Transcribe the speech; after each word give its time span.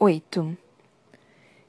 Oito. 0.00 0.56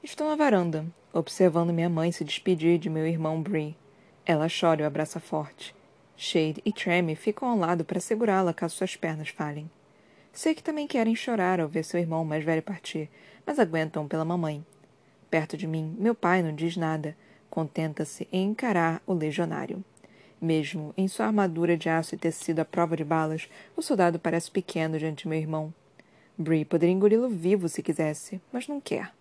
Estou 0.04 0.28
na 0.28 0.36
varanda, 0.36 0.86
observando 1.12 1.72
minha 1.72 1.88
mãe 1.88 2.12
se 2.12 2.22
despedir 2.22 2.78
de 2.78 2.88
meu 2.88 3.04
irmão 3.04 3.42
Bree. 3.42 3.76
Ela 4.24 4.46
chora 4.48 4.82
e 4.82 4.84
o 4.84 4.86
abraça 4.86 5.18
forte. 5.18 5.74
Shade 6.16 6.62
e 6.64 6.72
Tremmy 6.72 7.16
ficam 7.16 7.48
ao 7.48 7.58
lado 7.58 7.84
para 7.84 7.98
segurá-la 7.98 8.54
caso 8.54 8.76
suas 8.76 8.94
pernas 8.94 9.30
falhem. 9.30 9.68
Sei 10.32 10.54
que 10.54 10.62
também 10.62 10.86
querem 10.86 11.16
chorar 11.16 11.58
ao 11.58 11.66
ver 11.66 11.82
seu 11.82 11.98
irmão 11.98 12.24
mais 12.24 12.44
velho 12.44 12.62
partir, 12.62 13.10
mas 13.44 13.58
aguentam 13.58 14.06
pela 14.06 14.24
mamãe. 14.24 14.64
Perto 15.28 15.56
de 15.56 15.66
mim, 15.66 15.96
meu 15.98 16.14
pai 16.14 16.40
não 16.40 16.54
diz 16.54 16.76
nada, 16.76 17.16
contenta-se 17.50 18.28
em 18.30 18.50
encarar 18.50 19.02
o 19.08 19.12
legionário. 19.12 19.84
Mesmo 20.40 20.94
em 20.96 21.08
sua 21.08 21.26
armadura 21.26 21.76
de 21.76 21.88
aço 21.88 22.14
e 22.14 22.18
tecido 22.18 22.60
à 22.60 22.64
prova 22.64 22.96
de 22.96 23.02
balas, 23.02 23.50
o 23.76 23.82
soldado 23.82 24.20
parece 24.20 24.52
pequeno 24.52 25.00
diante 25.00 25.24
de 25.24 25.28
meu 25.28 25.38
irmão. 25.40 25.74
Bree 26.40 26.64
poderia 26.64 26.94
engoli-lo 26.94 27.28
vivo 27.28 27.68
se 27.68 27.82
quisesse, 27.82 28.40
mas 28.50 28.66
não 28.66 28.80
quer. 28.80 29.12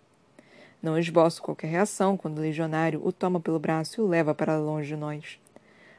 Não 0.82 0.98
esboço 0.98 1.42
qualquer 1.42 1.68
reação 1.68 2.16
quando 2.16 2.38
o 2.38 2.42
legionário 2.42 3.06
o 3.06 3.12
toma 3.12 3.42
pelo 3.42 3.60
braço 3.60 4.00
e 4.00 4.02
o 4.02 4.08
leva 4.08 4.34
para 4.34 4.58
longe 4.58 4.88
de 4.88 4.96
nós. 4.96 5.38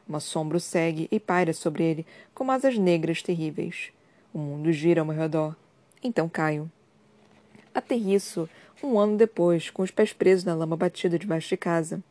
Uma 0.08 0.18
sombra 0.18 0.56
o 0.56 0.60
segue 0.60 1.08
e 1.12 1.20
paira 1.20 1.52
sobre 1.52 1.84
ele 1.84 2.06
como 2.34 2.50
asas 2.50 2.78
negras 2.78 3.22
terríveis. 3.22 3.92
O 4.32 4.38
mundo 4.38 4.72
gira 4.72 5.02
ao 5.02 5.06
meu 5.06 5.14
redor. 5.14 5.54
Então 6.02 6.26
caio. 6.26 6.72
Aterriço 7.74 8.48
um 8.82 8.98
ano 8.98 9.18
depois, 9.18 9.68
com 9.68 9.82
os 9.82 9.90
pés 9.90 10.14
presos 10.14 10.46
na 10.46 10.54
lama 10.54 10.74
batida 10.74 11.18
debaixo 11.18 11.50
de 11.50 11.58
casa. 11.58 12.02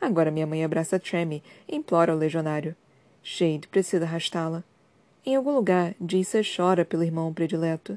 Agora 0.00 0.32
minha 0.32 0.44
mãe 0.44 0.64
abraça 0.64 0.98
Tremmy 0.98 1.40
e 1.68 1.76
implora 1.76 2.10
ao 2.10 2.18
legionário. 2.18 2.74
Shade 3.22 3.68
precisa 3.68 4.04
arrastá-la. 4.04 4.64
Em 5.24 5.36
algum 5.36 5.54
lugar, 5.54 5.94
Dissa 6.00 6.40
chora 6.42 6.84
pelo 6.84 7.04
irmão 7.04 7.32
predileto. 7.32 7.96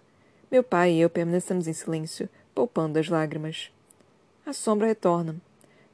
Meu 0.52 0.64
pai 0.64 0.94
e 0.94 1.02
eu 1.02 1.12
permanecemos 1.12 1.68
em 1.68 1.74
silêncio, 1.74 2.28
poupando 2.56 2.98
as 2.98 3.08
lágrimas. 3.08 3.72
A 4.44 4.52
sombra 4.52 4.88
retorna. 4.88 5.36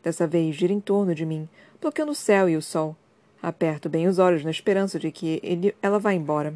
Dessa 0.02 0.26
vez 0.26 0.56
gira 0.56 0.72
em 0.72 0.80
torno 0.80 1.14
de 1.14 1.26
mim, 1.26 1.50
bloqueando 1.82 2.14
o 2.14 2.16
céu 2.16 2.48
e 2.48 2.56
o 2.56 2.62
sol. 2.62 2.96
Aperto 3.44 3.90
bem 3.90 4.08
os 4.08 4.18
olhos 4.18 4.46
na 4.46 4.50
esperança 4.52 4.98
de 4.98 5.12
que 5.12 5.42
ele, 5.44 5.76
ela 5.82 6.00
vá 6.00 6.14
embora. 6.14 6.54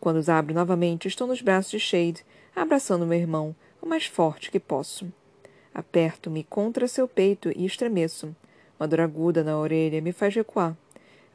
Quando 0.00 0.16
os 0.16 0.30
abro 0.30 0.54
novamente, 0.54 1.06
estou 1.06 1.26
nos 1.26 1.42
braços 1.42 1.72
de 1.72 1.78
Shade, 1.78 2.24
abraçando 2.56 3.06
meu 3.06 3.18
irmão, 3.18 3.54
o 3.82 3.86
mais 3.86 4.06
forte 4.06 4.50
que 4.50 4.58
posso. 4.58 5.12
Aperto-me 5.74 6.42
contra 6.42 6.88
seu 6.88 7.06
peito 7.06 7.52
e 7.54 7.66
estremeço. 7.66 8.34
Uma 8.80 8.88
dor 8.88 9.00
aguda 9.00 9.44
na 9.44 9.58
orelha 9.58 10.00
me 10.00 10.12
faz 10.12 10.34
recuar. 10.34 10.74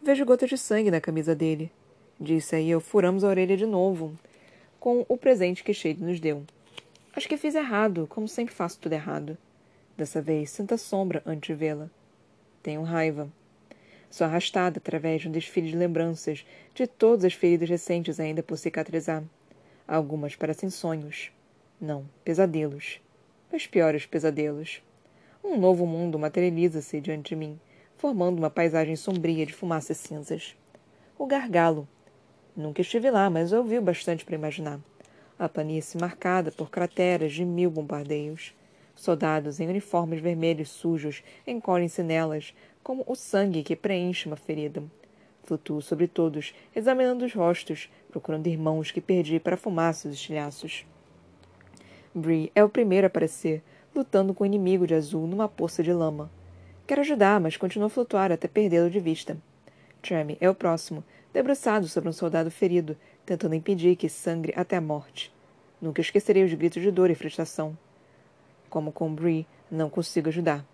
Vejo 0.01 0.25
gotas 0.25 0.49
de 0.49 0.57
sangue 0.57 0.89
na 0.89 0.99
camisa 0.99 1.35
dele. 1.35 1.71
Disse 2.19 2.55
aí 2.55 2.71
eu 2.71 2.81
furamos 2.81 3.23
a 3.23 3.27
orelha 3.27 3.55
de 3.55 3.67
novo, 3.67 4.17
com 4.79 5.05
o 5.07 5.17
presente 5.17 5.63
que 5.63 5.73
Shade 5.73 6.03
nos 6.03 6.19
deu. 6.19 6.43
Acho 7.15 7.27
que 7.27 7.37
fiz 7.37 7.55
errado, 7.55 8.07
como 8.07 8.27
sempre 8.27 8.53
faço 8.53 8.79
tudo 8.79 8.93
errado. 8.93 9.37
Dessa 9.97 10.21
vez, 10.21 10.51
sinto 10.51 10.73
a 10.73 10.77
sombra 10.77 11.21
antes 11.25 11.47
de 11.47 11.53
vê-la. 11.53 11.89
Tenho 12.63 12.83
raiva. 12.83 13.29
Sou 14.09 14.25
arrastada 14.25 14.77
através 14.77 15.21
de 15.21 15.27
um 15.27 15.31
desfile 15.31 15.69
de 15.69 15.77
lembranças 15.77 16.45
de 16.73 16.87
todas 16.87 17.25
as 17.25 17.33
feridas 17.33 17.69
recentes 17.69 18.19
ainda 18.19 18.41
por 18.41 18.57
cicatrizar. 18.57 19.23
Algumas 19.87 20.35
parecem 20.35 20.69
sonhos. 20.69 21.31
Não, 21.79 22.05
pesadelos. 22.23 23.01
Mas 23.51 23.67
piores 23.67 24.05
pesadelos. 24.05 24.81
Um 25.43 25.57
novo 25.57 25.85
mundo 25.85 26.17
materializa-se 26.17 27.01
diante 27.01 27.29
de 27.29 27.35
mim, 27.35 27.59
formando 27.97 28.37
uma 28.37 28.49
paisagem 28.49 28.95
sombria 28.95 29.45
de 29.45 29.53
fumaça 29.53 29.91
e 29.91 29.95
cinzas. 29.95 30.55
O 31.17 31.25
gargalo. 31.25 31.87
Nunca 32.55 32.81
estive 32.81 33.09
lá, 33.09 33.29
mas 33.29 33.53
ouvi 33.53 33.79
bastante 33.79 34.25
para 34.25 34.35
imaginar. 34.35 34.79
A 35.37 35.47
planície 35.47 35.99
marcada 35.99 36.51
por 36.51 36.69
crateras 36.69 37.31
de 37.33 37.45
mil 37.45 37.71
bombardeios. 37.71 38.53
Soldados 38.95 39.59
em 39.59 39.67
uniformes 39.67 40.19
vermelhos 40.19 40.69
sujos 40.69 41.23
encolhem-se 41.47 42.03
nelas, 42.03 42.53
como 42.83 43.03
o 43.07 43.15
sangue 43.15 43.63
que 43.63 43.75
preenche 43.75 44.27
uma 44.27 44.35
ferida. 44.35 44.83
Flutuo 45.43 45.81
sobre 45.81 46.07
todos, 46.07 46.53
examinando 46.75 47.23
os 47.23 47.33
rostos, 47.33 47.89
procurando 48.11 48.47
irmãos 48.47 48.91
que 48.91 48.99
perdi 48.99 49.39
para 49.39 49.55
fumaça 49.55 50.07
e 50.07 50.11
estilhaços. 50.11 50.85
Bree 52.13 52.51
é 52.53 52.63
o 52.63 52.69
primeiro 52.69 53.05
a 53.05 53.07
aparecer, 53.07 53.63
lutando 53.95 54.33
com 54.33 54.43
o 54.43 54.47
inimigo 54.47 54.85
de 54.85 54.95
azul 54.95 55.25
numa 55.25 55.47
poça 55.47 55.81
de 55.81 55.93
lama. 55.93 56.29
Quero 56.85 57.01
ajudar, 57.01 57.39
mas 57.39 57.55
continua 57.55 57.87
a 57.87 57.89
flutuar 57.89 58.31
até 58.31 58.47
perdê-lo 58.47 58.89
de 58.89 58.99
vista. 58.99 59.37
Tremmy 60.01 60.37
é 60.41 60.49
o 60.49 60.55
próximo, 60.55 61.03
debruçado 61.33 61.87
sobre 61.87 62.09
um 62.09 62.13
soldado 62.13 62.49
ferido, 62.49 62.97
tentando 63.25 63.55
impedir 63.55 63.95
que 63.95 64.09
sangre 64.09 64.53
até 64.55 64.75
a 64.77 64.81
morte. 64.81 65.31
Nunca 65.81 66.01
esquecerei 66.01 66.43
os 66.43 66.53
gritos 66.53 66.81
de 66.81 66.91
dor 66.91 67.09
e 67.09 67.15
frustração. 67.15 67.77
Como 68.69 68.91
com 68.91 69.13
Bree, 69.13 69.47
não 69.71 69.89
consigo 69.89 70.29
ajudar. 70.29 70.65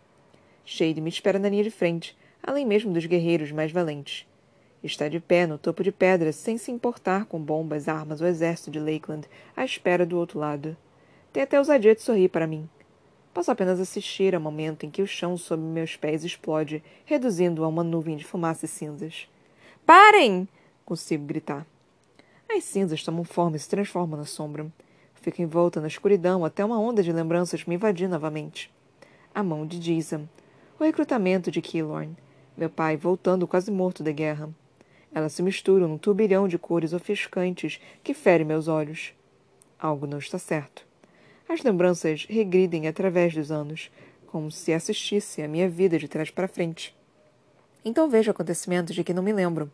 Shade 0.66 1.00
me 1.00 1.10
espera 1.10 1.38
na 1.38 1.50
linha 1.50 1.64
de 1.64 1.72
frente, 1.72 2.18
além 2.42 2.66
mesmo 2.66 2.92
dos 2.92 3.06
guerreiros 3.06 3.52
mais 3.52 3.72
valentes. 3.72 4.28
Está 4.84 5.08
de 5.08 5.20
pé 5.20 5.48
no 5.48 5.58
topo 5.58 5.84
de 5.84 5.92
pedra, 5.92 6.32
sem 6.32 6.58
se 6.58 6.72
importar 6.72 7.26
com 7.26 7.40
bombas, 7.40 7.88
armas 7.88 8.22
ou 8.22 8.28
exército 8.28 8.72
de 8.72 8.80
Lakeland, 8.80 9.28
à 9.56 9.66
espera 9.66 10.06
do 10.06 10.18
outro 10.18 10.40
lado. 10.40 10.78
Tem 11.34 11.44
até 11.44 11.58
ousadia 11.58 11.96
de 11.96 12.02
sorrir 12.02 12.30
para 12.30 12.48
mim. 12.48 12.70
Posso 13.34 13.52
apenas 13.52 13.80
assistir 13.80 14.34
ao 14.34 14.42
momento 14.42 14.86
em 14.86 14.90
que 14.90 15.02
o 15.02 15.08
chão 15.08 15.36
sob 15.38 15.62
meus 15.62 15.96
pés 15.96 16.24
explode, 16.24 16.84
reduzindo 17.04 17.64
a 17.64 17.68
uma 17.68 17.84
nuvem 17.84 18.16
de 18.16 18.24
fumaça 18.24 18.66
e 18.66 18.68
cinzas. 18.68 19.28
Parem! 19.85 20.47
Consigo 20.84 21.25
gritar. 21.25 21.63
As 22.50 22.63
cinzas 22.63 23.03
tomam 23.03 23.23
forma 23.23 23.56
e 23.56 23.59
se 23.59 23.69
transformam 23.69 24.18
na 24.18 24.25
sombra. 24.25 24.66
Fico 25.13 25.44
envolta 25.44 25.79
na 25.79 25.88
escuridão 25.88 26.44
até 26.44 26.66
uma 26.66 26.79
onda 26.79 27.03
de 27.03 27.12
lembranças 27.12 27.66
me 27.66 27.75
invadir 27.75 28.09
novamente. 28.09 28.73
A 29.31 29.44
mão 29.44 29.63
de 29.63 29.78
Jason. 29.78 30.28
O 30.79 30.84
recrutamento 30.84 31.51
de 31.51 31.62
Killorn. 31.62 32.18
Meu 32.57 32.68
pai 32.68 32.97
voltando 32.97 33.47
quase 33.47 33.69
morto 33.69 34.01
da 34.01 34.12
guerra. 34.12 34.50
Elas 35.13 35.34
se 35.34 35.44
misturam 35.44 35.88
num 35.88 36.00
turbilhão 36.00 36.47
de 36.47 36.57
cores 36.57 36.91
ofuscantes 36.91 37.79
que 38.03 38.16
fere 38.16 38.44
meus 38.44 38.67
olhos. 38.67 39.13
Algo 39.78 40.07
não 40.07 40.17
está 40.17 40.40
certo. 40.40 40.84
As 41.47 41.62
lembranças 41.62 42.25
regridem 42.28 42.88
através 42.88 43.35
dos 43.35 43.52
anos, 43.52 43.91
como 44.25 44.50
se 44.50 44.73
assistisse 44.73 45.44
a 45.44 45.47
minha 45.47 45.69
vida 45.69 46.00
de 46.00 46.07
trás 46.07 46.31
para 46.31 46.47
frente. 46.47 46.96
Então 47.85 48.09
vejo 48.09 48.31
acontecimentos 48.31 48.96
de 48.96 49.03
que 49.03 49.13
não 49.13 49.22
me 49.22 49.31
lembro. 49.31 49.72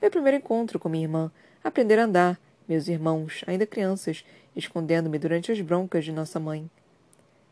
Meu 0.00 0.10
primeiro 0.10 0.38
encontro 0.38 0.78
com 0.78 0.88
minha 0.88 1.04
irmã, 1.04 1.30
aprender 1.62 1.98
a 1.98 2.04
andar, 2.04 2.40
meus 2.66 2.88
irmãos, 2.88 3.44
ainda 3.46 3.66
crianças, 3.66 4.24
escondendo-me 4.56 5.18
durante 5.18 5.52
as 5.52 5.60
broncas 5.60 6.02
de 6.02 6.12
nossa 6.12 6.40
mãe. 6.40 6.70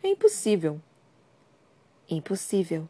É 0.02 0.08
impossível. 0.08 0.80
Impossível, 2.08 2.88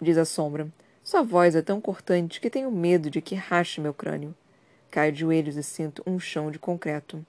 diz 0.00 0.16
a 0.16 0.24
sombra. 0.24 0.66
Sua 1.04 1.22
voz 1.22 1.54
é 1.54 1.60
tão 1.60 1.78
cortante 1.78 2.40
que 2.40 2.48
tenho 2.48 2.72
medo 2.72 3.10
de 3.10 3.20
que 3.20 3.34
rache 3.34 3.78
meu 3.78 3.92
crânio. 3.92 4.34
Caio 4.90 5.12
de 5.12 5.20
joelhos 5.20 5.56
e 5.56 5.62
sinto 5.62 6.02
um 6.06 6.18
chão 6.18 6.50
de 6.50 6.58
concreto. 6.58 7.24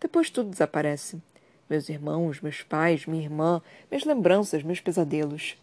Depois 0.00 0.30
tudo 0.30 0.48
desaparece. 0.48 1.20
Meus 1.68 1.88
irmãos, 1.88 2.40
meus 2.40 2.62
pais, 2.62 3.06
minha 3.06 3.22
irmã, 3.22 3.62
minhas 3.90 4.04
lembranças, 4.04 4.62
meus 4.62 4.80
pesadelos. 4.80 5.56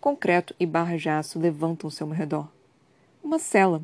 Concreto 0.00 0.54
e 0.58 0.64
barras 0.64 1.02
de 1.02 1.10
aço 1.10 1.38
levantam-se 1.38 2.02
ao 2.02 2.08
redor. 2.08 2.48
Uma 3.22 3.38
cela. 3.38 3.82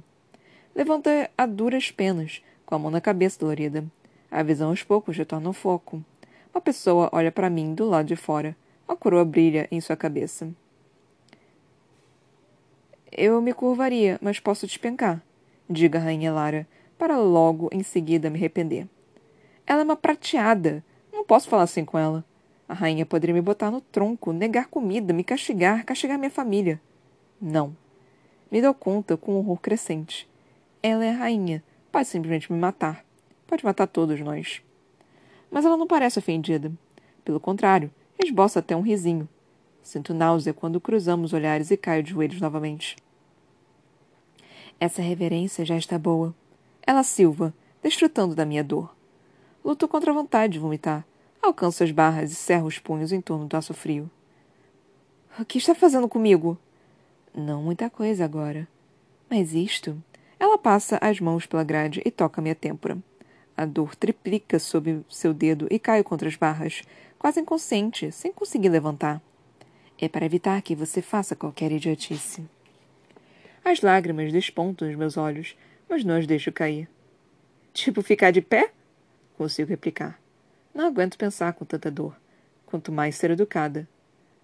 Levanta 0.75 1.31
a 1.37 1.45
duras 1.45 1.91
penas, 1.91 2.43
com 2.65 2.75
a 2.75 2.79
mão 2.79 2.91
na 2.91 3.03
cabeça 3.03 3.39
dolorida. 3.39 3.85
A 4.31 4.43
visão 4.43 4.71
aos 4.71 4.83
poucos 4.83 5.15
retorna 5.15 5.49
ao 5.49 5.53
foco. 5.53 6.03
Uma 6.55 6.61
pessoa 6.61 7.11
olha 7.13 7.31
para 7.31 7.51
mim 7.51 7.75
do 7.75 7.87
lado 7.87 8.07
de 8.07 8.17
fora. 8.17 8.57
Uma 8.89 8.97
coroa 8.97 9.27
brilha 9.27 9.69
em 9.71 9.79
sua 9.79 9.95
cabeça. 9.95 10.49
Eu 13.13 13.43
me 13.43 13.53
curvaria, 13.53 14.19
mas 14.23 14.41
posso 14.41 14.67
despencar, 14.67 15.23
diga 15.69 15.99
a 15.99 16.03
rainha 16.03 16.33
Lara, 16.33 16.67
para 16.99 17.19
logo 17.19 17.69
em 17.71 17.83
seguida 17.83 18.31
me 18.31 18.39
arrepender. 18.39 18.89
Ela 19.67 19.83
é 19.83 19.85
uma 19.85 19.97
prateada. 19.97 20.83
Não 21.13 21.25
posso 21.25 21.49
falar 21.49 21.65
assim 21.65 21.85
com 21.85 21.99
ela. 21.99 22.25
A 22.69 22.75
rainha 22.75 23.07
poderia 23.07 23.35
me 23.35 23.41
botar 23.41 23.71
no 23.71 23.81
tronco, 23.81 24.33
negar 24.33 24.67
comida, 24.67 25.13
me 25.13 25.23
castigar, 25.23 25.85
castigar 25.85 26.19
minha 26.19 26.31
família. 26.31 26.81
Não. 27.41 27.77
Me 28.51 28.61
dou 28.61 28.75
conta 28.75 29.17
com 29.17 29.35
um 29.35 29.39
horror 29.39 29.59
crescente. 29.59 30.29
Ela 30.83 31.05
é 31.05 31.11
a 31.11 31.17
rainha. 31.17 31.63
Pode 31.93 32.09
simplesmente 32.09 32.53
me 32.53 32.59
matar. 32.59 33.05
Pode 33.47 33.65
matar 33.65 33.87
todos 33.87 34.21
nós. 34.21 34.63
Mas 35.51 35.65
ela 35.65 35.77
não 35.77 35.87
parece 35.87 36.19
ofendida. 36.19 36.73
Pelo 37.25 37.39
contrário, 37.41 37.91
esboça 38.19 38.59
até 38.59 38.77
um 38.77 38.81
risinho. 38.81 39.29
Sinto 39.83 40.13
náusea 40.13 40.53
quando 40.53 40.81
cruzamos 40.81 41.33
olhares 41.33 41.71
e 41.71 41.77
caio 41.77 42.03
de 42.03 42.11
joelhos 42.11 42.41
novamente. 42.41 42.97
Essa 44.81 45.01
reverência 45.01 45.65
já 45.65 45.77
está 45.77 45.99
boa. 45.99 46.35
Ela 46.85 47.03
silva, 47.03 47.55
desfrutando 47.83 48.35
da 48.35 48.45
minha 48.45 48.65
dor. 48.65 48.95
Luto 49.65 49.89
contra 49.89 50.11
a 50.11 50.15
vontade 50.15 50.55
de 50.55 50.59
vomitar. 50.59 51.07
Alcanço 51.47 51.85
as 51.85 51.93
barras 51.93 52.33
e 52.33 52.35
cerro 52.35 52.67
os 52.67 52.81
punhos 52.81 53.13
em 53.13 53.21
torno 53.21 53.47
do 53.47 53.57
aço 53.57 53.73
frio. 53.73 54.11
O 55.39 55.45
que 55.45 55.59
está 55.59 55.77
fazendo 55.77 56.09
comigo? 56.09 56.59
Não 57.33 57.63
muita 57.63 57.89
coisa 57.89 58.25
agora. 58.25 58.67
Mas 59.31 59.55
isto. 59.55 59.97
Ela 60.41 60.59
passa 60.59 60.99
as 61.01 61.21
mãos 61.21 61.47
pela 61.47 61.63
grade 61.63 62.03
e 62.05 62.11
toca 62.11 62.43
minha 62.43 62.57
têmpora. 62.57 62.99
A 63.57 63.65
dor 63.65 63.95
triplica 63.95 64.59
sob 64.59 65.05
seu 65.09 65.33
dedo 65.33 65.69
e 65.71 65.79
caio 65.79 66.03
contra 66.03 66.29
as 66.29 66.35
barras, 66.35 66.83
quase 67.17 67.39
inconsciente, 67.39 68.11
sem 68.11 68.33
conseguir 68.33 68.69
levantar. 68.69 69.23
É 70.01 70.09
para 70.09 70.27
evitar 70.27 70.61
que 70.63 70.75
você 70.75 71.01
faça 71.01 71.37
qualquer 71.37 71.71
idiotice. 71.71 72.45
As 73.65 73.83
lágrimas 73.83 74.33
despontam 74.33 74.89
nos 74.89 74.97
meus 74.97 75.17
olhos, 75.17 75.57
mas 75.89 76.03
não 76.03 76.17
as 76.17 76.27
deixo 76.27 76.51
cair. 76.51 76.89
Tipo, 77.73 78.03
ficar 78.03 78.33
de 78.33 78.43
pé? 78.43 78.73
Consigo 79.39 79.71
replicar. 79.71 80.26
Não 80.77 80.89
aguento 80.89 81.17
pensar 81.17 81.55
com 81.55 81.65
tanta 81.65 81.91
dor. 81.91 82.15
Quanto 82.67 82.93
mais 82.93 83.17
ser 83.17 83.31
educada. 83.31 83.89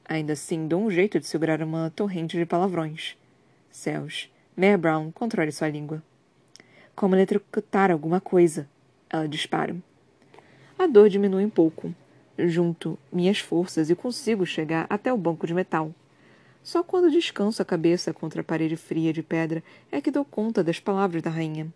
Ainda 0.02 0.32
assim, 0.32 0.66
dou 0.66 0.80
um 0.80 0.90
jeito 0.90 1.20
de 1.20 1.26
segurar 1.26 1.62
uma 1.62 1.90
torrente 1.90 2.38
de 2.38 2.46
palavrões. 2.46 3.18
Céus. 3.70 4.32
Mare 4.56 4.78
Brown, 4.78 5.12
controle 5.12 5.52
sua 5.52 5.68
língua. 5.68 6.02
Como 6.96 7.14
eletrocutar 7.14 7.90
alguma 7.90 8.18
coisa. 8.18 8.66
Ela 9.10 9.28
dispara. 9.28 9.76
A 10.78 10.86
dor 10.86 11.10
diminui 11.10 11.44
um 11.44 11.50
pouco. 11.50 11.94
Junto 12.38 12.98
minhas 13.12 13.38
forças 13.38 13.90
e 13.90 13.94
consigo 13.94 14.46
chegar 14.46 14.86
até 14.88 15.12
o 15.12 15.18
banco 15.18 15.46
de 15.46 15.52
metal. 15.52 15.94
Só 16.62 16.82
quando 16.82 17.10
descanso 17.10 17.60
a 17.60 17.66
cabeça 17.66 18.14
contra 18.14 18.40
a 18.40 18.44
parede 18.44 18.78
fria 18.78 19.12
de 19.12 19.22
pedra 19.22 19.62
é 19.90 20.00
que 20.00 20.10
dou 20.10 20.24
conta 20.24 20.64
das 20.64 20.80
palavras 20.80 21.20
da 21.20 21.28
rainha. 21.28 21.70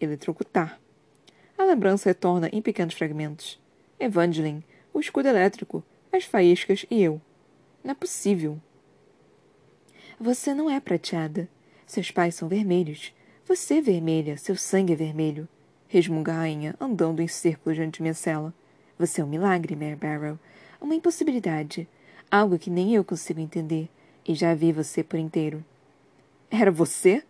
Eletrocutar. 0.00 0.80
A 1.58 1.64
lembrança 1.64 2.08
retorna 2.08 2.48
em 2.50 2.62
pequenos 2.62 2.94
fragmentos. 2.94 3.60
Evangeline, 4.02 4.64
o 4.92 5.00
escudo 5.00 5.28
elétrico, 5.28 5.82
as 6.12 6.24
faíscas 6.24 6.84
e 6.90 7.02
eu. 7.02 7.20
Não 7.84 7.92
é 7.92 7.94
possível. 7.94 8.60
Você 10.18 10.52
não 10.52 10.68
é 10.68 10.80
prateada. 10.80 11.48
Seus 11.86 12.10
pais 12.10 12.34
são 12.34 12.48
vermelhos. 12.48 13.14
Você 13.46 13.74
é 13.74 13.80
vermelha, 13.80 14.36
seu 14.36 14.56
sangue 14.56 14.92
é 14.92 14.96
vermelho. 14.96 15.48
Resmunga 15.88 16.32
a 16.32 16.36
rainha, 16.36 16.74
andando 16.80 17.20
em 17.20 17.28
círculo 17.28 17.74
diante 17.74 17.96
de 17.96 18.02
minha 18.02 18.14
cela. 18.14 18.52
Você 18.98 19.20
é 19.20 19.24
um 19.24 19.28
milagre, 19.28 19.76
Mary 19.76 19.96
Barrow. 19.96 20.38
Uma 20.80 20.94
impossibilidade. 20.94 21.88
Algo 22.30 22.58
que 22.58 22.70
nem 22.70 22.94
eu 22.94 23.04
consigo 23.04 23.40
entender. 23.40 23.88
E 24.26 24.34
já 24.34 24.54
vi 24.54 24.72
você 24.72 25.02
por 25.02 25.18
inteiro. 25.18 25.64
Era 26.50 26.70
você? 26.70 27.22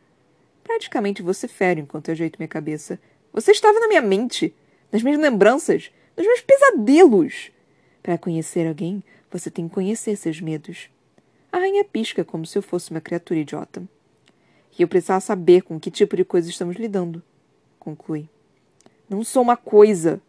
Praticamente 0.63 1.23
você 1.23 1.49
fere 1.49 1.81
enquanto 1.81 2.09
eu 2.09 2.13
ajeito 2.13 2.39
minha 2.39 2.49
cabeça. 2.49 2.99
Você 3.33 3.53
estava 3.53 3.81
na 3.81 3.89
minha 3.89 4.03
mente, 4.03 4.55
nas 4.91 5.03
minhas 5.03 5.19
lembranças, 5.19 5.91
nos 6.17 6.27
meus 6.27 6.41
pesadelos. 6.41 7.51
Para 8.03 8.19
conhecer 8.19 8.67
alguém, 8.67 9.03
você 9.31 9.51
tem 9.51 9.69
que 9.69 9.75
conhecer 9.75 10.17
seus 10.17 10.41
medos. 10.41 10.89
A 11.51 11.59
rainha 11.59 11.85
pisca 11.85 12.25
como 12.25 12.47
se 12.47 12.57
eu 12.57 12.63
fosse 12.63 12.91
uma 12.91 13.01
criatura 13.01 13.41
idiota. 13.41 13.83
E 14.79 14.83
eu 14.83 14.89
precisava 14.89 15.21
saber 15.21 15.63
com 15.63 15.79
que 15.79 15.91
tipo 15.91 16.17
de 16.17 16.25
coisa 16.25 16.49
estamos 16.49 16.77
lidando. 16.77 17.23
Conclui. 17.79 18.29
Não 19.09 19.23
sou 19.23 19.43
uma 19.43 19.57
coisa. 19.57 20.21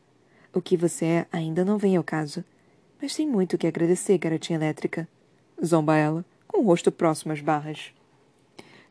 O 0.53 0.61
que 0.61 0.75
você 0.75 1.05
é 1.05 1.25
ainda 1.31 1.63
não 1.63 1.77
vem 1.77 1.95
ao 1.95 2.03
caso. 2.03 2.43
Mas 3.01 3.15
tem 3.15 3.27
muito 3.27 3.57
que 3.57 3.67
agradecer, 3.67 4.17
garotinha 4.17 4.57
elétrica. 4.57 5.07
Zomba 5.63 5.95
ela, 5.95 6.25
com 6.47 6.59
o 6.59 6.65
rosto 6.65 6.91
próximo 6.91 7.31
às 7.31 7.41
barras. 7.41 7.93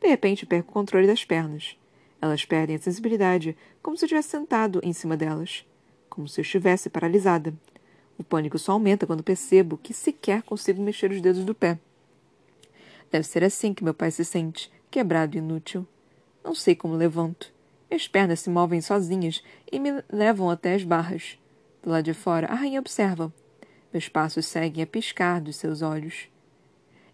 De 0.01 0.09
repente, 0.09 0.47
perco 0.47 0.71
o 0.71 0.73
controle 0.73 1.07
das 1.07 1.25
pernas. 1.25 1.77
Elas 2.21 2.45
perdem 2.45 2.77
a 2.77 2.79
sensibilidade, 2.79 3.57
como 3.83 3.97
se 3.97 4.05
eu 4.05 4.09
tivesse 4.09 4.31
sentado 4.31 4.81
em 4.83 4.93
cima 4.93 5.17
delas. 5.17 5.65
Como 6.13 6.29
se 6.29 6.39
eu 6.39 6.43
estivesse 6.43 6.91
paralisada. 6.91 7.55
O 8.19 8.23
pânico 8.23 8.59
só 8.59 8.73
aumenta 8.73 9.07
quando 9.07 9.23
percebo 9.23 9.79
que 9.79 9.95
sequer 9.95 10.43
consigo 10.43 10.83
mexer 10.83 11.11
os 11.11 11.23
dedos 11.23 11.43
do 11.43 11.55
pé. 11.55 11.79
Deve 13.11 13.27
ser 13.27 13.43
assim 13.43 13.73
que 13.73 13.83
meu 13.83 13.95
pai 13.95 14.11
se 14.11 14.23
sente, 14.23 14.71
quebrado 14.91 15.37
e 15.37 15.39
inútil. 15.39 15.89
Não 16.45 16.55
sei 16.55 16.77
como 16.77 16.97
levanto. 16.97 17.51
Minhas 17.91 18.07
pernas 18.09 18.41
se 18.41 18.51
movem 18.51 18.83
sozinhas 18.83 19.43
e 19.73 19.81
me 19.81 20.05
levam 20.13 20.51
até 20.51 20.75
as 20.75 20.85
barras. 20.85 21.39
Do 21.83 21.89
lado 21.89 22.05
de 22.05 22.13
fora, 22.13 22.47
a 22.49 22.55
rainha 22.57 22.81
observa. 22.81 23.33
Meus 23.91 24.07
passos 24.07 24.45
seguem 24.45 24.85
a 24.85 24.87
piscar 24.87 25.41
dos 25.41 25.57
seus 25.57 25.81
olhos. 25.81 26.29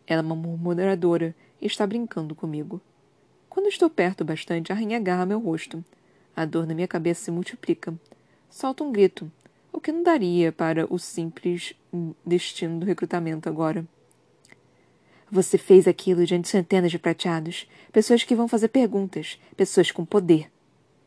Ela 0.09 0.23
é 0.23 0.25
uma 0.25 0.35
murmuradora 0.35 1.37
e 1.61 1.67
está 1.69 1.87
brincando 1.87 2.35
comigo. 2.35 2.81
Quando 3.49 3.69
estou 3.69 3.89
perto 3.89 4.25
bastante, 4.25 4.73
a 4.73 4.75
rainha 4.75 4.97
agarra 4.97 5.25
meu 5.25 5.39
rosto. 5.39 5.85
A 6.35 6.45
dor 6.45 6.67
na 6.67 6.75
minha 6.75 6.89
cabeça 6.89 7.27
se 7.27 7.31
multiplica. 7.31 7.97
Solto 8.51 8.83
um 8.83 8.91
grito, 8.91 9.31
o 9.73 9.81
que 9.81 9.93
não 9.93 10.03
daria 10.03 10.51
para 10.51 10.93
o 10.93 10.99
simples 10.99 11.75
destino 12.25 12.81
do 12.81 12.87
recrutamento 12.87 13.49
agora. 13.49 13.87
Você 15.31 15.59
fez 15.59 15.87
aquilo 15.87 16.25
diante 16.25 16.45
de 16.45 16.49
centenas 16.49 16.91
de 16.91 16.99
prateados, 16.99 17.69
pessoas 17.93 18.25
que 18.25 18.35
vão 18.35 18.49
fazer 18.49 18.69
perguntas, 18.69 19.39
pessoas 19.57 19.91
com 19.91 20.05
poder. 20.05 20.51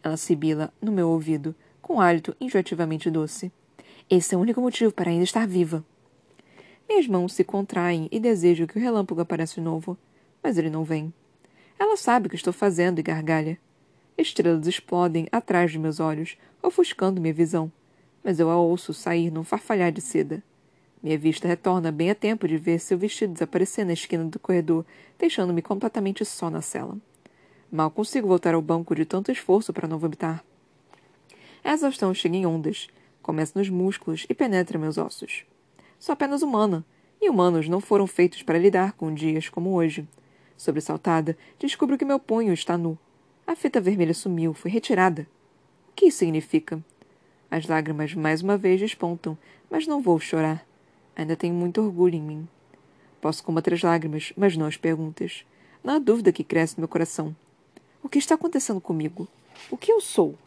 Ela 0.04 0.16
sibila 0.16 0.72
no 0.80 0.92
meu 0.92 1.10
ouvido, 1.10 1.56
com 1.82 1.96
um 1.96 2.00
hálito 2.00 2.36
enjoativamente 2.40 3.10
doce. 3.10 3.52
Esse 4.08 4.36
é 4.36 4.38
o 4.38 4.42
único 4.42 4.62
motivo 4.62 4.92
para 4.92 5.10
ainda 5.10 5.24
estar 5.24 5.48
viva. 5.48 5.84
Minhas 6.88 7.08
mãos 7.08 7.34
se 7.34 7.44
contraem 7.44 8.08
e 8.12 8.20
desejo 8.20 8.68
que 8.68 8.78
o 8.78 8.82
relâmpago 8.82 9.22
apareça 9.22 9.56
de 9.56 9.62
novo, 9.62 9.98
mas 10.44 10.58
ele 10.58 10.70
não 10.70 10.84
vem. 10.84 11.12
Ela 11.80 11.98
sabe 11.98 12.28
o 12.28 12.30
que 12.30 12.36
estou 12.36 12.54
fazendo 12.54 13.00
e 13.00 13.04
gargalha. 13.04 13.58
Estrelas 14.18 14.68
explodem 14.68 15.28
atrás 15.32 15.72
de 15.72 15.80
meus 15.80 16.00
olhos, 16.00 16.38
ofuscando 16.62 17.22
minha 17.22 17.34
visão 17.34 17.72
mas 18.24 18.40
eu 18.40 18.50
a 18.50 18.56
ouço 18.56 18.94
sair 18.94 19.32
num 19.32 19.44
farfalhar 19.44 19.92
de 19.92 20.02
seda. 20.02 20.44
Minha 21.02 21.18
vista 21.18 21.48
retorna 21.48 21.92
bem 21.92 22.12
a 22.12 22.16
tempo 22.16 22.48
de 22.48 22.58
ver 22.58 22.80
seu 22.80 22.98
vestido 22.98 23.34
desaparecer 23.34 23.86
na 23.86 23.94
esquina 23.94 24.24
do 24.26 24.40
corredor, 24.40 24.86
deixando-me 25.18 25.62
completamente 25.62 26.24
só 26.24 26.50
na 26.50 26.62
cela. 26.62 26.98
Mal 27.72 27.90
consigo 27.90 28.28
voltar 28.28 28.54
ao 28.54 28.62
banco 28.62 28.94
de 28.94 29.06
tanto 29.06 29.32
esforço 29.32 29.74
para 29.74 29.88
não 29.88 29.98
vomitar. 29.98 30.44
A 31.64 31.74
exaustão 31.74 32.14
chega 32.14 32.36
em 32.36 32.46
ondas, 32.46 32.88
começa 33.22 33.58
nos 33.58 33.70
músculos 33.70 34.26
e 34.30 34.34
penetra 34.36 34.78
meus 34.78 34.98
ossos. 34.98 35.46
Sou 35.98 36.14
apenas 36.14 36.42
humana, 36.42 36.86
e 37.20 37.30
humanos 37.30 37.68
não 37.68 37.80
foram 37.80 38.06
feitos 38.06 38.44
para 38.44 38.60
lidar 38.60 38.94
com 38.94 39.14
dias 39.14 39.50
como 39.50 39.74
hoje. 39.74 40.08
Sobressaltada, 40.58 41.38
descubro 41.58 41.98
que 41.98 42.06
meu 42.06 42.20
punho 42.20 42.54
está 42.54 42.78
nu. 42.78 42.98
A 43.52 43.56
fita 43.56 43.82
vermelha 43.82 44.14
sumiu, 44.14 44.54
foi 44.54 44.72
retirada. 44.72 45.28
O 45.90 45.94
que 45.94 46.06
isso 46.06 46.20
significa? 46.20 46.82
As 47.52 47.68
lágrimas 47.68 48.14
mais 48.14 48.42
uma 48.42 48.58
vez 48.58 48.80
despontam, 48.80 49.38
mas 49.70 49.86
não 49.86 50.02
vou 50.02 50.18
chorar. 50.22 50.66
Ainda 51.18 51.36
tenho 51.36 51.54
muito 51.54 51.82
orgulho 51.82 52.16
em 52.16 52.22
mim. 52.22 52.48
Posso 53.20 53.44
combater 53.44 53.74
as 53.74 53.82
lágrimas, 53.82 54.32
mas 54.38 54.56
não 54.56 54.68
as 54.68 54.78
perguntas. 54.78 55.44
Não 55.84 55.96
há 55.96 56.00
dúvida 56.00 56.32
que 56.32 56.46
cresce 56.46 56.78
no 56.78 56.84
meu 56.84 56.88
coração. 56.88 57.36
O 58.02 58.08
que 58.08 58.20
está 58.20 58.36
acontecendo 58.36 58.80
comigo? 58.80 59.28
O 59.70 59.76
que 59.76 59.92
eu 59.92 60.00
sou? 60.00 60.38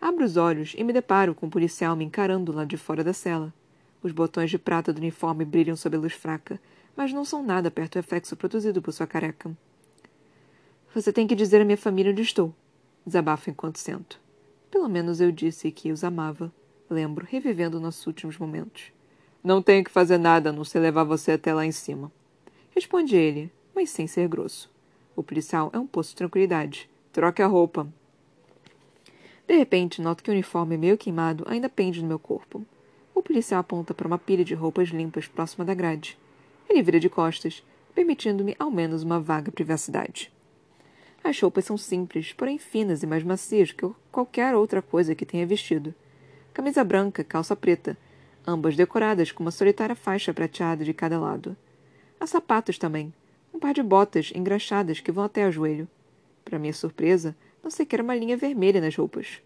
Abro 0.00 0.24
os 0.24 0.36
olhos 0.36 0.76
e 0.78 0.84
me 0.84 0.92
deparo 0.92 1.34
com 1.34 1.46
o 1.46 1.48
um 1.48 1.50
policial 1.50 1.96
me 1.96 2.04
encarando 2.04 2.52
lá 2.52 2.64
de 2.64 2.76
fora 2.76 3.02
da 3.02 3.12
cela. 3.12 3.52
Os 4.04 4.12
botões 4.12 4.50
de 4.50 4.56
prata 4.56 4.92
do 4.92 4.98
uniforme 4.98 5.44
brilham 5.44 5.74
sob 5.74 5.96
a 5.96 6.00
luz 6.00 6.12
fraca, 6.12 6.60
mas 6.96 7.12
não 7.12 7.24
são 7.24 7.42
nada 7.42 7.72
perto 7.72 7.94
do 7.94 7.96
reflexo 7.96 8.36
produzido 8.36 8.80
por 8.80 8.92
sua 8.92 9.08
careca. 9.08 9.50
Você 10.98 11.12
tem 11.12 11.28
que 11.28 11.36
dizer 11.36 11.60
à 11.60 11.64
minha 11.64 11.76
família 11.76 12.10
onde 12.10 12.22
estou. 12.22 12.52
Desabafo 13.06 13.48
enquanto 13.48 13.78
sento. 13.78 14.20
Pelo 14.68 14.88
menos 14.88 15.20
eu 15.20 15.30
disse 15.30 15.70
que 15.70 15.92
os 15.92 16.02
amava. 16.02 16.52
Lembro, 16.90 17.24
revivendo 17.24 17.78
nossos 17.78 18.04
últimos 18.04 18.36
momentos. 18.36 18.90
Não 19.40 19.62
tenho 19.62 19.84
que 19.84 19.92
fazer 19.92 20.18
nada 20.18 20.50
a 20.50 20.52
não 20.52 20.64
ser 20.64 20.80
levar 20.80 21.04
você 21.04 21.30
até 21.30 21.54
lá 21.54 21.64
em 21.64 21.70
cima. 21.70 22.10
Responde 22.74 23.14
ele, 23.14 23.48
mas 23.76 23.90
sem 23.90 24.08
ser 24.08 24.26
grosso. 24.26 24.68
O 25.14 25.22
policial 25.22 25.70
é 25.72 25.78
um 25.78 25.86
poço 25.86 26.10
de 26.10 26.16
tranquilidade. 26.16 26.90
Troque 27.12 27.42
a 27.42 27.46
roupa. 27.46 27.86
De 29.46 29.56
repente, 29.56 30.02
noto 30.02 30.24
que 30.24 30.30
o 30.30 30.34
uniforme 30.34 30.76
meio 30.76 30.98
queimado 30.98 31.44
ainda 31.46 31.68
pende 31.68 32.02
no 32.02 32.08
meu 32.08 32.18
corpo. 32.18 32.66
O 33.14 33.22
policial 33.22 33.60
aponta 33.60 33.94
para 33.94 34.08
uma 34.08 34.18
pilha 34.18 34.44
de 34.44 34.52
roupas 34.52 34.88
limpas 34.88 35.28
próxima 35.28 35.64
da 35.64 35.74
grade. 35.74 36.18
Ele 36.68 36.82
vira 36.82 36.98
de 36.98 37.08
costas, 37.08 37.62
permitindo-me 37.94 38.56
ao 38.58 38.68
menos 38.68 39.04
uma 39.04 39.20
vaga 39.20 39.52
privacidade. 39.52 40.36
As 41.28 41.38
roupas 41.38 41.66
são 41.66 41.76
simples, 41.76 42.32
porém 42.32 42.56
finas 42.56 43.02
e 43.02 43.06
mais 43.06 43.22
macias 43.22 43.70
que 43.70 43.86
qualquer 44.10 44.54
outra 44.54 44.80
coisa 44.80 45.14
que 45.14 45.26
tenha 45.26 45.46
vestido. 45.46 45.94
Camisa 46.54 46.82
branca, 46.82 47.22
calça 47.22 47.54
preta, 47.54 47.98
ambas 48.46 48.74
decoradas 48.74 49.30
com 49.30 49.44
uma 49.44 49.50
solitária 49.50 49.94
faixa 49.94 50.32
prateada 50.32 50.86
de 50.86 50.94
cada 50.94 51.20
lado. 51.20 51.54
Há 52.18 52.26
sapatos 52.26 52.78
também, 52.78 53.12
um 53.52 53.58
par 53.58 53.74
de 53.74 53.82
botas 53.82 54.32
engraxadas 54.34 55.00
que 55.00 55.12
vão 55.12 55.22
até 55.22 55.46
o 55.46 55.52
joelho. 55.52 55.86
Para 56.46 56.58
minha 56.58 56.72
surpresa, 56.72 57.36
não 57.62 57.70
sequer 57.70 58.00
uma 58.00 58.16
linha 58.16 58.34
vermelha 58.34 58.80
nas 58.80 58.96
roupas. 58.96 59.42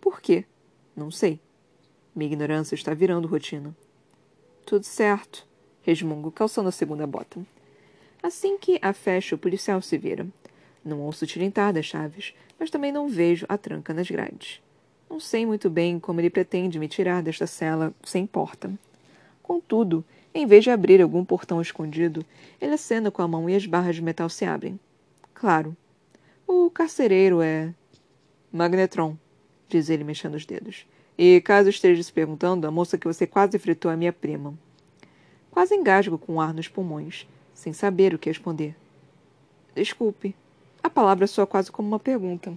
Por 0.00 0.20
quê? 0.20 0.44
Não 0.94 1.10
sei. 1.10 1.40
Minha 2.14 2.30
ignorância 2.30 2.76
está 2.76 2.94
virando 2.94 3.26
rotina. 3.26 3.76
Tudo 4.64 4.84
certo, 4.84 5.44
resmungo, 5.82 6.30
calçando 6.30 6.68
a 6.68 6.72
segunda 6.72 7.04
bota. 7.04 7.44
Assim 8.22 8.56
que 8.56 8.78
a 8.80 8.92
fecha, 8.92 9.34
o 9.34 9.38
policial 9.38 9.82
se 9.82 9.98
vira. 9.98 10.24
Não 10.86 11.00
ouço 11.00 11.26
tilintar 11.26 11.72
das 11.72 11.84
chaves, 11.84 12.32
mas 12.56 12.70
também 12.70 12.92
não 12.92 13.08
vejo 13.08 13.44
a 13.48 13.58
tranca 13.58 13.92
nas 13.92 14.08
grades. 14.08 14.62
Não 15.10 15.18
sei 15.18 15.44
muito 15.44 15.68
bem 15.68 15.98
como 15.98 16.20
ele 16.20 16.30
pretende 16.30 16.78
me 16.78 16.86
tirar 16.86 17.24
desta 17.24 17.44
cela 17.44 17.92
sem 18.04 18.24
porta. 18.24 18.72
Contudo, 19.42 20.04
em 20.32 20.46
vez 20.46 20.62
de 20.62 20.70
abrir 20.70 21.02
algum 21.02 21.24
portão 21.24 21.60
escondido, 21.60 22.24
ele 22.60 22.74
acena 22.74 23.10
com 23.10 23.20
a 23.20 23.26
mão 23.26 23.50
e 23.50 23.56
as 23.56 23.66
barras 23.66 23.96
de 23.96 24.02
metal 24.02 24.28
se 24.28 24.44
abrem. 24.44 24.78
Claro. 25.34 25.76
O 26.46 26.70
carcereiro 26.70 27.42
é. 27.42 27.74
Magnetron, 28.52 29.18
diz 29.68 29.90
ele 29.90 30.04
mexendo 30.04 30.36
os 30.36 30.46
dedos. 30.46 30.86
E 31.18 31.40
caso 31.40 31.68
esteja 31.68 32.00
se 32.00 32.12
perguntando, 32.12 32.64
a 32.64 32.70
moça 32.70 32.96
que 32.96 33.08
você 33.08 33.26
quase 33.26 33.58
fritou 33.58 33.90
é 33.90 33.96
minha 33.96 34.12
prima. 34.12 34.54
Quase 35.50 35.74
engasgo 35.74 36.16
com 36.16 36.36
o 36.36 36.40
ar 36.40 36.54
nos 36.54 36.68
pulmões, 36.68 37.26
sem 37.52 37.72
saber 37.72 38.14
o 38.14 38.18
que 38.20 38.30
responder. 38.30 38.76
Desculpe. 39.74 40.36
A 40.86 40.88
palavra 40.88 41.26
soa 41.26 41.48
quase 41.48 41.72
como 41.72 41.88
uma 41.88 41.98
pergunta. 41.98 42.56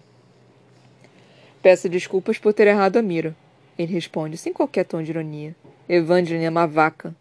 Peço 1.63 1.89
desculpas 1.89 2.37
por 2.37 2.53
ter 2.53 2.67
errado 2.67 2.97
a 2.97 3.01
mira. 3.01 3.35
Ele 3.75 3.91
responde, 3.91 4.37
sem 4.37 4.53
qualquer 4.53 4.85
tom 4.85 5.01
de 5.01 5.09
ironia. 5.09 5.55
Evangeline 5.89 6.45
é 6.45 6.49
uma 6.51 6.67
vaca. 6.67 7.15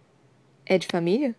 É 0.66 0.76
de 0.76 0.86
família? 0.86 1.34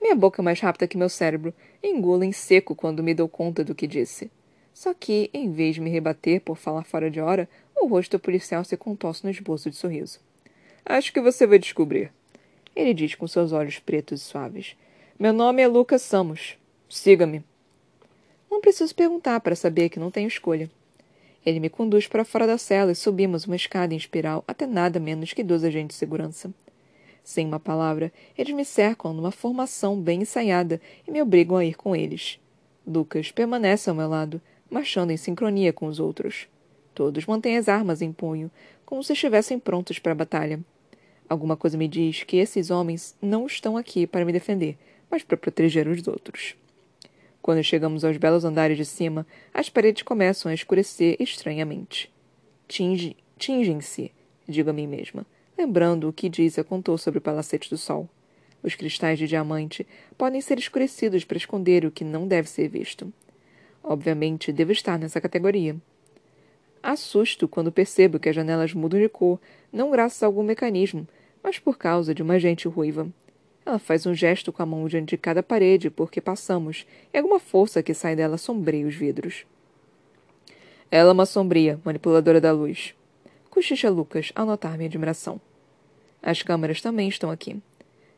Minha 0.00 0.14
boca 0.14 0.40
é 0.40 0.42
mais 0.42 0.58
rápida 0.58 0.88
que 0.88 0.96
meu 0.96 1.10
cérebro. 1.10 1.52
Engulo 1.82 2.24
em 2.24 2.32
seco 2.32 2.74
quando 2.74 3.02
me 3.02 3.12
dou 3.12 3.28
conta 3.28 3.62
do 3.62 3.74
que 3.74 3.86
disse. 3.86 4.30
Só 4.72 4.94
que, 4.94 5.28
em 5.34 5.52
vez 5.52 5.74
de 5.74 5.82
me 5.82 5.90
rebater 5.90 6.40
por 6.40 6.56
falar 6.56 6.84
fora 6.84 7.10
de 7.10 7.20
hora, 7.20 7.46
o 7.78 7.86
rosto 7.86 8.12
do 8.12 8.20
policial 8.20 8.64
se 8.64 8.74
contorce 8.74 9.22
no 9.22 9.30
esboço 9.30 9.68
de 9.68 9.76
sorriso. 9.76 10.18
Acho 10.82 11.12
que 11.12 11.20
você 11.20 11.46
vai 11.46 11.58
descobrir. 11.58 12.10
Ele 12.74 12.94
diz 12.94 13.14
com 13.14 13.28
seus 13.28 13.52
olhos 13.52 13.78
pretos 13.78 14.22
e 14.22 14.24
suaves. 14.24 14.74
Meu 15.18 15.34
nome 15.34 15.60
é 15.60 15.68
Lucas 15.68 16.00
Samos. 16.00 16.56
Siga-me. 16.88 17.44
Não 18.50 18.60
preciso 18.60 18.94
perguntar 18.94 19.40
para 19.40 19.56
saber 19.56 19.88
que 19.88 19.98
não 19.98 20.10
tenho 20.10 20.28
escolha. 20.28 20.70
Ele 21.44 21.60
me 21.60 21.68
conduz 21.68 22.06
para 22.06 22.24
fora 22.24 22.46
da 22.46 22.56
cela 22.56 22.92
e 22.92 22.94
subimos 22.94 23.46
uma 23.46 23.56
escada 23.56 23.92
em 23.92 23.96
espiral 23.96 24.42
até 24.46 24.66
nada 24.66 24.98
menos 24.98 25.32
que 25.32 25.42
dois 25.42 25.62
agentes 25.62 25.96
de 25.96 25.98
segurança. 25.98 26.52
Sem 27.22 27.46
uma 27.46 27.60
palavra, 27.60 28.12
eles 28.36 28.54
me 28.54 28.64
cercam 28.64 29.12
numa 29.12 29.30
formação 29.30 30.00
bem 30.00 30.22
ensaiada 30.22 30.80
e 31.06 31.10
me 31.10 31.22
obrigam 31.22 31.56
a 31.56 31.64
ir 31.64 31.74
com 31.74 31.94
eles. 31.96 32.38
Lucas 32.86 33.30
permanece 33.30 33.88
ao 33.88 33.96
meu 33.96 34.08
lado, 34.08 34.40
marchando 34.70 35.10
em 35.10 35.16
sincronia 35.16 35.72
com 35.72 35.86
os 35.86 35.98
outros. 35.98 36.46
Todos 36.94 37.26
mantêm 37.26 37.56
as 37.56 37.68
armas 37.68 38.02
em 38.02 38.12
punho, 38.12 38.50
como 38.84 39.02
se 39.02 39.14
estivessem 39.14 39.58
prontos 39.58 39.98
para 39.98 40.12
a 40.12 40.16
batalha. 40.16 40.60
Alguma 41.28 41.56
coisa 41.56 41.78
me 41.78 41.88
diz 41.88 42.22
que 42.22 42.36
esses 42.36 42.70
homens 42.70 43.16
não 43.20 43.46
estão 43.46 43.76
aqui 43.76 44.06
para 44.06 44.24
me 44.24 44.32
defender, 44.32 44.76
mas 45.10 45.22
para 45.22 45.36
proteger 45.36 45.88
os 45.88 46.06
outros. 46.06 46.54
Quando 47.44 47.62
chegamos 47.62 48.06
aos 48.06 48.16
belos 48.16 48.42
andares 48.42 48.74
de 48.74 48.86
cima, 48.86 49.26
as 49.52 49.68
paredes 49.68 50.02
começam 50.02 50.50
a 50.50 50.54
escurecer 50.54 51.14
estranhamente. 51.20 52.10
Tingem-se, 52.66 54.12
digo 54.48 54.70
a 54.70 54.72
mim 54.72 54.86
mesma, 54.86 55.26
lembrando 55.58 56.08
o 56.08 56.12
que 56.12 56.30
Dizia 56.30 56.64
contou 56.64 56.96
sobre 56.96 57.18
o 57.18 57.20
palacete 57.20 57.68
do 57.68 57.76
sol. 57.76 58.08
Os 58.62 58.74
cristais 58.74 59.18
de 59.18 59.26
diamante 59.26 59.86
podem 60.16 60.40
ser 60.40 60.58
escurecidos 60.58 61.22
para 61.22 61.36
esconder 61.36 61.84
o 61.84 61.90
que 61.90 62.02
não 62.02 62.26
deve 62.26 62.48
ser 62.48 62.66
visto. 62.66 63.12
Obviamente, 63.82 64.50
devo 64.50 64.72
estar 64.72 64.98
nessa 64.98 65.20
categoria. 65.20 65.76
Assusto 66.82 67.46
quando 67.46 67.70
percebo 67.70 68.18
que 68.18 68.30
as 68.30 68.34
janelas 68.34 68.72
mudam 68.72 68.98
de 68.98 69.10
cor, 69.10 69.38
não 69.70 69.90
graças 69.90 70.22
a 70.22 70.26
algum 70.26 70.42
mecanismo, 70.42 71.06
mas 71.42 71.58
por 71.58 71.76
causa 71.76 72.14
de 72.14 72.22
uma 72.22 72.36
agente 72.36 72.66
ruiva. 72.66 73.06
Ela 73.66 73.78
faz 73.78 74.04
um 74.04 74.14
gesto 74.14 74.52
com 74.52 74.62
a 74.62 74.66
mão 74.66 74.86
diante 74.86 75.10
de 75.10 75.16
cada 75.16 75.42
parede 75.42 75.90
porque 75.90 76.20
passamos, 76.20 76.86
e 77.12 77.18
alguma 77.18 77.40
força 77.40 77.82
que 77.82 77.94
sai 77.94 78.14
dela 78.14 78.36
sombreia 78.36 78.86
os 78.86 78.94
vidros. 78.94 79.46
Ela 80.90 81.10
é 81.10 81.12
uma 81.12 81.26
sombria, 81.26 81.80
manipuladora 81.84 82.40
da 82.40 82.52
luz. 82.52 82.94
Cochicha 83.48 83.88
Lucas 83.88 84.32
ao 84.34 84.44
notar 84.44 84.76
minha 84.76 84.88
admiração. 84.88 85.40
As 86.22 86.42
câmeras 86.42 86.80
também 86.80 87.08
estão 87.08 87.30
aqui. 87.30 87.60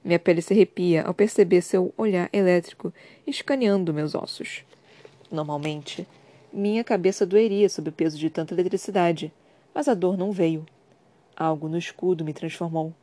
Minha 0.05 0.19
pele 0.19 0.43
se 0.43 0.53
arrepia 0.53 1.03
ao 1.03 1.15
perceber 1.15 1.61
seu 1.63 1.93
olhar 1.97 2.29
elétrico 2.33 2.93
escaneando 3.27 3.95
meus 3.95 4.15
ossos. 4.15 4.65
Normalmente, 5.31 6.07
minha 6.53 6.85
cabeça 6.85 7.27
doeria 7.27 7.69
sob 7.69 7.91
o 7.91 7.93
peso 7.93 8.19
de 8.19 8.31
tanta 8.31 8.55
eletricidade, 8.55 9.33
mas 9.75 9.89
a 9.89 9.95
dor 9.95 10.17
não 10.17 10.33
veio. 10.33 10.65
Algo 11.37 11.69
no 11.69 11.77
escudo 11.77 12.25
me 12.25 12.33
transformou. 12.33 12.95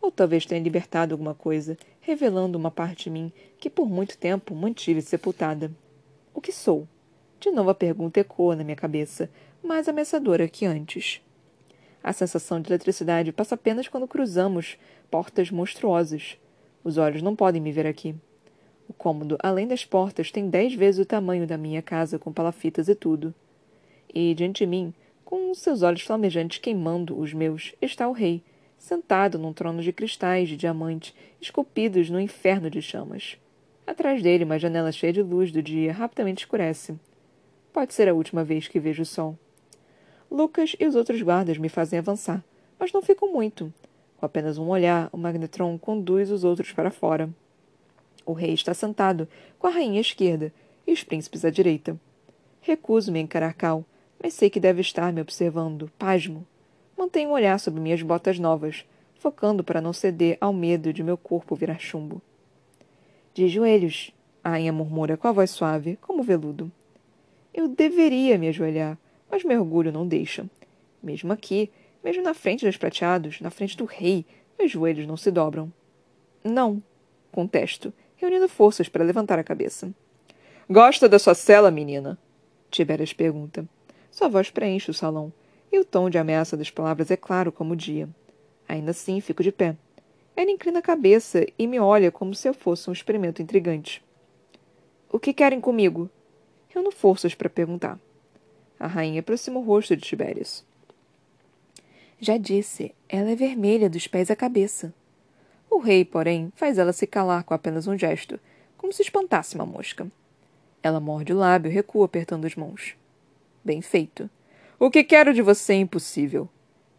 Ou 0.00 0.10
talvez 0.10 0.46
tenha 0.46 0.62
libertado 0.62 1.14
alguma 1.14 1.34
coisa, 1.34 1.76
revelando 2.00 2.56
uma 2.56 2.70
parte 2.70 3.04
de 3.04 3.10
mim 3.10 3.32
que 3.58 3.68
por 3.68 3.88
muito 3.88 4.16
tempo 4.16 4.54
mantive 4.54 5.02
sepultada. 5.02 5.70
O 6.34 6.40
que 6.40 6.52
sou? 6.52 6.88
De 7.38 7.50
novo 7.50 7.70
a 7.70 7.74
pergunta 7.74 8.20
ecoa 8.20 8.56
na 8.56 8.64
minha 8.64 8.76
cabeça, 8.76 9.30
mais 9.62 9.88
ameaçadora 9.88 10.48
que 10.48 10.64
antes. 10.64 11.20
A 12.02 12.12
sensação 12.12 12.60
de 12.60 12.70
eletricidade 12.70 13.32
passa 13.32 13.54
apenas 13.54 13.88
quando 13.88 14.08
cruzamos 14.08 14.78
portas 15.10 15.50
monstruosas. 15.50 16.38
Os 16.82 16.96
olhos 16.96 17.20
não 17.20 17.36
podem 17.36 17.60
me 17.60 17.72
ver 17.72 17.86
aqui. 17.86 18.14
O 18.88 18.92
cômodo, 18.92 19.36
além 19.40 19.68
das 19.68 19.84
portas, 19.84 20.30
tem 20.32 20.48
dez 20.48 20.74
vezes 20.74 21.00
o 21.00 21.04
tamanho 21.04 21.46
da 21.46 21.58
minha 21.58 21.82
casa, 21.82 22.18
com 22.18 22.32
palafitas 22.32 22.88
e 22.88 22.94
tudo. 22.94 23.34
E, 24.12 24.34
diante 24.34 24.64
de 24.64 24.66
mim, 24.66 24.94
com 25.24 25.54
seus 25.54 25.82
olhos 25.82 26.02
flamejantes 26.02 26.58
queimando 26.58 27.16
os 27.18 27.32
meus, 27.32 27.74
está 27.80 28.08
o 28.08 28.12
rei, 28.12 28.42
sentado 28.80 29.38
num 29.38 29.52
trono 29.52 29.82
de 29.82 29.92
cristais 29.92 30.48
de 30.48 30.56
diamante, 30.56 31.14
esculpidos 31.40 32.08
no 32.08 32.18
inferno 32.18 32.70
de 32.70 32.80
chamas. 32.80 33.36
Atrás 33.86 34.22
dele, 34.22 34.44
uma 34.44 34.58
janela 34.58 34.90
cheia 34.90 35.12
de 35.12 35.22
luz 35.22 35.52
do 35.52 35.62
dia 35.62 35.92
rapidamente 35.92 36.44
escurece. 36.44 36.98
Pode 37.72 37.92
ser 37.92 38.08
a 38.08 38.14
última 38.14 38.42
vez 38.42 38.66
que 38.66 38.80
vejo 38.80 39.02
o 39.02 39.06
sol. 39.06 39.38
Lucas 40.30 40.74
e 40.80 40.86
os 40.86 40.96
outros 40.96 41.20
guardas 41.20 41.58
me 41.58 41.68
fazem 41.68 41.98
avançar, 41.98 42.42
mas 42.78 42.90
não 42.90 43.02
fico 43.02 43.28
muito. 43.28 43.72
Com 44.16 44.24
apenas 44.24 44.56
um 44.56 44.68
olhar, 44.68 45.10
o 45.12 45.18
Magnetron 45.18 45.78
conduz 45.78 46.30
os 46.30 46.42
outros 46.42 46.72
para 46.72 46.90
fora. 46.90 47.28
O 48.24 48.32
rei 48.32 48.54
está 48.54 48.72
sentado, 48.72 49.28
com 49.58 49.66
a 49.66 49.70
rainha 49.70 49.98
à 49.98 50.00
esquerda 50.00 50.52
e 50.86 50.92
os 50.92 51.04
príncipes 51.04 51.44
à 51.44 51.50
direita. 51.50 52.00
Recuso-me 52.62 53.18
a 53.18 53.22
encarar 53.22 53.54
mas 54.22 54.34
sei 54.34 54.48
que 54.48 54.60
deve 54.60 54.80
estar 54.80 55.12
me 55.12 55.20
observando, 55.20 55.90
pasmo. 55.98 56.46
Mantenho 57.00 57.30
um 57.30 57.32
olhar 57.32 57.58
sobre 57.58 57.80
minhas 57.80 58.02
botas 58.02 58.38
novas, 58.38 58.84
focando 59.14 59.64
para 59.64 59.80
não 59.80 59.90
ceder 59.90 60.36
ao 60.38 60.52
medo 60.52 60.92
de 60.92 61.02
meu 61.02 61.16
corpo 61.16 61.56
virar 61.56 61.78
chumbo. 61.78 62.20
De 63.32 63.48
joelhos, 63.48 64.12
a 64.44 64.50
rainha 64.50 64.70
murmura 64.70 65.16
com 65.16 65.26
a 65.26 65.32
voz 65.32 65.50
suave, 65.50 65.96
como 66.02 66.22
veludo. 66.22 66.70
Eu 67.54 67.68
deveria 67.68 68.36
me 68.36 68.48
ajoelhar, 68.48 68.98
mas 69.30 69.42
meu 69.44 69.60
orgulho 69.60 69.90
não 69.90 70.06
deixa. 70.06 70.44
Mesmo 71.02 71.32
aqui, 71.32 71.70
mesmo 72.04 72.22
na 72.22 72.34
frente 72.34 72.66
dos 72.66 72.76
prateados, 72.76 73.40
na 73.40 73.48
frente 73.48 73.78
do 73.78 73.86
rei, 73.86 74.26
meus 74.58 74.70
joelhos 74.70 75.06
não 75.06 75.16
se 75.16 75.30
dobram. 75.30 75.72
Não, 76.44 76.82
contesto, 77.32 77.94
reunindo 78.14 78.46
forças 78.46 78.90
para 78.90 79.04
levantar 79.04 79.38
a 79.38 79.44
cabeça. 79.44 79.90
Gosta 80.68 81.08
da 81.08 81.18
sua 81.18 81.34
cela, 81.34 81.70
menina? 81.70 82.18
Tiberias 82.70 83.14
pergunta. 83.14 83.66
Sua 84.10 84.28
voz 84.28 84.50
preenche 84.50 84.90
o 84.90 84.94
salão, 84.94 85.32
e 85.72 85.78
o 85.78 85.84
tom 85.84 86.10
de 86.10 86.18
ameaça 86.18 86.56
das 86.56 86.70
palavras 86.70 87.10
é 87.10 87.16
claro 87.16 87.52
como 87.52 87.74
o 87.74 87.76
dia. 87.76 88.08
Ainda 88.68 88.90
assim, 88.90 89.20
fico 89.20 89.42
de 89.42 89.52
pé. 89.52 89.76
Ela 90.36 90.50
inclina 90.50 90.78
a 90.78 90.82
cabeça 90.82 91.46
e 91.58 91.66
me 91.66 91.78
olha 91.78 92.10
como 92.10 92.34
se 92.34 92.48
eu 92.48 92.54
fosse 92.54 92.88
um 92.88 92.92
experimento 92.92 93.42
intrigante. 93.42 94.02
O 95.12 95.18
que 95.18 95.32
querem 95.32 95.60
comigo? 95.60 96.08
Reúno 96.68 96.90
forças 96.90 97.34
para 97.34 97.50
perguntar. 97.50 97.98
A 98.78 98.86
rainha 98.86 99.20
aproxima 99.20 99.58
o 99.58 99.62
rosto 99.64 99.96
de 99.96 100.02
Tibérias. 100.02 100.64
Já 102.20 102.36
disse, 102.36 102.94
ela 103.08 103.30
é 103.30 103.34
vermelha 103.34 103.90
dos 103.90 104.06
pés 104.06 104.30
à 104.30 104.36
cabeça. 104.36 104.94
O 105.68 105.78
rei, 105.78 106.04
porém, 106.04 106.52
faz 106.54 106.78
ela 106.78 106.92
se 106.92 107.06
calar 107.06 107.44
com 107.44 107.54
apenas 107.54 107.86
um 107.86 107.98
gesto, 107.98 108.38
como 108.76 108.92
se 108.92 109.02
espantasse 109.02 109.54
uma 109.54 109.66
mosca. 109.66 110.10
Ela 110.82 111.00
morde 111.00 111.32
o 111.32 111.36
lábio 111.36 111.70
e 111.70 111.74
recua 111.74 112.06
apertando 112.06 112.46
as 112.46 112.54
mãos. 112.54 112.94
Bem 113.64 113.82
feito. 113.82 114.30
O 114.82 114.90
que 114.90 115.04
quero 115.04 115.34
de 115.34 115.42
você 115.42 115.74
é 115.74 115.76
impossível. 115.76 116.48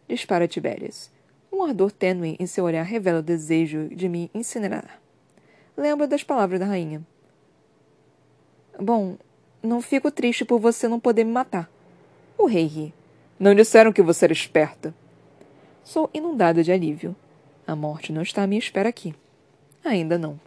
Dispara 0.08 0.46
Tibérias. 0.46 1.10
Um 1.52 1.64
ardor 1.64 1.90
tênue 1.90 2.36
em 2.38 2.46
seu 2.46 2.62
olhar 2.62 2.84
revela 2.84 3.18
o 3.18 3.24
desejo 3.24 3.88
de 3.88 4.08
me 4.08 4.30
incinerar. 4.32 5.02
Lembra 5.76 6.06
das 6.06 6.22
palavras 6.22 6.60
da 6.60 6.66
rainha. 6.66 7.04
Bom, 8.78 9.16
não 9.60 9.82
fico 9.82 10.12
triste 10.12 10.44
por 10.44 10.60
você 10.60 10.86
não 10.86 11.00
poder 11.00 11.24
me 11.24 11.32
matar. 11.32 11.68
O 12.38 12.46
rei 12.46 12.66
ri. 12.66 12.94
Não 13.36 13.52
disseram 13.52 13.92
que 13.92 14.00
você 14.00 14.26
era 14.26 14.32
esperta. 14.32 14.94
Sou 15.82 16.08
inundada 16.14 16.62
de 16.62 16.70
alívio. 16.70 17.16
A 17.66 17.74
morte 17.74 18.12
não 18.12 18.22
está 18.22 18.44
à 18.44 18.46
minha 18.46 18.60
espera 18.60 18.90
aqui. 18.90 19.12
Ainda 19.84 20.16
não. 20.16 20.38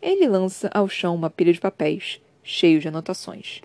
Ele 0.00 0.26
lança 0.26 0.70
ao 0.72 0.88
chão 0.88 1.14
uma 1.14 1.28
pilha 1.28 1.52
de 1.52 1.60
papéis, 1.60 2.18
cheios 2.42 2.80
de 2.80 2.88
anotações. 2.88 3.60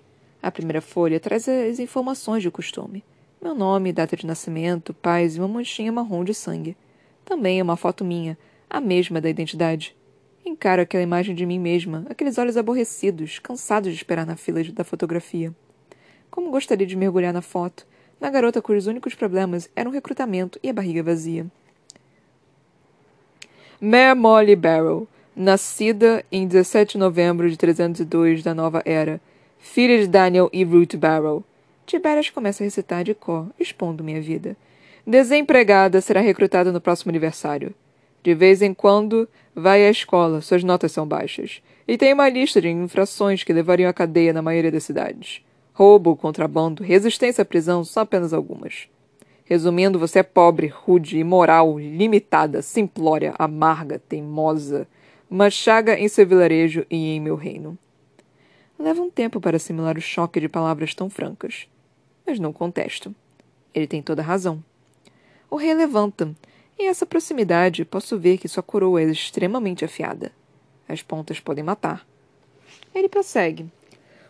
A 0.46 0.52
primeira 0.52 0.80
folha 0.80 1.20
traz 1.20 1.50
as 1.50 1.80
informações 1.80 2.44
de 2.44 2.52
costume. 2.52 3.04
Meu 3.42 3.56
nome, 3.56 3.92
data 3.92 4.16
de 4.16 4.28
nascimento, 4.28 4.94
pais 4.94 5.36
e 5.36 5.40
uma 5.40 5.48
manchinha 5.48 5.92
marrom 5.92 6.24
de 6.24 6.36
sangue. 6.36 6.78
Também 7.26 7.60
é 7.60 7.64
uma 7.64 7.76
foto 7.76 8.06
minha, 8.06 8.38
a 8.70 8.80
mesma 8.80 9.20
da 9.20 9.28
identidade. 9.28 9.96
Encaro 10.46 10.84
aquela 10.84 11.02
imagem 11.02 11.34
de 11.34 11.48
mim 11.48 11.58
mesma, 11.58 12.06
aqueles 12.08 12.38
olhos 12.38 12.58
aborrecidos, 12.58 13.40
cansados 13.40 13.90
de 13.90 13.96
esperar 13.96 14.24
na 14.24 14.36
fila 14.36 14.64
da 14.66 14.84
fotografia. 14.84 15.52
Como 16.30 16.52
gostaria 16.52 16.86
de 16.86 16.96
mergulhar 16.96 17.34
na 17.34 17.42
foto, 17.42 17.84
na 18.22 18.30
garota 18.30 18.62
cujos 18.62 18.86
únicos 18.86 19.16
problemas 19.16 19.68
eram 19.76 19.90
o 19.90 19.94
recrutamento 19.96 20.60
e 20.62 20.70
a 20.70 20.74
barriga 20.74 21.02
vazia. 21.02 21.48
Mare 23.82 24.14
Molly 24.14 24.56
Barrow, 24.56 25.08
nascida 25.36 26.24
em 26.32 26.46
17 26.48 26.92
de 26.92 26.98
novembro 27.00 27.50
de 27.50 27.58
302 27.58 28.44
da 28.44 28.54
Nova 28.54 28.84
Era, 28.86 29.20
filha 29.66 29.98
de 30.00 30.08
Daniel 30.08 30.50
e 30.54 30.64
Ruth 30.64 30.96
Barrow. 30.96 31.44
Tiberias 31.86 32.30
começa 32.30 32.64
a 32.64 32.66
recitar 32.66 33.04
de 33.04 33.14
cor, 33.14 33.48
expondo 33.60 34.04
minha 34.04 34.22
vida. 34.22 34.56
Desempregada, 35.06 36.00
será 36.02 36.22
recrutada 36.22 36.72
no 36.72 36.80
próximo 36.80 37.10
aniversário. 37.10 37.74
De 38.24 38.34
vez 38.34 38.62
em 38.62 38.74
quando, 38.74 39.28
vai 39.56 39.86
à 39.86 39.90
escola, 39.90 40.40
suas 40.40 40.64
notas 40.64 40.92
são 40.92 41.06
baixas. 41.06 41.62
E 41.88 41.98
tem 41.98 42.14
uma 42.14 42.30
lista 42.30 42.62
de 42.62 42.70
infrações 42.70 43.44
que 43.44 43.52
levariam 43.52 43.90
à 43.90 43.94
cadeia 43.94 44.32
na 44.32 44.42
maioria 44.42 44.72
das 44.72 44.84
cidades. 44.84 45.44
Roubo, 45.74 46.16
contrabando, 46.16 46.84
resistência 46.84 47.42
à 47.42 47.46
prisão 47.46 47.84
são 47.84 48.04
apenas 48.04 48.34
algumas. 48.34 48.88
Resumindo, 49.44 50.00
você 50.00 50.20
é 50.20 50.24
pobre, 50.24 50.68
rude, 50.68 51.18
imoral, 51.18 51.78
limitada, 51.78 52.62
simplória, 52.62 53.34
amarga, 53.38 54.00
teimosa, 54.08 54.88
uma 55.30 55.50
chaga 55.50 56.00
em 56.00 56.08
seu 56.08 56.26
vilarejo 56.26 56.86
e 56.90 57.16
em 57.16 57.20
meu 57.20 57.36
reino. 57.36 57.78
Leva 58.78 59.02
um 59.02 59.10
tempo 59.10 59.40
para 59.40 59.58
assimilar 59.58 59.98
o 59.98 60.02
choque 60.02 60.40
de 60.40 60.50
palavras 60.50 60.94
tão 60.94 61.10
francas. 61.10 61.68
Mas 62.26 62.40
não 62.40 62.52
contesto. 62.52 63.16
Ele 63.74 63.88
tem 63.88 64.02
toda 64.02 64.22
razão. 64.22 64.64
O 65.50 65.56
rei 65.56 65.74
levanta, 65.74 66.36
e 66.78 66.88
essa 66.88 67.06
proximidade 67.06 67.86
posso 67.86 68.20
ver 68.20 68.38
que 68.38 68.48
sua 68.48 68.62
coroa 68.62 69.02
é 69.02 69.06
extremamente 69.06 69.86
afiada. 69.86 70.32
As 70.88 71.02
pontas 71.02 71.40
podem 71.40 71.64
matar. 71.64 72.06
Ele 72.94 73.08
prossegue. 73.08 73.72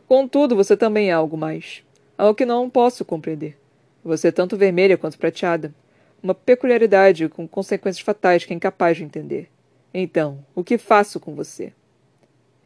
Contudo, 0.07 0.55
você 0.55 0.77
também 0.77 1.09
é 1.09 1.13
algo 1.13 1.35
mais. 1.35 1.83
Algo 2.17 2.35
que 2.35 2.45
não 2.45 2.69
posso 2.69 3.03
compreender. 3.03 3.57
Você 4.03 4.27
é 4.27 4.31
tanto 4.31 4.55
vermelha 4.55 4.97
quanto 4.97 5.17
prateada. 5.17 5.73
Uma 6.21 6.35
peculiaridade 6.35 7.27
com 7.27 7.47
consequências 7.47 8.05
fatais 8.05 8.45
que 8.45 8.53
é 8.53 8.55
incapaz 8.55 8.97
de 8.97 9.03
entender. 9.03 9.49
Então, 9.93 10.45
o 10.53 10.63
que 10.63 10.77
faço 10.77 11.19
com 11.19 11.33
você? 11.33 11.73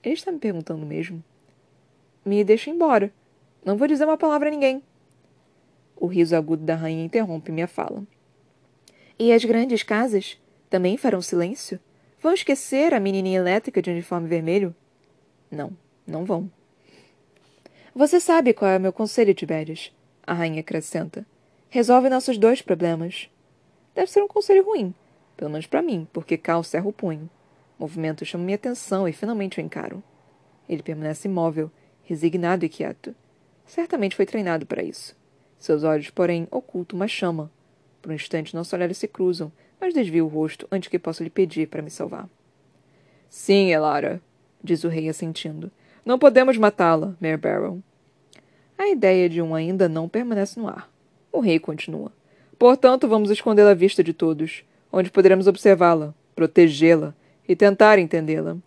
Ele 0.03 0.15
está 0.15 0.31
me 0.31 0.39
perguntando 0.39 0.85
mesmo. 0.85 1.23
Me 2.25 2.43
deixa 2.43 2.69
embora. 2.69 3.13
Não 3.63 3.77
vou 3.77 3.87
dizer 3.87 4.05
uma 4.05 4.17
palavra 4.17 4.49
a 4.49 4.51
ninguém. 4.51 4.83
O 5.95 6.07
riso 6.07 6.35
agudo 6.35 6.63
da 6.63 6.75
rainha 6.75 7.03
interrompe 7.03 7.51
minha 7.51 7.67
fala. 7.67 8.03
E 9.17 9.33
as 9.33 9.43
grandes 9.43 9.83
casas 9.83 10.37
também 10.69 10.97
farão 10.97 11.21
silêncio? 11.21 11.79
Vão 12.21 12.33
esquecer 12.33 12.93
a 12.93 12.99
menininha 12.99 13.39
elétrica 13.39 13.81
de 13.81 13.89
uniforme 13.89 14.27
vermelho? 14.27 14.75
Não, 15.51 15.71
não 16.05 16.25
vão. 16.25 16.49
Você 17.93 18.19
sabe 18.19 18.53
qual 18.53 18.71
é 18.71 18.77
o 18.77 18.81
meu 18.81 18.93
conselho, 18.93 19.33
Tibérias? 19.33 19.91
A 20.25 20.33
rainha 20.33 20.61
acrescenta. 20.61 21.25
Resolve 21.69 22.09
nossos 22.09 22.37
dois 22.37 22.61
problemas. 22.61 23.29
Deve 23.95 24.09
ser 24.09 24.21
um 24.21 24.27
conselho 24.27 24.63
ruim, 24.63 24.93
pelo 25.35 25.51
menos 25.51 25.65
para 25.65 25.81
mim, 25.81 26.07
porque 26.13 26.37
Cal 26.37 26.63
cerra 26.63 26.87
o 26.87 26.93
punho. 26.93 27.29
O 27.77 27.83
movimento 27.83 28.25
chama 28.25 28.43
minha 28.43 28.55
atenção 28.55 29.07
e 29.07 29.13
finalmente 29.13 29.59
o 29.59 29.61
encaro. 29.61 30.03
Ele 30.67 30.83
permanece 30.83 31.27
imóvel, 31.27 31.71
resignado 32.09 32.65
e 32.65 32.69
quieto. 32.69 33.13
Certamente 33.67 34.15
foi 34.15 34.25
treinado 34.25 34.65
para 34.65 34.81
isso. 34.81 35.15
Seus 35.59 35.83
olhos, 35.83 36.09
porém, 36.09 36.47
ocultam 36.49 36.97
uma 36.97 37.07
chama, 37.07 37.51
por 38.01 38.11
um 38.11 38.15
instante, 38.15 38.55
nossos 38.55 38.73
olhares 38.73 38.97
se 38.97 39.07
cruzam, 39.07 39.51
mas 39.79 39.93
desvio 39.93 40.25
o 40.25 40.27
rosto 40.27 40.67
antes 40.71 40.89
que 40.89 40.97
possa 40.97 41.23
lhe 41.23 41.29
pedir 41.29 41.67
para 41.67 41.83
me 41.83 41.91
salvar. 41.91 42.27
Sim, 43.29 43.71
Elara, 43.71 44.19
diz 44.63 44.83
o 44.83 44.87
rei 44.87 45.07
assentindo. 45.07 45.71
Não 46.03 46.17
podemos 46.17 46.57
matá-la, 46.57 47.15
Mare 47.21 47.37
Barrow. 47.37 47.79
A 48.75 48.87
ideia 48.87 49.29
de 49.29 49.39
um 49.39 49.53
ainda 49.53 49.87
não 49.87 50.09
permanece 50.09 50.59
no 50.59 50.67
ar. 50.67 50.89
O 51.31 51.39
rei 51.39 51.59
continua. 51.59 52.11
Portanto, 52.57 53.07
vamos 53.07 53.29
escondê-la 53.29 53.71
à 53.71 53.75
vista 53.75 54.03
de 54.03 54.13
todos, 54.13 54.63
onde 54.91 55.11
poderemos 55.11 55.45
observá-la, 55.45 56.15
protegê-la 56.35 57.13
e 57.47 57.55
tentar 57.55 57.99
entendê-la. 57.99 58.57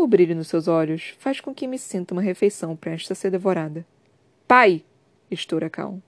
O 0.00 0.06
brilho 0.06 0.36
nos 0.36 0.46
seus 0.46 0.68
olhos 0.68 1.16
faz 1.18 1.40
com 1.40 1.52
que 1.52 1.66
me 1.66 1.76
sinta 1.76 2.14
uma 2.14 2.22
refeição 2.22 2.76
prestes 2.76 3.10
a 3.10 3.14
ser 3.16 3.32
devorada. 3.32 3.84
Pai! 4.46 4.84
estoura 5.28 5.68
Cal. 5.68 6.00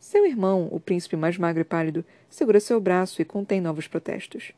Seu 0.00 0.26
irmão, 0.26 0.68
o 0.72 0.80
príncipe 0.80 1.14
mais 1.14 1.38
magro 1.38 1.60
e 1.60 1.64
pálido, 1.64 2.04
segura 2.28 2.58
seu 2.58 2.80
braço 2.80 3.22
e 3.22 3.24
contém 3.24 3.60
novos 3.60 3.86
protestos. 3.86 4.50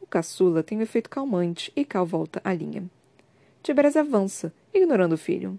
O 0.00 0.06
caçula 0.06 0.62
tem 0.62 0.78
um 0.78 0.82
efeito 0.82 1.10
calmante 1.10 1.72
e 1.74 1.84
Cal 1.84 2.06
volta 2.06 2.40
à 2.44 2.54
linha. 2.54 2.84
Tiberias 3.64 3.96
avança, 3.96 4.54
ignorando 4.72 5.14
o 5.14 5.18
filho. 5.18 5.58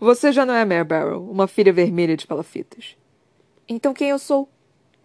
Você 0.00 0.32
já 0.32 0.46
não 0.46 0.54
é 0.54 0.64
Mare 0.64 0.82
Barrow, 0.82 1.30
uma 1.30 1.46
filha 1.46 1.74
vermelha 1.74 2.16
de 2.16 2.26
palafitas. 2.26 2.96
Então 3.68 3.92
quem 3.92 4.08
eu 4.08 4.18
sou? 4.18 4.48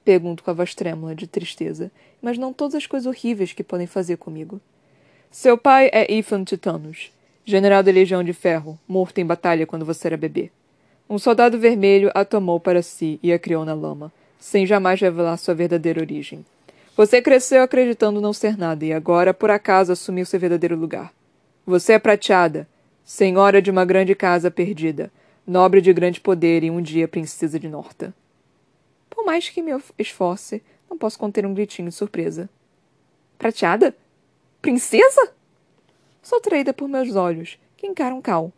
Pergunto 0.06 0.42
com 0.42 0.52
a 0.52 0.54
voz 0.54 0.74
trêmula 0.74 1.14
de 1.14 1.28
tristeza, 1.28 1.92
mas 2.22 2.38
não 2.38 2.54
todas 2.54 2.76
as 2.76 2.88
coisas 2.88 3.08
horríveis 3.08 3.52
que 3.52 3.62
podem 3.62 3.88
fazer 3.88 4.16
comigo. 4.16 4.62
Seu 5.34 5.58
pai 5.58 5.90
é 5.92 6.14
Ethan 6.14 6.44
Titanos, 6.44 7.12
general 7.44 7.82
da 7.82 7.92
Legião 7.92 8.24
de 8.24 8.34
Ferro, 8.34 8.78
morto 8.88 9.18
em 9.18 9.26
batalha 9.26 9.66
quando 9.66 9.84
você 9.84 10.08
era 10.08 10.16
bebê. 10.16 10.52
Um 11.10 11.18
soldado 11.18 11.58
vermelho 11.58 12.12
a 12.14 12.24
tomou 12.24 12.60
para 12.60 12.84
si 12.84 13.20
e 13.24 13.34
a 13.34 13.40
criou 13.40 13.66
na 13.66 13.74
lama, 13.74 14.14
sem 14.38 14.64
jamais 14.68 15.02
revelar 15.02 15.38
sua 15.38 15.56
verdadeira 15.56 16.00
origem. 16.00 16.46
Você 16.96 17.20
cresceu 17.20 17.64
acreditando 17.64 18.22
não 18.22 18.32
ser 18.32 18.56
nada 18.56 18.86
e 18.86 18.94
agora, 18.94 19.34
por 19.34 19.50
acaso, 19.50 19.92
assumiu 19.92 20.24
seu 20.24 20.40
verdadeiro 20.40 20.76
lugar. 20.76 21.12
Você 21.66 21.94
é 21.94 22.00
prateada, 22.00 22.68
senhora 23.04 23.60
de 23.60 23.72
uma 23.72 23.86
grande 23.86 24.14
casa 24.14 24.52
perdida, 24.52 25.12
nobre 25.48 25.82
de 25.82 25.92
grande 25.92 26.22
poder 26.22 26.64
e 26.64 26.70
um 26.70 26.80
dia 26.80 27.08
princesa 27.08 27.60
de 27.60 27.68
Norta. 27.68 28.14
Por 29.10 29.26
mais 29.26 29.50
que 29.50 29.64
me 29.64 29.72
esforce, 29.98 30.62
não 30.88 30.96
posso 30.96 31.18
conter 31.18 31.44
um 31.44 31.56
gritinho 31.56 31.90
de 31.90 31.96
surpresa. 31.96 32.48
Prateada? 33.40 33.96
Princesa? 34.64 35.34
Sou 36.22 36.40
traída 36.40 36.74
por 36.74 36.88
meus 36.88 37.18
olhos, 37.18 37.60
que 37.76 37.86
encaram 37.86 38.22
Cal. 38.22 38.50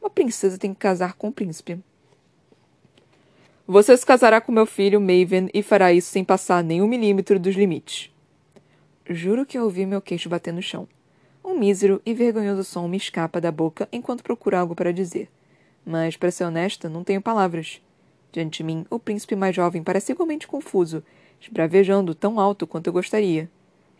Uma 0.00 0.10
princesa 0.10 0.58
tem 0.58 0.74
que 0.74 0.80
casar 0.80 1.14
com 1.14 1.28
um 1.28 1.32
príncipe. 1.32 1.78
Você 3.64 3.96
se 3.96 4.04
casará 4.04 4.40
com 4.40 4.50
meu 4.50 4.66
filho, 4.66 5.00
Maven, 5.00 5.48
e 5.54 5.62
fará 5.62 5.92
isso 5.92 6.10
sem 6.10 6.24
passar 6.24 6.64
nem 6.64 6.82
um 6.82 6.88
milímetro 6.88 7.38
dos 7.38 7.54
limites. 7.54 8.10
Juro 9.08 9.46
que 9.46 9.56
ouvi 9.56 9.86
meu 9.86 10.02
queixo 10.02 10.28
bater 10.28 10.52
no 10.52 10.60
chão. 10.60 10.88
Um 11.44 11.56
mísero 11.56 12.02
e 12.04 12.12
vergonhoso 12.12 12.64
som 12.64 12.88
me 12.88 12.96
escapa 12.96 13.40
da 13.40 13.52
boca 13.52 13.88
enquanto 13.92 14.24
procuro 14.24 14.56
algo 14.56 14.74
para 14.74 14.92
dizer. 14.92 15.30
Mas, 15.86 16.16
para 16.16 16.32
ser 16.32 16.42
honesta, 16.42 16.88
não 16.88 17.04
tenho 17.04 17.22
palavras. 17.22 17.80
Diante 18.32 18.56
de 18.56 18.64
mim, 18.64 18.84
o 18.90 18.98
príncipe 18.98 19.36
mais 19.36 19.54
jovem 19.54 19.84
parece 19.84 20.10
igualmente 20.10 20.48
confuso, 20.48 21.00
esbravejando 21.40 22.12
tão 22.12 22.40
alto 22.40 22.66
quanto 22.66 22.88
eu 22.88 22.92
gostaria. 22.92 23.48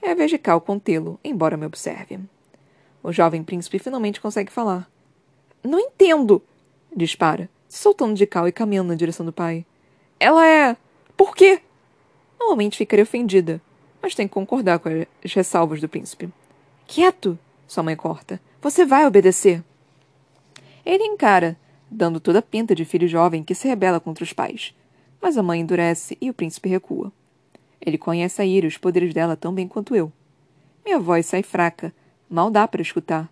É 0.05 0.11
a 0.11 0.14
vez 0.14 0.31
de 0.31 0.37
Cal 0.37 0.61
contê-lo, 0.61 1.19
embora 1.25 1.57
me 1.57 1.64
observe. 1.64 2.21
O 3.03 3.11
jovem 3.11 3.43
príncipe 3.43 3.79
finalmente 3.79 4.21
consegue 4.21 4.53
falar. 4.53 4.87
Não 5.62 5.81
entendo! 5.81 6.43
Dispara, 6.95 7.49
soltando 7.67 8.12
de 8.14 8.27
cal 8.27 8.47
e 8.47 8.53
caminhando 8.53 8.88
na 8.88 8.95
direção 8.97 9.25
do 9.25 9.33
pai. 9.33 9.64
Ela 10.21 10.47
é. 10.47 10.77
Por 11.17 11.35
quê? 11.35 11.62
Normalmente 12.38 12.77
ficaria 12.77 13.03
ofendida, 13.03 13.62
mas 14.03 14.14
tem 14.14 14.29
que 14.29 14.35
concordar 14.35 14.79
com 14.79 14.90
as 15.25 15.33
ressalvas 15.33 15.81
do 15.81 15.88
príncipe. 15.88 16.29
Quieto! 16.87 17.38
Sua 17.67 17.83
mãe 17.83 17.97
corta. 17.97 18.38
Você 18.61 18.85
vai 18.85 19.07
obedecer. 19.07 19.64
Ele 20.85 21.03
encara, 21.03 21.57
dando 21.90 22.21
toda 22.21 22.40
a 22.40 22.43
pinta 22.43 22.75
de 22.75 22.85
filho 22.85 23.09
jovem 23.09 23.43
que 23.43 23.55
se 23.55 23.67
rebela 23.67 23.99
contra 23.99 24.23
os 24.23 24.35
pais. 24.35 24.75
Mas 25.19 25.38
a 25.38 25.43
mãe 25.43 25.61
endurece 25.61 26.19
e 26.21 26.29
o 26.29 26.35
príncipe 26.35 26.69
recua. 26.69 27.11
Ele 27.85 27.99
conhece 27.99 28.40
a 28.40 28.47
ira 28.47 28.66
os 28.66 28.79
poderes 28.79 29.12
dela 29.12 29.37
tão 29.37 29.53
bem 29.53 29.68
quanto 29.68 29.94
eu. 29.94 30.11
Minha 30.83 30.99
voz 30.99 31.27
sai 31.27 31.42
fraca, 31.42 31.92
mal 32.31 32.51
dá 32.51 32.66
para 32.66 32.81
escutar. 32.81 33.31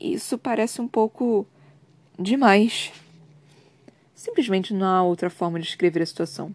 Isso 0.00 0.36
parece 0.36 0.80
um 0.80 0.88
pouco. 0.88 1.46
demais. 2.18 2.92
Simplesmente 4.16 4.74
não 4.74 4.86
há 4.86 5.02
outra 5.04 5.30
forma 5.30 5.60
de 5.60 5.68
escrever 5.68 6.02
a 6.02 6.06
situação. 6.06 6.52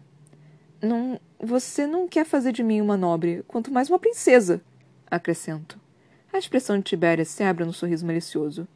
Não. 0.82 1.18
Você 1.40 1.86
não 1.86 2.06
quer 2.06 2.26
fazer 2.26 2.52
de 2.52 2.62
mim 2.62 2.80
uma 2.80 2.96
nobre, 2.96 3.42
quanto 3.48 3.72
mais 3.72 3.88
uma 3.88 3.98
princesa, 3.98 4.62
acrescento. 5.10 5.80
A 6.32 6.38
expressão 6.38 6.76
de 6.76 6.84
Tibéria 6.84 7.24
se 7.24 7.42
abre 7.42 7.64
num 7.64 7.72
sorriso 7.72 8.06
malicioso. 8.06 8.68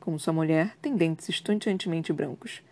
Como 0.00 0.18
sua 0.18 0.32
mulher, 0.32 0.76
tem 0.80 0.96
dentes 0.96 1.28
estonteantemente 1.28 2.12
brancos. 2.12 2.62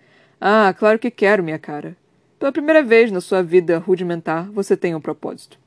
Ah, 0.40 0.72
claro 0.76 0.98
que 0.98 1.10
quero, 1.10 1.42
minha 1.42 1.58
cara. 1.58 1.96
Pela 2.44 2.52
primeira 2.52 2.82
vez 2.82 3.10
na 3.10 3.22
sua 3.22 3.42
vida 3.42 3.78
rudimentar, 3.78 4.50
você 4.50 4.76
tem 4.76 4.94
um 4.94 5.00
propósito. 5.00 5.58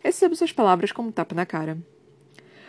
Recebo 0.00 0.36
suas 0.36 0.52
palavras 0.52 0.92
como 0.92 1.08
um 1.08 1.10
tapa 1.10 1.34
na 1.34 1.46
cara. 1.46 1.78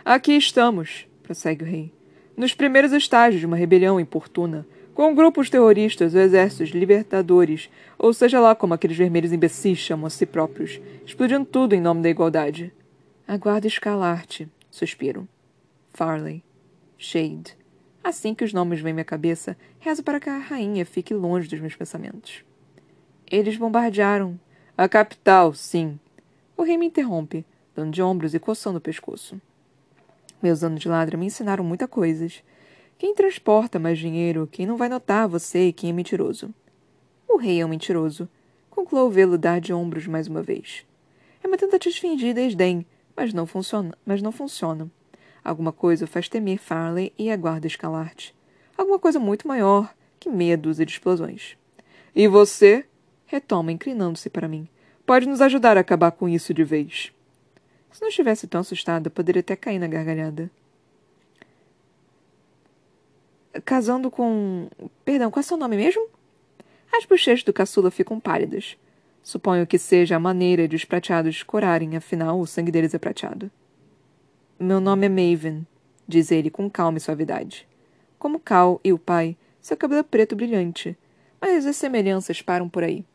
Aqui 0.05 0.31
estamos, 0.31 1.09
prossegue 1.23 1.65
o 1.65 1.67
rei, 1.67 1.91
nos 2.37 2.53
primeiros 2.53 2.93
estágios 2.93 3.41
de 3.41 3.45
uma 3.45 3.57
rebelião 3.57 3.99
importuna, 3.99 4.65
com 4.93 5.13
grupos 5.13 5.49
terroristas 5.49 6.15
ou 6.15 6.21
exércitos 6.21 6.69
libertadores, 6.69 7.69
ou 7.99 8.13
seja 8.13 8.39
lá 8.39 8.55
como 8.55 8.73
aqueles 8.73 8.95
vermelhos 8.95 9.33
imbecis 9.33 9.79
chamam 9.79 10.05
a 10.05 10.09
si 10.09 10.25
próprios, 10.25 10.79
explodindo 11.05 11.43
tudo 11.43 11.75
em 11.75 11.81
nome 11.81 12.01
da 12.01 12.09
igualdade. 12.09 12.73
Aguardo 13.27 13.67
escalar-te, 13.67 14.47
suspiro. 14.71 15.27
Farley. 15.91 16.41
Shade. 16.97 17.57
Assim 18.07 18.33
que 18.33 18.45
os 18.45 18.53
nomes 18.53 18.79
vêm 18.79 18.91
à 18.91 18.93
minha 18.93 19.03
cabeça, 19.03 19.57
rezo 19.81 20.01
para 20.01 20.17
que 20.17 20.29
a 20.29 20.37
rainha 20.37 20.85
fique 20.85 21.13
longe 21.13 21.49
dos 21.49 21.59
meus 21.59 21.75
pensamentos. 21.75 22.41
Eles 23.29 23.57
bombardearam. 23.57 24.39
A 24.77 24.87
capital, 24.87 25.53
sim. 25.53 25.99
O 26.55 26.63
rei 26.63 26.77
me 26.77 26.85
interrompe, 26.85 27.45
dando 27.75 27.91
de 27.91 28.01
ombros 28.01 28.33
e 28.33 28.39
coçando 28.39 28.77
o 28.77 28.81
pescoço. 28.81 29.41
Meus 30.41 30.63
anos 30.63 30.79
de 30.79 30.87
ladra 30.87 31.17
me 31.17 31.25
ensinaram 31.25 31.65
muitas 31.65 31.89
coisas. 31.89 32.41
Quem 32.97 33.13
transporta 33.13 33.77
mais 33.77 33.99
dinheiro, 33.99 34.47
quem 34.49 34.65
não 34.65 34.77
vai 34.77 34.87
notar 34.87 35.27
você 35.27 35.67
e 35.67 35.73
quem 35.73 35.89
é 35.89 35.93
mentiroso. 35.93 36.53
O 37.27 37.35
rei 37.35 37.59
é 37.59 37.65
um 37.65 37.69
mentiroso. 37.69 38.29
Concluou 38.69 39.11
vê-lo 39.11 39.37
dar 39.37 39.59
de 39.59 39.73
ombros 39.73 40.07
mais 40.07 40.29
uma 40.29 40.41
vez. 40.41 40.85
É 41.43 41.47
uma 41.49 41.57
tentativa 41.57 41.93
de 41.93 41.99
fingir 41.99 42.33
desdém, 42.33 42.85
mas 43.13 43.33
não 43.33 43.45
funciona. 43.45 43.93
Mas 44.05 44.21
não 44.21 44.31
funciona. 44.31 44.89
Alguma 45.47 45.71
coisa 45.71 46.05
faz 46.05 46.27
temer 46.27 46.57
Farley 46.57 47.13
e 47.17 47.31
a 47.31 47.37
guarda 47.37 47.67
escalarte. 47.67 48.35
Alguma 48.77 48.99
coisa 48.99 49.17
muito 49.17 49.47
maior 49.47 49.95
que 50.19 50.29
meia 50.29 50.57
dúzia 50.57 50.85
de 50.85 50.91
explosões. 50.91 51.55
E 52.13 52.27
você? 52.27 52.83
Retoma, 53.25 53.71
inclinando-se 53.71 54.29
para 54.29 54.49
mim. 54.49 54.67
Pode 55.05 55.25
nos 55.25 55.39
ajudar 55.39 55.77
a 55.77 55.79
acabar 55.79 56.11
com 56.11 56.27
isso 56.27 56.53
de 56.53 56.65
vez. 56.65 57.13
Se 57.93 58.01
não 58.01 58.09
estivesse 58.09 58.45
tão 58.45 58.59
assustada, 58.59 59.09
poderia 59.09 59.39
até 59.39 59.55
cair 59.55 59.79
na 59.79 59.87
gargalhada. 59.87 60.51
Casando 63.63 64.11
com. 64.11 64.67
Perdão, 65.05 65.31
qual 65.31 65.39
é 65.39 65.43
seu 65.43 65.55
nome 65.55 65.77
mesmo? 65.77 66.09
As 66.91 67.05
bochechas 67.05 67.45
do 67.45 67.53
caçula 67.53 67.89
ficam 67.89 68.19
pálidas. 68.19 68.75
Suponho 69.23 69.65
que 69.65 69.79
seja 69.79 70.17
a 70.17 70.19
maneira 70.19 70.67
de 70.67 70.75
os 70.75 70.83
prateados 70.83 71.41
corarem, 71.41 71.95
afinal, 71.95 72.37
o 72.37 72.45
sangue 72.45 72.69
deles 72.69 72.93
é 72.93 72.99
prateado. 72.99 73.49
Meu 74.59 74.79
nome 74.79 75.05
é 75.05 75.09
Maven, 75.09 75.67
diz 76.07 76.31
ele 76.31 76.49
com 76.49 76.67
calma 76.67 76.97
e 76.97 77.01
suavidade. 77.01 77.67
Como 78.17 78.39
Cal 78.39 78.81
e 78.83 78.91
o 78.91 78.97
pai, 78.97 79.37
seu 79.61 79.77
cabelo 79.77 79.99
é 79.99 80.03
preto 80.03 80.35
brilhante, 80.35 80.97
mas 81.39 81.63
as 81.67 81.75
semelhanças 81.75 82.41
param 82.41 82.67
por 82.67 82.83
aí. 82.83 83.05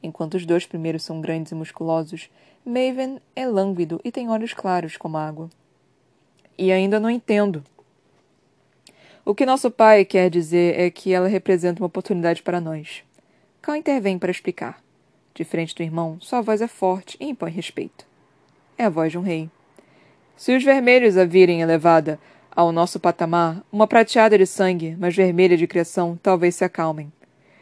Enquanto 0.00 0.34
os 0.34 0.46
dois 0.46 0.64
primeiros 0.64 1.02
são 1.02 1.20
grandes 1.20 1.50
e 1.50 1.56
musculosos, 1.56 2.30
Maven 2.64 3.18
é 3.34 3.44
lânguido 3.44 4.00
e 4.04 4.12
tem 4.12 4.28
olhos 4.28 4.54
claros 4.54 4.96
como 4.96 5.16
água. 5.16 5.50
E 6.56 6.70
ainda 6.70 7.00
não 7.00 7.10
entendo. 7.10 7.64
O 9.24 9.34
que 9.34 9.44
nosso 9.44 9.72
pai 9.72 10.04
quer 10.04 10.30
dizer 10.30 10.78
é 10.78 10.88
que 10.88 11.12
ela 11.12 11.26
representa 11.26 11.82
uma 11.82 11.88
oportunidade 11.88 12.44
para 12.44 12.60
nós. 12.60 13.02
Cal 13.60 13.74
intervém 13.74 14.20
para 14.20 14.30
explicar. 14.30 14.80
De 15.34 15.42
frente 15.42 15.74
do 15.74 15.82
irmão, 15.82 16.18
sua 16.20 16.40
voz 16.40 16.62
é 16.62 16.68
forte 16.68 17.16
e 17.18 17.28
impõe 17.28 17.50
respeito. 17.50 18.06
É 18.78 18.84
a 18.84 18.88
voz 18.88 19.10
de 19.10 19.18
um 19.18 19.22
rei. 19.22 19.50
Se 20.36 20.56
os 20.56 20.64
vermelhos 20.64 21.16
a 21.16 21.24
virem 21.24 21.60
elevada 21.60 22.18
ao 22.54 22.72
nosso 22.72 23.00
patamar, 23.00 23.62
uma 23.72 23.86
prateada 23.86 24.36
de 24.36 24.46
sangue, 24.46 24.96
mas 24.98 25.14
vermelha 25.14 25.56
de 25.56 25.66
criação, 25.66 26.18
talvez 26.22 26.56
se 26.56 26.64
acalmem. 26.64 27.12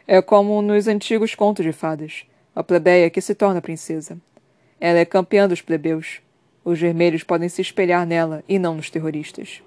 É 0.07 0.21
como 0.21 0.61
nos 0.61 0.87
antigos 0.87 1.35
contos 1.35 1.63
de 1.63 1.71
fadas, 1.71 2.25
a 2.55 2.63
plebeia 2.63 3.09
que 3.09 3.21
se 3.21 3.33
torna 3.33 3.61
princesa. 3.61 4.17
Ela 4.79 4.99
é 4.99 5.05
campeã 5.05 5.47
dos 5.47 5.61
plebeus. 5.61 6.21
Os 6.65 6.79
vermelhos 6.79 7.23
podem 7.23 7.47
se 7.47 7.61
espelhar 7.61 8.05
nela 8.05 8.43
e 8.47 8.59
não 8.59 8.75
nos 8.75 8.89
terroristas. 8.89 9.63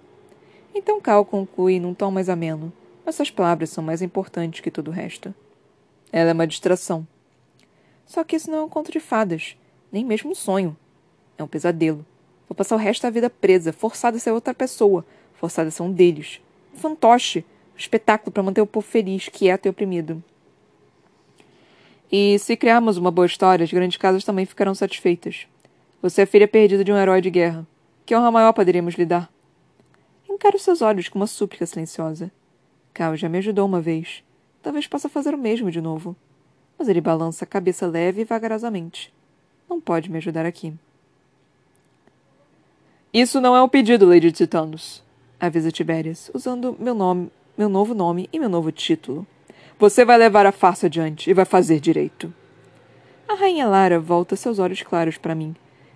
Então 0.74 1.00
Cal 1.00 1.24
conclui 1.24 1.78
num 1.80 1.94
tom 1.94 2.10
mais 2.10 2.28
ameno. 2.28 2.72
Essas 3.06 3.30
palavras 3.30 3.70
são 3.70 3.82
mais 3.82 4.02
importantes 4.02 4.60
que 4.60 4.70
todo 4.70 4.88
o 4.88 4.92
resto. 4.92 5.34
Ela 6.12 6.30
é 6.30 6.32
uma 6.32 6.46
distração. 6.46 7.06
Só 8.06 8.22
que 8.24 8.36
isso 8.36 8.50
não 8.50 8.58
é 8.58 8.62
um 8.62 8.68
conto 8.68 8.92
de 8.92 9.00
fadas, 9.00 9.56
nem 9.90 10.04
mesmo 10.04 10.32
um 10.32 10.34
sonho. 10.34 10.76
É 11.38 11.42
um 11.42 11.48
pesadelo. 11.48 12.04
Vou 12.54 12.58
passar 12.58 12.76
o 12.76 12.78
resto 12.78 13.02
da 13.02 13.10
vida 13.10 13.28
presa, 13.28 13.72
forçada 13.72 14.16
a 14.16 14.20
ser 14.20 14.30
outra 14.30 14.54
pessoa, 14.54 15.04
forçada 15.32 15.70
a 15.70 15.70
ser 15.72 15.82
um 15.82 15.90
deles. 15.90 16.40
Um 16.72 16.78
fantoche, 16.78 17.44
um 17.74 17.76
espetáculo 17.76 18.30
para 18.30 18.44
manter 18.44 18.60
o 18.60 18.66
povo 18.66 18.86
feliz, 18.86 19.28
quieto 19.28 19.66
e 19.66 19.68
oprimido. 19.68 20.22
E 22.12 22.38
se 22.38 22.56
criarmos 22.56 22.96
uma 22.96 23.10
boa 23.10 23.26
história, 23.26 23.64
as 23.64 23.72
grandes 23.72 23.96
casas 23.96 24.22
também 24.22 24.46
ficarão 24.46 24.72
satisfeitas. 24.72 25.48
Você 26.00 26.22
é 26.22 26.26
filha 26.26 26.46
perdida 26.46 26.84
de 26.84 26.92
um 26.92 26.96
herói 26.96 27.20
de 27.20 27.28
guerra. 27.28 27.66
Que 28.06 28.14
honra 28.14 28.30
maior 28.30 28.52
poderíamos 28.52 28.94
lhe 28.94 29.04
dar? 29.04 29.28
Encaro 30.30 30.56
seus 30.56 30.80
olhos 30.80 31.08
com 31.08 31.18
uma 31.18 31.26
súplica 31.26 31.66
silenciosa. 31.66 32.30
Cal 32.92 33.16
já 33.16 33.28
me 33.28 33.38
ajudou 33.38 33.66
uma 33.66 33.80
vez. 33.80 34.22
Talvez 34.62 34.86
possa 34.86 35.08
fazer 35.08 35.34
o 35.34 35.38
mesmo 35.38 35.72
de 35.72 35.80
novo. 35.80 36.14
Mas 36.78 36.88
ele 36.88 37.00
balança 37.00 37.44
a 37.44 37.48
cabeça 37.48 37.84
leve 37.84 38.20
e 38.20 38.24
vagarosamente. 38.24 39.12
Não 39.68 39.80
pode 39.80 40.08
me 40.08 40.18
ajudar 40.18 40.46
aqui. 40.46 40.72
Isso 43.14 43.40
não 43.40 43.54
é 43.54 43.62
um 43.62 43.68
pedido, 43.68 44.08
Lady 44.08 44.32
Titanos, 44.32 45.00
avisa 45.38 45.70
Tiberias, 45.70 46.32
usando 46.34 46.76
meu 46.80 46.96
nome, 46.96 47.30
meu 47.56 47.68
novo 47.68 47.94
nome 47.94 48.28
e 48.32 48.40
meu 48.40 48.48
novo 48.48 48.72
título. 48.72 49.24
Você 49.78 50.04
vai 50.04 50.18
levar 50.18 50.46
a 50.46 50.50
farsa 50.50 50.86
adiante 50.86 51.30
e 51.30 51.32
vai 51.32 51.44
fazer 51.44 51.78
direito. 51.78 52.34
A 53.28 53.34
rainha 53.34 53.68
Lara 53.68 54.00
volta 54.00 54.34
seus 54.34 54.58
olhos 54.58 54.82
claros 54.82 55.16
para 55.16 55.32
mim. 55.32 55.54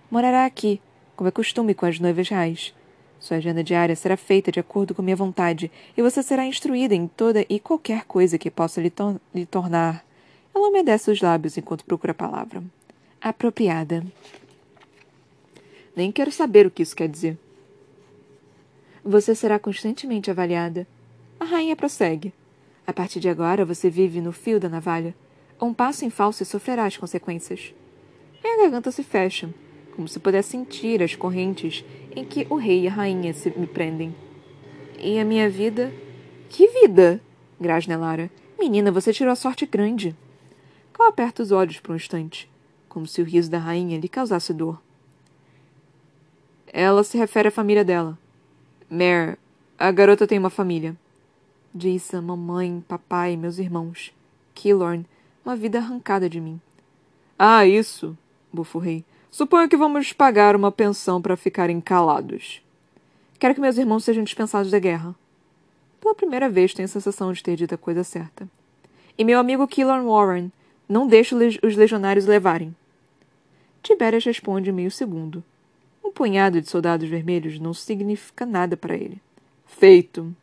Morará 0.09 0.45
aqui, 0.45 0.81
como 1.17 1.27
é 1.27 1.33
costume 1.33 1.75
com 1.75 1.87
as 1.87 1.99
noivas 1.99 2.29
reais. 2.29 2.73
Sua 3.19 3.39
agenda 3.39 3.65
diária 3.65 3.97
será 3.97 4.17
feita 4.17 4.53
de 4.53 4.61
acordo 4.61 4.95
com 4.95 5.03
minha 5.03 5.17
vontade, 5.17 5.73
e 5.97 6.03
você 6.03 6.23
será 6.23 6.47
instruída 6.47 6.95
em 6.95 7.09
toda 7.09 7.45
e 7.49 7.59
qualquer 7.59 8.05
coisa 8.05 8.39
que 8.39 8.49
possa 8.49 8.81
lhe, 8.81 8.91
to 8.91 9.21
lhe 9.35 9.45
tornar. 9.45 10.05
Ela 10.55 10.69
umedece 10.69 11.11
os 11.11 11.21
lábios 11.21 11.59
enquanto 11.59 11.85
procura 11.85 12.13
a 12.13 12.15
palavra. 12.15 12.63
Apropriada. 13.21 14.07
Nem 15.99 16.13
quero 16.13 16.31
saber 16.31 16.65
o 16.65 16.71
que 16.71 16.81
isso 16.81 16.95
quer 16.95 17.09
dizer. 17.09 17.37
Você 19.05 19.35
será 19.35 19.59
constantemente 19.59 20.31
avaliada. 20.31 20.87
A 21.41 21.45
rainha 21.45 21.75
prossegue. 21.75 22.33
A 22.87 22.93
partir 22.93 23.19
de 23.19 23.29
agora, 23.29 23.65
você 23.65 23.91
vive 23.91 24.21
no 24.21 24.31
fio 24.31 24.61
da 24.61 24.69
navalha. 24.69 25.13
Um 25.61 25.75
passo 25.75 26.05
em 26.05 26.09
falso 26.09 26.41
e 26.41 26.47
sofrerá 26.47 26.85
as 26.85 26.97
consequências. 26.97 27.75
Minha 28.45 28.59
garganta 28.59 28.93
se 28.93 29.03
fecha 29.03 29.53
como 29.97 30.07
se 30.07 30.21
pudesse 30.21 30.51
sentir 30.51 31.03
as 31.03 31.17
correntes 31.17 31.85
em 32.15 32.25
que 32.25 32.47
o 32.49 32.55
rei 32.55 32.83
e 32.83 32.87
a 32.87 32.93
rainha 32.93 33.35
se 33.35 33.51
me 33.59 33.67
prendem. 33.67 34.15
E 35.01 35.19
a 35.19 35.25
minha 35.25 35.51
vida? 35.51 35.93
Que 36.49 36.69
vida? 36.69 37.21
grasna 37.61 37.97
Lara. 37.97 38.31
Menina, 38.57 38.93
você 38.93 39.13
tirou 39.13 39.33
a 39.33 39.35
sorte 39.35 39.67
grande. 39.67 40.15
Cal 40.93 41.09
aperta 41.09 41.43
os 41.43 41.51
olhos 41.51 41.81
por 41.81 41.91
um 41.91 41.97
instante, 41.97 42.49
como 42.89 43.05
se 43.05 43.21
o 43.21 43.25
riso 43.25 43.51
da 43.51 43.59
rainha 43.59 43.99
lhe 43.99 44.09
causasse 44.09 44.55
dor. 44.55 44.81
Ela 46.81 47.03
se 47.03 47.19
refere 47.19 47.49
à 47.49 47.51
família 47.51 47.85
dela. 47.85 48.17
Mare, 48.89 49.37
a 49.77 49.91
garota 49.91 50.29
tem 50.29 50.39
uma 50.39 50.49
família. 50.49 50.97
A 52.13 52.23
mamãe, 52.23 52.85
papai, 52.87 53.37
meus 53.37 53.59
irmãos. 53.59 54.15
Killorn, 54.55 55.05
uma 55.45 55.57
vida 55.57 55.79
arrancada 55.79 56.31
de 56.31 56.41
mim. 56.41 56.61
Ah, 57.37 57.67
isso, 57.67 58.17
bufo 58.53 58.79
o 58.79 58.81
rei. 58.81 59.05
Suponho 59.29 59.69
que 59.69 59.77
vamos 59.77 60.13
pagar 60.13 60.55
uma 60.55 60.71
pensão 60.71 61.21
para 61.21 61.37
ficarem 61.37 61.81
calados. 61.81 62.63
Quero 63.41 63.57
que 63.57 63.61
meus 63.61 63.77
irmãos 63.77 64.05
sejam 64.05 64.23
dispensados 64.23 64.71
da 64.71 64.79
guerra. 64.79 65.17
Pela 66.01 66.15
primeira 66.15 66.49
vez 66.49 66.73
tenho 66.73 66.87
a 66.87 66.89
sensação 66.89 67.33
de 67.33 67.43
ter 67.43 67.57
dito 67.57 67.75
a 67.75 67.79
coisa 67.79 68.05
certa. 68.05 68.49
E 69.19 69.25
meu 69.25 69.41
amigo 69.41 69.67
Killorn 69.67 70.07
Warren, 70.07 70.53
não 70.89 71.09
deixe 71.09 71.35
os 71.35 71.75
legionários 71.75 72.25
levarem. 72.25 72.73
Tiberias 73.83 74.25
responde 74.25 74.71
em 74.71 74.73
meio 74.73 74.93
segundo. 74.93 75.43
Um 76.09 76.11
punhado 76.11 76.59
de 76.59 76.71
soldados 76.71 77.07
vermelhos 77.07 77.61
não 77.61 77.75
significa 77.75 78.47
nada 78.47 78.79
para 78.79 78.97
ele. 78.97 79.21
Feito. 79.67 80.35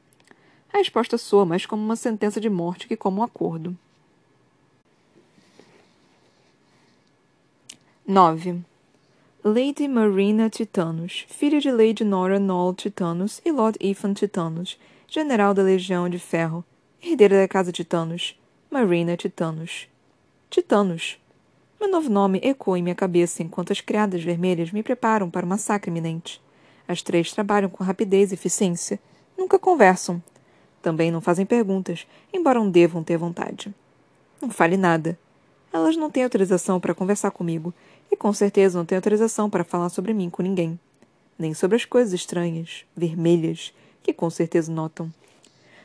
A 0.72 0.78
resposta 0.78 1.18
soa 1.18 1.44
mais 1.44 1.66
como 1.66 1.84
uma 1.84 1.96
sentença 1.96 2.40
de 2.40 2.52
morte 2.52 2.88
que 2.88 2.96
como 2.96 3.20
um 3.20 3.24
acordo. 3.24 3.76
9. 8.06 8.62
Lady 9.44 9.88
Marina 9.88 10.52
Titanus, 10.52 11.26
filha 11.28 11.60
de 11.60 11.72
Lady 11.72 12.04
Nora 12.04 12.38
Noll 12.40 12.76
Titanus 12.76 13.42
e 13.44 13.52
Lord 13.52 13.80
Ethan 13.82 14.14
Titanus, 14.14 14.78
general 15.08 15.56
da 15.56 15.64
Legião 15.64 16.08
de 16.08 16.20
Ferro, 16.20 16.64
herdeira 17.02 17.42
da 17.42 17.48
Casa 17.48 17.72
Titanus, 17.72 18.40
Marina 18.70 19.18
Titanus. 19.18 19.88
Titanus. 20.48 21.18
Meu 21.80 21.92
novo 21.92 22.10
nome 22.10 22.40
ecoa 22.42 22.80
em 22.80 22.84
minha 22.84 22.96
cabeça 22.96 23.44
enquanto 23.44 23.72
as 23.72 23.82
criadas 23.82 24.24
vermelhas 24.24 24.72
me 24.72 24.82
preparam 24.82 25.30
para 25.30 25.46
o 25.46 25.50
massacre 25.50 25.92
iminente. 25.92 26.42
As 26.88 27.02
três 27.02 27.32
trabalham 27.32 27.70
com 27.70 27.84
rapidez 27.84 28.32
e 28.32 28.36
eficiência. 28.36 29.00
Nunca 29.38 29.60
conversam. 29.60 30.22
Também 30.82 31.12
não 31.12 31.20
fazem 31.20 31.46
perguntas, 31.46 32.08
embora 32.32 32.60
não 32.60 32.70
devam 32.70 33.04
ter 33.04 33.18
vontade. 33.18 33.74
Não 34.42 34.50
fale 34.50 34.78
nada. 34.78 35.18
Elas 35.74 35.98
não 35.98 36.10
têm 36.10 36.24
autorização 36.24 36.80
para 36.80 36.96
conversar 36.96 37.32
comigo 37.32 37.74
e 38.12 38.16
com 38.16 38.32
certeza 38.32 38.78
não 38.78 38.86
tem 38.86 38.96
autorização 38.96 39.50
para 39.50 39.64
falar 39.64 39.90
sobre 39.90 40.14
mim 40.14 40.30
com 40.30 40.42
ninguém. 40.42 40.80
Nem 41.38 41.54
sobre 41.54 41.76
as 41.76 41.84
coisas 41.84 42.14
estranhas, 42.14 42.86
vermelhas, 42.96 43.74
que 44.02 44.14
com 44.14 44.30
certeza 44.30 44.72
notam. 44.72 45.12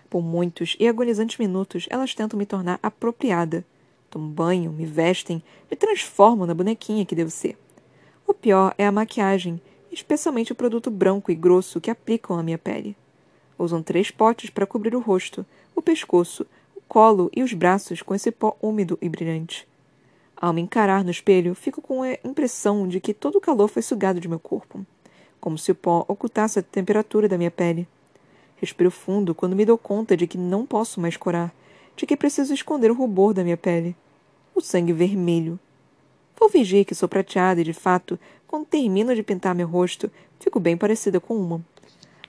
Por 0.09 0.23
muitos 0.23 0.77
e 0.79 0.87
agonizantes 0.87 1.39
minutos, 1.39 1.87
elas 1.91 2.15
tentam 2.15 2.39
me 2.39 2.47
tornar 2.47 2.79
apropriada. 2.83 3.65
Tomam 4.11 4.29
banho, 4.29 4.73
me 4.73 4.85
vestem, 4.85 5.41
me 5.71 5.77
transformam 5.77 6.47
na 6.47 6.55
bonequinha 6.55 7.07
que 7.07 7.15
devo 7.15 7.31
ser. 7.31 7.57
O 8.27 8.35
pior 8.35 8.75
é 8.77 8.85
a 8.85 8.93
maquiagem, 8.93 9.61
especialmente 9.93 10.51
o 10.51 10.57
produto 10.57 10.91
branco 10.91 11.31
e 11.31 11.35
grosso 11.35 11.81
que 11.81 11.91
aplicam 11.91 12.37
à 12.37 12.43
minha 12.43 12.59
pele. 12.59 12.97
Usam 13.57 13.83
três 13.83 14.11
potes 14.11 14.51
para 14.51 14.67
cobrir 14.67 14.97
o 14.97 15.01
rosto, 15.01 15.47
o 15.77 15.81
pescoço, 15.81 16.45
o 16.75 16.81
colo 16.89 17.31
e 17.35 17.43
os 17.43 17.53
braços 17.53 18.03
com 18.03 18.15
esse 18.15 18.31
pó 18.33 18.57
úmido 18.61 18.99
e 19.01 19.09
brilhante. 19.09 19.69
Ao 20.37 20.53
me 20.53 20.63
encarar 20.63 21.05
no 21.05 21.11
espelho, 21.11 21.55
fico 21.55 21.83
com 21.83 22.03
a 22.03 22.15
impressão 22.25 22.89
de 22.89 22.99
que 22.99 23.15
todo 23.15 23.37
o 23.37 23.41
calor 23.41 23.69
foi 23.69 23.83
sugado 23.83 24.19
de 24.19 24.29
meu 24.29 24.41
corpo, 24.41 24.85
como 25.41 25.59
se 25.59 25.71
o 25.71 25.75
pó 25.75 26.05
ocultasse 26.09 26.59
a 26.59 26.63
temperatura 26.63 27.29
da 27.29 27.39
minha 27.39 27.51
pele. 27.51 27.87
Respiro 28.57 28.91
fundo 28.91 29.35
quando 29.35 29.55
me 29.55 29.67
dou 29.67 29.77
conta 29.79 30.17
de 30.17 30.27
que 30.27 30.39
não 30.39 30.65
posso 30.67 31.01
mais 31.01 31.17
corar, 31.17 31.55
de 31.97 32.07
que 32.07 32.17
preciso 32.17 32.55
esconder 32.55 32.91
o 32.91 32.95
rubor 32.95 33.35
da 33.35 33.45
minha 33.45 33.57
pele. 33.57 33.97
O 34.55 34.61
sangue 34.61 34.93
vermelho. 34.93 35.59
Vou 36.39 36.49
fingir 36.49 36.85
que 36.85 36.95
sou 36.95 37.09
prateada 37.09 37.61
e, 37.61 37.65
de 37.65 37.73
fato, 37.73 38.19
quando 38.47 38.67
termino 38.67 39.15
de 39.15 39.23
pintar 39.23 39.55
meu 39.55 39.69
rosto, 39.69 40.11
fico 40.39 40.59
bem 40.59 40.77
parecida 40.77 41.21
com 41.21 41.37
uma. 41.37 41.61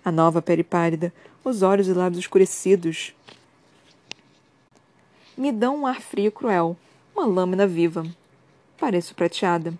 A 0.03 0.11
nova 0.11 0.41
pele 0.41 0.63
pálida, 0.63 1.13
os 1.43 1.61
olhos 1.61 1.87
e 1.87 1.93
lábios 1.93 2.19
escurecidos, 2.19 3.15
me 5.37 5.51
dão 5.51 5.77
um 5.77 5.87
ar 5.87 6.01
frio 6.01 6.27
e 6.27 6.31
cruel, 6.31 6.77
uma 7.15 7.25
lâmina 7.25 7.65
viva. 7.65 8.05
Pareço 8.77 9.15
prateada. 9.15 9.73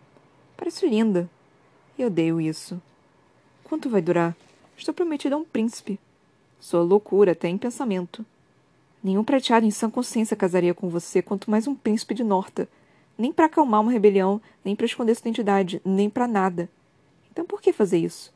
Pareço 0.56 0.86
linda. 0.86 1.30
E 1.98 2.06
odeio 2.06 2.40
isso. 2.40 2.82
Quanto 3.64 3.90
vai 3.90 4.02
durar? 4.02 4.36
Estou 4.78 4.94
prometida 4.94 5.36
a 5.36 5.38
um 5.38 5.44
príncipe. 5.44 6.00
Sou 6.60 6.84
loucura 6.84 7.34
até 7.34 7.48
em 7.48 7.58
pensamento. 7.58 8.26
Nenhum 9.04 9.24
prateado 9.24 9.66
em 9.66 9.72
sã 9.72 9.90
consciência 9.90 10.38
casaria 10.38 10.74
com 10.74 10.88
você, 10.88 11.22
quanto 11.22 11.50
mais 11.50 11.68
um 11.68 11.74
príncipe 11.74 12.14
de 12.14 12.24
Norta. 12.24 12.70
Nem 13.18 13.34
para 13.34 13.48
acalmar 13.48 13.82
uma 13.82 13.92
rebelião, 13.92 14.40
nem 14.64 14.76
para 14.76 14.86
esconder 14.86 15.16
sua 15.16 15.24
identidade, 15.24 15.82
nem 15.84 16.10
para 16.10 16.28
nada. 16.28 16.70
Então 17.32 17.44
por 17.44 17.62
que 17.62 17.74
fazer 17.74 17.98
isso? 17.98 18.32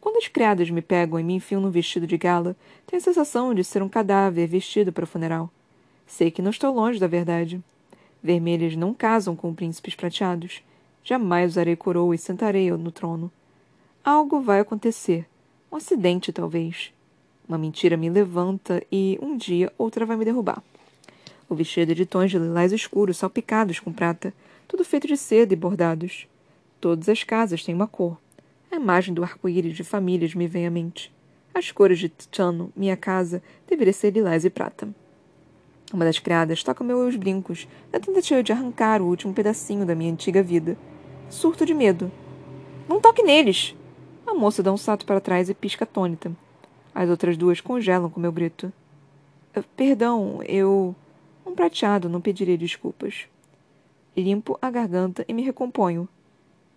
Quando 0.00 0.16
as 0.16 0.28
criadas 0.28 0.70
me 0.70 0.82
pegam 0.82 1.20
e 1.20 1.22
me 1.22 1.34
enfiam 1.34 1.60
num 1.60 1.70
vestido 1.70 2.06
de 2.06 2.16
gala, 2.16 2.56
tenho 2.86 3.00
a 3.00 3.04
sensação 3.04 3.54
de 3.54 3.62
ser 3.62 3.82
um 3.82 3.88
cadáver 3.88 4.48
vestido 4.48 4.92
para 4.92 5.04
o 5.04 5.06
funeral. 5.06 5.50
Sei 6.06 6.30
que 6.30 6.42
não 6.42 6.50
estou 6.50 6.72
longe 6.74 6.98
da 6.98 7.06
verdade. 7.06 7.62
Vermelhas 8.22 8.74
não 8.74 8.94
casam 8.94 9.36
com 9.36 9.54
príncipes 9.54 9.94
prateados. 9.94 10.62
Jamais 11.04 11.52
usarei 11.52 11.76
coroa 11.76 12.14
e 12.14 12.18
sentarei 12.18 12.70
no 12.72 12.90
trono. 12.90 13.30
Algo 14.04 14.40
vai 14.40 14.60
acontecer. 14.60 15.26
Um 15.70 15.76
acidente, 15.76 16.32
talvez. 16.32 16.92
Uma 17.48 17.58
mentira 17.58 17.96
me 17.96 18.10
levanta 18.10 18.82
e, 18.90 19.18
um 19.22 19.36
dia, 19.36 19.72
outra 19.78 20.04
vai 20.04 20.16
me 20.16 20.24
derrubar. 20.24 20.62
O 21.48 21.54
vestido 21.54 21.94
de 21.94 22.04
tons 22.04 22.30
de 22.30 22.38
lilás 22.38 22.72
escuros, 22.72 23.18
salpicados 23.18 23.78
com 23.78 23.92
prata, 23.92 24.34
tudo 24.66 24.84
feito 24.84 25.06
de 25.06 25.16
seda 25.16 25.52
e 25.52 25.56
bordados. 25.56 26.26
Todas 26.80 27.08
as 27.08 27.22
casas 27.22 27.62
têm 27.62 27.74
uma 27.74 27.86
cor. 27.86 28.18
A 28.70 28.76
imagem 28.76 29.14
do 29.14 29.22
arco-íris 29.22 29.76
de 29.76 29.84
famílias 29.84 30.34
me 30.34 30.48
vem 30.48 30.66
à 30.66 30.70
mente. 30.70 31.14
As 31.54 31.70
cores 31.70 32.00
de 32.00 32.08
Tchano, 32.08 32.72
minha 32.74 32.96
casa, 32.96 33.40
deveria 33.68 33.92
ser 33.92 34.10
lilás 34.10 34.44
e 34.44 34.50
prata. 34.50 34.88
Uma 35.92 36.04
das 36.04 36.18
criadas 36.18 36.64
toca 36.64 36.82
meus 36.82 37.14
brincos, 37.14 37.68
na 37.92 38.00
tentativa 38.00 38.42
de 38.42 38.50
arrancar 38.50 39.00
o 39.00 39.06
último 39.06 39.32
pedacinho 39.32 39.86
da 39.86 39.94
minha 39.94 40.12
antiga 40.12 40.42
vida. 40.42 40.76
Surto 41.30 41.64
de 41.64 41.72
medo. 41.72 42.10
Não 42.88 43.00
toque 43.00 43.22
neles! 43.22 43.74
A 44.26 44.34
moça 44.34 44.64
dá 44.64 44.72
um 44.72 44.76
salto 44.76 45.06
para 45.06 45.20
trás 45.20 45.48
e 45.48 45.54
pisca 45.54 45.84
atônita. 45.84 46.32
As 46.96 47.10
outras 47.10 47.36
duas 47.36 47.60
congelam 47.60 48.08
com 48.08 48.18
meu 48.18 48.32
grito. 48.32 48.72
Ah, 49.54 49.62
perdão, 49.76 50.42
eu. 50.44 50.96
Um 51.44 51.54
prateado, 51.54 52.08
não 52.08 52.22
pedirei 52.22 52.56
desculpas. 52.56 53.28
Limpo 54.16 54.58
a 54.62 54.70
garganta 54.70 55.22
e 55.28 55.34
me 55.34 55.42
recomponho. 55.42 56.08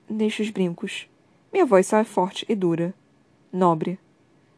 Deixo 0.10 0.42
os 0.42 0.50
brincos. 0.50 1.08
Minha 1.54 1.66
voz 1.66 1.88
sai 1.88 2.04
forte 2.04 2.46
e 2.50 2.54
dura. 2.54 2.94
Nobre. 3.50 3.98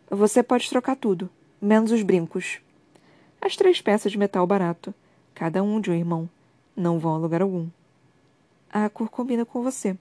Você 0.10 0.42
pode 0.42 0.68
trocar 0.68 0.96
tudo, 0.96 1.30
menos 1.62 1.92
os 1.92 2.02
brincos. 2.02 2.60
As 3.40 3.56
três 3.56 3.80
peças 3.80 4.12
de 4.12 4.18
metal 4.18 4.48
barato, 4.48 4.92
cada 5.36 5.62
um 5.62 5.80
de 5.80 5.92
um 5.92 5.94
irmão, 5.94 6.28
não 6.76 6.98
vão 6.98 7.14
a 7.14 7.18
lugar 7.20 7.44
algum. 7.44 7.68
A 8.68 8.90
cor 8.90 9.10
combina 9.10 9.46
com 9.46 9.62
você. 9.62 9.96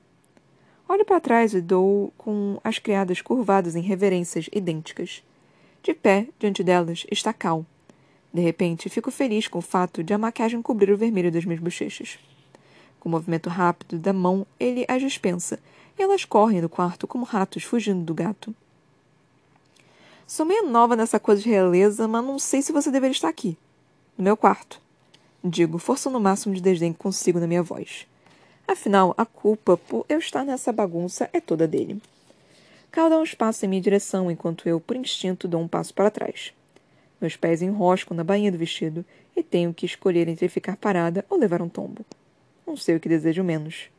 Olho 0.88 1.04
para 1.04 1.20
trás 1.20 1.52
e 1.52 1.60
dou 1.60 2.14
com 2.16 2.58
as 2.64 2.78
criadas 2.78 3.20
curvadas 3.20 3.76
em 3.76 3.82
reverências 3.82 4.48
idênticas. 4.50 5.22
De 5.82 5.94
pé, 5.94 6.28
diante 6.38 6.62
delas, 6.62 7.06
está 7.10 7.32
Cal. 7.32 7.64
De 8.32 8.40
repente, 8.40 8.88
fico 8.88 9.10
feliz 9.10 9.48
com 9.48 9.58
o 9.58 9.62
fato 9.62 10.04
de 10.04 10.12
a 10.12 10.18
maquiagem 10.18 10.60
cobrir 10.62 10.92
o 10.92 10.96
vermelho 10.96 11.32
das 11.32 11.44
minhas 11.44 11.60
bochechas. 11.60 12.18
Com 12.98 13.08
um 13.08 13.12
movimento 13.12 13.48
rápido 13.48 13.98
da 13.98 14.12
mão, 14.12 14.46
ele 14.58 14.84
as 14.86 15.00
dispensa, 15.00 15.58
e 15.98 16.02
elas 16.02 16.24
correm 16.24 16.60
do 16.60 16.68
quarto 16.68 17.06
como 17.06 17.24
ratos 17.24 17.64
fugindo 17.64 18.04
do 18.04 18.14
gato. 18.14 18.54
Sou 20.26 20.46
meio 20.46 20.68
nova 20.68 20.94
nessa 20.94 21.18
coisa 21.18 21.42
de 21.42 21.48
realeza, 21.48 22.06
mas 22.06 22.24
não 22.24 22.38
sei 22.38 22.62
se 22.62 22.72
você 22.72 22.90
deveria 22.90 23.12
estar 23.12 23.28
aqui. 23.28 23.56
No 24.16 24.22
meu 24.22 24.36
quarto. 24.36 24.80
Digo, 25.42 25.78
forçando 25.78 26.18
o 26.18 26.20
máximo 26.20 26.54
de 26.54 26.60
desdém 26.60 26.92
que 26.92 26.98
consigo 26.98 27.40
na 27.40 27.46
minha 27.46 27.62
voz. 27.62 28.06
Afinal, 28.68 29.14
a 29.16 29.24
culpa 29.24 29.76
por 29.76 30.04
eu 30.08 30.18
estar 30.18 30.44
nessa 30.44 30.70
bagunça 30.70 31.28
é 31.32 31.40
toda 31.40 31.66
dele. 31.66 32.00
Cal 32.90 33.08
dá 33.08 33.18
uns 33.18 33.34
passos 33.34 33.62
em 33.62 33.68
minha 33.68 33.80
direção, 33.80 34.30
enquanto 34.30 34.68
eu, 34.68 34.80
por 34.80 34.96
instinto, 34.96 35.46
dou 35.46 35.60
um 35.60 35.68
passo 35.68 35.94
para 35.94 36.10
trás. 36.10 36.52
Meus 37.20 37.36
pés 37.36 37.62
enroscam 37.62 38.16
na 38.16 38.24
bainha 38.24 38.50
do 38.50 38.58
vestido 38.58 39.04
e 39.36 39.42
tenho 39.42 39.72
que 39.72 39.86
escolher 39.86 40.26
entre 40.26 40.48
ficar 40.48 40.76
parada 40.76 41.24
ou 41.30 41.38
levar 41.38 41.62
um 41.62 41.68
tombo. 41.68 42.04
Não 42.66 42.76
sei 42.76 42.96
o 42.96 43.00
que 43.00 43.08
desejo 43.08 43.44
menos. 43.44 43.90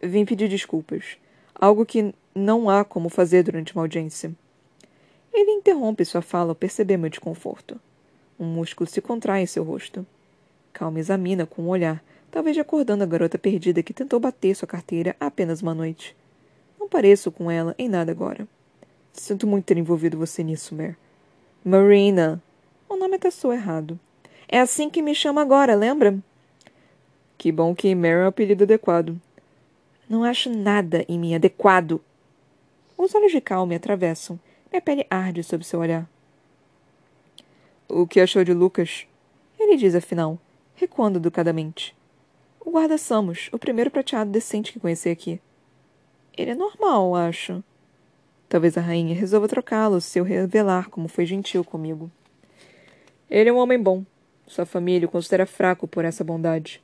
Vim 0.00 0.24
pedir 0.24 0.48
desculpas. 0.48 1.16
Algo 1.52 1.84
que 1.84 2.14
não 2.32 2.70
há 2.70 2.84
como 2.84 3.08
fazer 3.08 3.42
durante 3.42 3.74
uma 3.74 3.82
audiência. 3.82 4.32
Ele 5.32 5.50
interrompe 5.50 6.04
sua 6.04 6.22
fala 6.22 6.52
ao 6.52 6.54
perceber 6.54 6.96
meu 6.96 7.10
desconforto. 7.10 7.80
Um 8.38 8.46
músculo 8.46 8.88
se 8.88 9.00
contrai 9.00 9.42
em 9.42 9.46
seu 9.46 9.64
rosto. 9.64 10.06
Cal 10.72 10.92
me 10.92 11.00
examina 11.00 11.44
com 11.44 11.62
um 11.62 11.68
olhar, 11.68 12.02
talvez 12.30 12.56
acordando 12.56 13.02
a 13.02 13.06
garota 13.06 13.36
perdida 13.36 13.82
que 13.82 13.92
tentou 13.92 14.20
bater 14.20 14.54
sua 14.54 14.68
carteira 14.68 15.16
apenas 15.18 15.60
uma 15.60 15.74
noite. 15.74 16.14
Não 16.78 16.88
pareço 16.88 17.30
com 17.32 17.50
ela 17.50 17.74
em 17.78 17.88
nada 17.88 18.12
agora. 18.12 18.46
Sinto 19.12 19.46
muito 19.46 19.64
ter 19.64 19.76
envolvido 19.76 20.16
você 20.16 20.42
nisso, 20.44 20.74
Mer. 20.74 20.96
Marina. 21.64 22.42
O 22.88 22.96
nome 22.96 23.16
até 23.16 23.30
soa 23.30 23.54
errado. 23.54 23.98
É 24.48 24.60
assim 24.60 24.88
que 24.88 25.02
me 25.02 25.14
chama 25.14 25.42
agora, 25.42 25.74
lembra? 25.74 26.18
Que 27.36 27.52
bom 27.52 27.74
que 27.74 27.94
Mer 27.94 28.22
é 28.22 28.24
o 28.24 28.28
apelido 28.28 28.64
adequado. 28.64 29.20
Não 30.08 30.24
acho 30.24 30.48
nada 30.48 31.04
em 31.08 31.18
mim 31.18 31.34
adequado. 31.34 32.00
Os 32.96 33.14
olhos 33.14 33.30
de 33.30 33.40
Cal 33.40 33.66
me 33.66 33.74
atravessam. 33.74 34.40
Minha 34.70 34.80
pele 34.80 35.06
arde 35.10 35.42
sob 35.42 35.64
seu 35.64 35.80
olhar. 35.80 36.08
O 37.88 38.06
que 38.06 38.20
achou 38.20 38.44
de 38.44 38.52
Lucas? 38.52 39.06
Ele 39.58 39.76
diz 39.76 39.94
afinal, 39.94 40.38
recuando 40.74 41.18
educadamente. 41.18 41.94
O 42.60 42.70
guarda 42.70 42.98
Samos, 42.98 43.48
o 43.52 43.58
primeiro 43.58 43.90
prateado 43.90 44.30
decente 44.30 44.72
que 44.72 44.80
conheci 44.80 45.08
aqui. 45.08 45.40
Ele 46.38 46.52
é 46.52 46.54
normal, 46.54 47.16
acho. 47.16 47.64
Talvez 48.48 48.78
a 48.78 48.80
rainha 48.80 49.12
resolva 49.12 49.48
trocá-lo 49.48 50.00
se 50.00 50.20
eu 50.20 50.24
revelar 50.24 50.88
como 50.88 51.08
foi 51.08 51.26
gentil 51.26 51.64
comigo. 51.64 52.08
Ele 53.28 53.50
é 53.50 53.52
um 53.52 53.56
homem 53.56 53.78
bom. 53.82 54.04
Sua 54.46 54.64
família 54.64 55.08
o 55.08 55.10
considera 55.10 55.44
fraco 55.44 55.88
por 55.88 56.04
essa 56.04 56.22
bondade. 56.22 56.80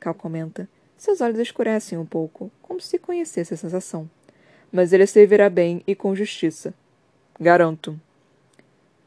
Cal 0.00 0.12
comenta. 0.12 0.68
Seus 0.96 1.20
olhos 1.20 1.38
escurecem 1.38 1.96
um 1.96 2.04
pouco, 2.04 2.50
como 2.60 2.80
se 2.80 2.98
conhecesse 2.98 3.54
a 3.54 3.56
sensação. 3.56 4.10
Mas 4.72 4.92
ele 4.92 5.06
servirá 5.06 5.48
bem 5.48 5.82
e 5.86 5.94
com 5.94 6.14
justiça. 6.14 6.74
Garanto. 7.38 7.98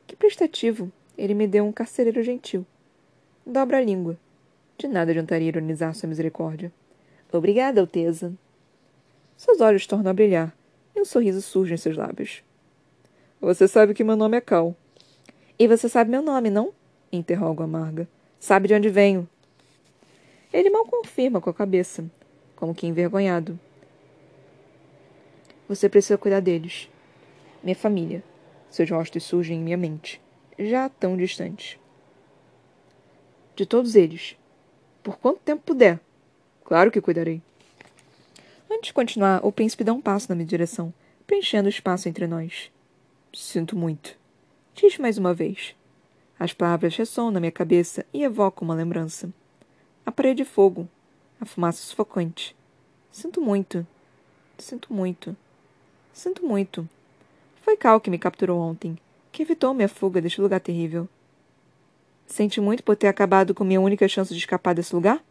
Que 0.07 0.15
prestativo. 0.15 0.89
Ele 1.17 1.33
me 1.33 1.45
deu 1.45 1.65
um 1.65 1.73
carcereiro 1.73 2.23
gentil. 2.23 2.65
Dobra 3.45 3.77
a 3.77 3.81
língua. 3.81 4.17
De 4.77 4.87
nada 4.87 5.11
adiantaria 5.11 5.49
ironizar 5.49 5.93
sua 5.93 6.07
misericórdia. 6.07 6.71
Obrigada, 7.31 7.81
Alteza. 7.81 8.33
Seus 9.39 9.61
olhos 9.61 9.87
tornam 9.87 10.11
a 10.11 10.13
brilhar, 10.13 10.53
e 10.93 10.99
um 10.99 11.05
sorriso 11.05 11.41
surge 11.41 11.73
em 11.73 11.77
seus 11.77 11.95
lábios. 11.95 12.43
Você 13.39 13.69
sabe 13.69 13.93
que 13.93 14.03
meu 14.03 14.17
nome 14.17 14.35
é 14.35 14.41
Cal. 14.41 14.75
E 15.57 15.65
você 15.65 15.87
sabe 15.87 16.11
meu 16.11 16.21
nome, 16.21 16.49
não? 16.49 16.73
Interrogo 17.09 17.63
amarga. 17.63 18.05
Sabe 18.37 18.67
de 18.67 18.73
onde 18.73 18.89
venho? 18.89 19.25
Ele 20.51 20.69
mal 20.69 20.83
confirma 20.83 21.39
com 21.39 21.49
a 21.49 21.53
cabeça, 21.53 22.03
como 22.53 22.75
que 22.75 22.85
envergonhado. 22.85 23.57
Você 25.69 25.87
precisa 25.87 26.17
cuidar 26.17 26.41
deles. 26.41 26.89
Minha 27.63 27.77
família. 27.77 28.21
Seus 28.69 28.91
rostos 28.91 29.23
surgem 29.23 29.57
em 29.57 29.63
minha 29.63 29.77
mente, 29.77 30.21
já 30.59 30.89
tão 30.89 31.15
distantes. 31.15 31.79
De 33.55 33.65
todos 33.65 33.95
eles. 33.95 34.35
Por 35.01 35.17
quanto 35.17 35.39
tempo 35.39 35.63
puder. 35.63 35.97
Claro 36.65 36.91
que 36.91 36.99
cuidarei. 36.99 37.41
Antes 38.71 38.87
de 38.87 38.93
continuar, 38.93 39.43
o 39.43 39.51
príncipe 39.51 39.83
dá 39.83 39.91
um 39.91 40.01
passo 40.01 40.27
na 40.29 40.35
minha 40.35 40.45
direção, 40.45 40.93
preenchendo 41.25 41.65
o 41.65 41.69
espaço 41.69 42.07
entre 42.07 42.27
nós. 42.27 42.71
Sinto 43.33 43.75
muito. 43.75 44.15
Diz 44.75 44.97
mais 44.97 45.17
uma 45.17 45.33
vez. 45.33 45.75
As 46.39 46.53
palavras 46.53 46.95
ressoam 46.95 47.31
na 47.31 47.39
minha 47.39 47.51
cabeça 47.51 48.05
e 48.13 48.23
evocam 48.23 48.65
uma 48.67 48.75
lembrança. 48.75 49.33
A 50.05 50.11
parede 50.11 50.43
de 50.43 50.49
fogo. 50.49 50.87
A 51.41 51.45
fumaça 51.45 51.81
sufocante. 51.81 52.55
Sinto 53.11 53.41
muito. 53.41 53.85
Sinto 54.57 54.93
muito. 54.93 55.35
Sinto 56.13 56.45
muito. 56.45 56.87
Foi 57.61 57.75
Cal 57.75 57.99
que 57.99 58.09
me 58.09 58.19
capturou 58.19 58.59
ontem, 58.59 58.97
que 59.31 59.41
evitou 59.41 59.73
minha 59.73 59.89
fuga 59.89 60.21
deste 60.21 60.41
lugar 60.41 60.59
terrível. 60.59 61.07
Sente 62.27 62.61
muito 62.61 62.83
por 62.83 62.95
ter 62.95 63.07
acabado 63.07 63.55
com 63.55 63.63
minha 63.63 63.81
única 63.81 64.07
chance 64.07 64.31
de 64.31 64.39
escapar 64.39 64.75
desse 64.75 64.93
lugar? 64.93 65.23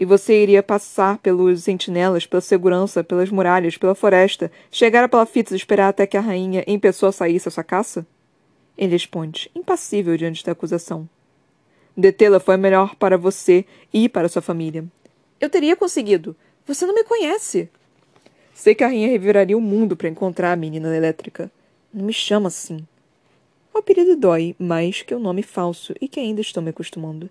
E 0.00 0.04
você 0.06 0.42
iria 0.42 0.62
passar 0.62 1.18
pelos 1.18 1.62
sentinelas, 1.62 2.24
pela 2.24 2.40
segurança, 2.40 3.04
pelas 3.04 3.28
muralhas, 3.28 3.76
pela 3.76 3.94
floresta, 3.94 4.50
chegar 4.70 5.04
a 5.04 5.08
palafitas 5.10 5.52
e 5.52 5.56
esperar 5.56 5.90
até 5.90 6.06
que 6.06 6.16
a 6.16 6.22
rainha 6.22 6.64
em 6.66 6.78
pessoa 6.78 7.12
saísse 7.12 7.48
à 7.48 7.50
sua 7.50 7.62
caça? 7.62 8.06
Ele 8.78 8.92
responde, 8.92 9.50
impassível 9.54 10.16
diante 10.16 10.42
da 10.42 10.52
acusação. 10.52 11.06
Detê-la 11.94 12.40
foi 12.40 12.56
melhor 12.56 12.94
para 12.94 13.18
você 13.18 13.66
e 13.92 14.08
para 14.08 14.30
sua 14.30 14.40
família. 14.40 14.86
Eu 15.38 15.50
teria 15.50 15.76
conseguido. 15.76 16.34
Você 16.66 16.86
não 16.86 16.94
me 16.94 17.04
conhece. 17.04 17.68
Sei 18.54 18.74
que 18.74 18.82
a 18.82 18.86
rainha 18.86 19.08
reviraria 19.08 19.58
o 19.58 19.60
mundo 19.60 19.98
para 19.98 20.08
encontrar 20.08 20.52
a 20.52 20.56
menina 20.56 20.96
elétrica. 20.96 21.52
Não 21.92 22.06
me 22.06 22.14
chama 22.14 22.48
assim. 22.48 22.86
O 23.74 23.76
apelido 23.76 24.16
dói 24.16 24.56
mais 24.58 25.02
que 25.02 25.14
o 25.14 25.20
nome 25.20 25.42
falso 25.42 25.94
e 26.00 26.08
que 26.08 26.18
ainda 26.18 26.40
estou 26.40 26.62
me 26.62 26.70
acostumando. 26.70 27.28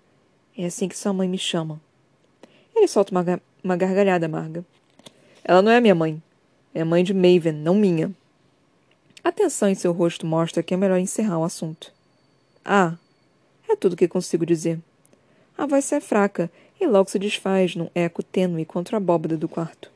É 0.56 0.66
assim 0.66 0.86
que 0.86 0.96
sua 0.96 1.12
mãe 1.12 1.28
me 1.28 1.36
chama. 1.38 1.80
Ele 2.74 2.88
solta 2.88 3.12
uma, 3.12 3.40
uma 3.62 3.76
gargalhada 3.76 4.26
amarga. 4.26 4.64
Ela 5.44 5.62
não 5.62 5.70
é 5.70 5.80
minha 5.80 5.94
mãe. 5.94 6.22
É 6.74 6.84
mãe 6.84 7.02
de 7.02 7.12
Maven, 7.12 7.52
não 7.52 7.74
minha. 7.74 8.12
A 9.22 9.68
em 9.68 9.74
seu 9.74 9.92
rosto 9.92 10.24
mostra 10.24 10.62
que 10.62 10.72
é 10.72 10.76
melhor 10.76 10.98
encerrar 10.98 11.38
o 11.38 11.44
assunto. 11.44 11.92
Ah, 12.64 12.94
é 13.68 13.76
tudo 13.76 13.92
o 13.92 13.96
que 13.96 14.08
consigo 14.08 14.46
dizer. 14.46 14.78
A 15.58 15.66
voz 15.66 15.92
é 15.92 16.00
fraca 16.00 16.50
e 16.80 16.86
logo 16.86 17.10
se 17.10 17.18
desfaz 17.18 17.76
num 17.76 17.90
eco 17.94 18.22
tênue 18.22 18.64
contra 18.64 18.96
a 18.96 18.98
abóbada 18.98 19.36
do 19.36 19.48
quarto. 19.48 19.90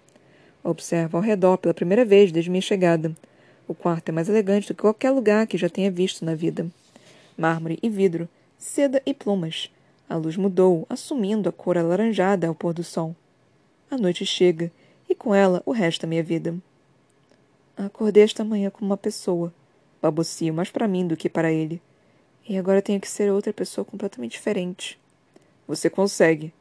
Observo 0.63 1.17
ao 1.17 1.23
redor 1.23 1.59
pela 1.59 1.73
primeira 1.73 2.05
vez 2.05 2.31
desde 2.31 2.51
minha 2.51 2.61
chegada. 2.61 3.15
O 3.67 3.75
quarto 3.75 4.11
é 4.11 4.13
mais 4.13 4.29
elegante 4.29 4.69
do 4.69 4.75
que 4.75 4.83
qualquer 4.83 5.11
lugar 5.11 5.47
que 5.47 5.57
já 5.57 5.69
tenha 5.69 5.91
visto 5.91 6.25
na 6.25 6.35
vida. 6.35 6.67
Mármore 7.37 7.79
e 7.83 7.89
vidro, 7.89 8.29
seda 8.59 9.03
e 9.07 9.15
plumas. 9.15 9.71
A 10.09 10.17
luz 10.17 10.37
mudou, 10.37 10.87
assumindo 10.89 11.49
a 11.49 11.53
cor 11.53 11.79
alaranjada 11.79 12.47
ao 12.47 12.55
pôr 12.55 12.73
do 12.75 12.85
sol. 12.85 13.17
A 13.91 13.97
noite 13.97 14.27
chega, 14.27 14.71
e 15.09 15.15
com 15.15 15.35
ela 15.35 15.63
o 15.65 15.73
resto 15.73 16.03
da 16.03 16.09
minha 16.09 16.23
vida. 16.23 16.55
Acordei 17.77 18.23
esta 18.23 18.45
manhã 18.45 18.71
como 18.71 18.91
uma 18.91 18.97
pessoa. 18.97 19.53
Babocio 20.01 20.53
mais 20.53 20.71
para 20.71 20.87
mim 20.87 21.07
do 21.07 21.17
que 21.17 21.29
para 21.29 21.53
ele. 21.53 21.81
E 22.49 22.59
agora 22.59 22.83
tenho 22.83 23.01
que 23.01 23.09
ser 23.09 23.33
outra 23.33 23.53
pessoa 23.53 23.85
completamente 23.85 24.33
diferente. 24.33 24.99
Você 25.67 25.89
consegue. 25.89 26.53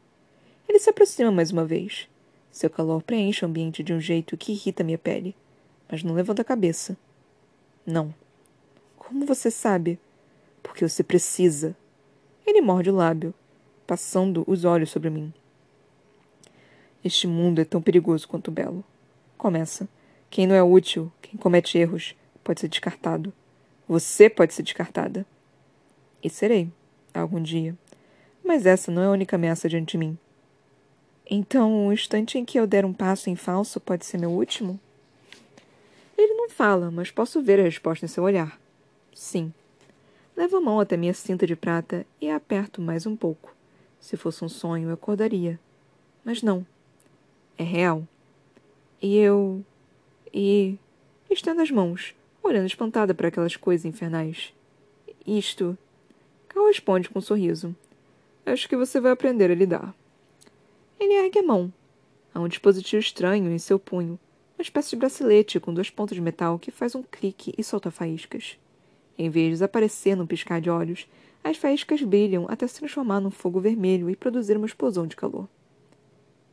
Ele 0.67 0.79
se 0.79 0.89
aproxima 0.89 1.31
mais 1.31 1.51
uma 1.51 1.65
vez. 1.65 2.07
Seu 2.51 2.69
calor 2.69 3.03
preenche 3.03 3.43
o 3.43 3.47
ambiente 3.47 3.83
de 3.83 3.93
um 3.93 3.99
jeito 3.99 4.37
que 4.37 4.53
irrita 4.53 4.83
minha 4.83 4.97
pele. 4.97 5.35
Mas 5.91 6.03
não 6.03 6.13
levanta 6.13 6.41
a 6.41 6.45
cabeça. 6.45 6.97
Não. 7.85 8.13
Como 8.97 9.25
você 9.25 9.51
sabe? 9.51 9.99
Porque 10.61 10.87
você 10.87 11.03
precisa. 11.03 11.75
Ele 12.45 12.61
morde 12.61 12.89
o 12.89 12.95
lábio, 12.95 13.33
passando 13.87 14.43
os 14.47 14.65
olhos 14.65 14.89
sobre 14.89 15.09
mim. 15.09 15.33
Este 17.03 17.27
mundo 17.27 17.59
é 17.59 17.65
tão 17.65 17.81
perigoso 17.81 18.27
quanto 18.27 18.51
belo. 18.51 18.83
Começa. 19.37 19.87
Quem 20.29 20.47
não 20.47 20.55
é 20.55 20.63
útil, 20.63 21.11
quem 21.21 21.37
comete 21.37 21.77
erros, 21.77 22.15
pode 22.43 22.61
ser 22.61 22.67
descartado. 22.67 23.33
Você 23.87 24.29
pode 24.29 24.53
ser 24.53 24.63
descartada. 24.63 25.25
E 26.23 26.29
serei, 26.29 26.71
algum 27.13 27.41
dia. 27.41 27.77
Mas 28.43 28.65
essa 28.65 28.91
não 28.91 29.01
é 29.01 29.05
a 29.05 29.11
única 29.11 29.35
ameaça 29.35 29.67
diante 29.69 29.91
de 29.91 29.97
mim. 29.97 30.17
Então, 31.29 31.87
o 31.87 31.93
instante 31.93 32.37
em 32.37 32.45
que 32.45 32.59
eu 32.59 32.67
der 32.67 32.85
um 32.85 32.93
passo 32.93 33.29
em 33.29 33.35
falso 33.35 33.79
pode 33.79 34.05
ser 34.05 34.17
meu 34.17 34.31
último? 34.31 34.79
Ele 36.17 36.33
não 36.33 36.49
fala, 36.49 36.91
mas 36.91 37.11
posso 37.11 37.41
ver 37.41 37.59
a 37.59 37.63
resposta 37.63 38.05
em 38.05 38.09
seu 38.09 38.23
olhar. 38.23 38.59
Sim. 39.13 39.53
Levo 40.35 40.57
a 40.57 40.61
mão 40.61 40.79
até 40.79 40.97
minha 40.97 41.13
cinta 41.13 41.45
de 41.45 41.55
prata 41.55 42.07
e 42.19 42.27
a 42.27 42.37
aperto 42.37 42.81
mais 42.81 43.05
um 43.05 43.15
pouco. 43.15 43.55
Se 43.99 44.17
fosse 44.17 44.43
um 44.43 44.49
sonho, 44.49 44.89
eu 44.89 44.93
acordaria. 44.95 45.59
Mas 46.25 46.41
não. 46.41 46.65
É 47.55 47.63
real. 47.63 48.07
E 48.99 49.15
eu 49.15 49.63
e. 50.33 50.75
estendo 51.29 51.61
as 51.61 51.69
mãos, 51.69 52.15
olhando 52.41 52.65
espantada 52.65 53.13
para 53.13 53.27
aquelas 53.27 53.55
coisas 53.55 53.85
infernais. 53.85 54.51
Isto. 55.25 55.77
Cal 56.49 56.65
responde 56.65 57.09
com 57.09 57.19
um 57.19 57.21
sorriso. 57.21 57.75
Acho 58.43 58.67
que 58.67 58.75
você 58.75 58.99
vai 58.99 59.11
aprender 59.11 59.51
a 59.51 59.55
lidar. 59.55 59.95
Ele 60.99 61.13
ergue 61.13 61.39
a 61.39 61.43
mão. 61.43 61.71
Há 62.33 62.39
um 62.39 62.47
dispositivo 62.47 62.99
estranho 62.99 63.51
em 63.51 63.59
seu 63.59 63.77
punho, 63.77 64.19
uma 64.57 64.63
espécie 64.63 64.89
de 64.89 64.95
bracelete 64.95 65.59
com 65.59 65.71
duas 65.73 65.91
pontas 65.91 66.15
de 66.15 66.21
metal 66.21 66.57
que 66.57 66.71
faz 66.71 66.95
um 66.95 67.03
clique 67.03 67.53
e 67.55 67.63
solta 67.63 67.91
faíscas. 67.91 68.57
Em 69.17 69.29
vez 69.29 69.45
de 69.45 69.51
desaparecer 69.51 70.15
num 70.15 70.25
piscar 70.25 70.59
de 70.59 70.69
olhos, 70.69 71.07
as 71.43 71.57
faíscas 71.57 72.01
brilham 72.01 72.45
até 72.49 72.65
se 72.65 72.79
transformar 72.79 73.19
num 73.19 73.29
fogo 73.29 73.59
vermelho 73.59 74.09
e 74.09 74.15
produzir 74.15 74.57
uma 74.57 74.65
explosão 74.65 75.05
de 75.05 75.15
calor. 75.15 75.47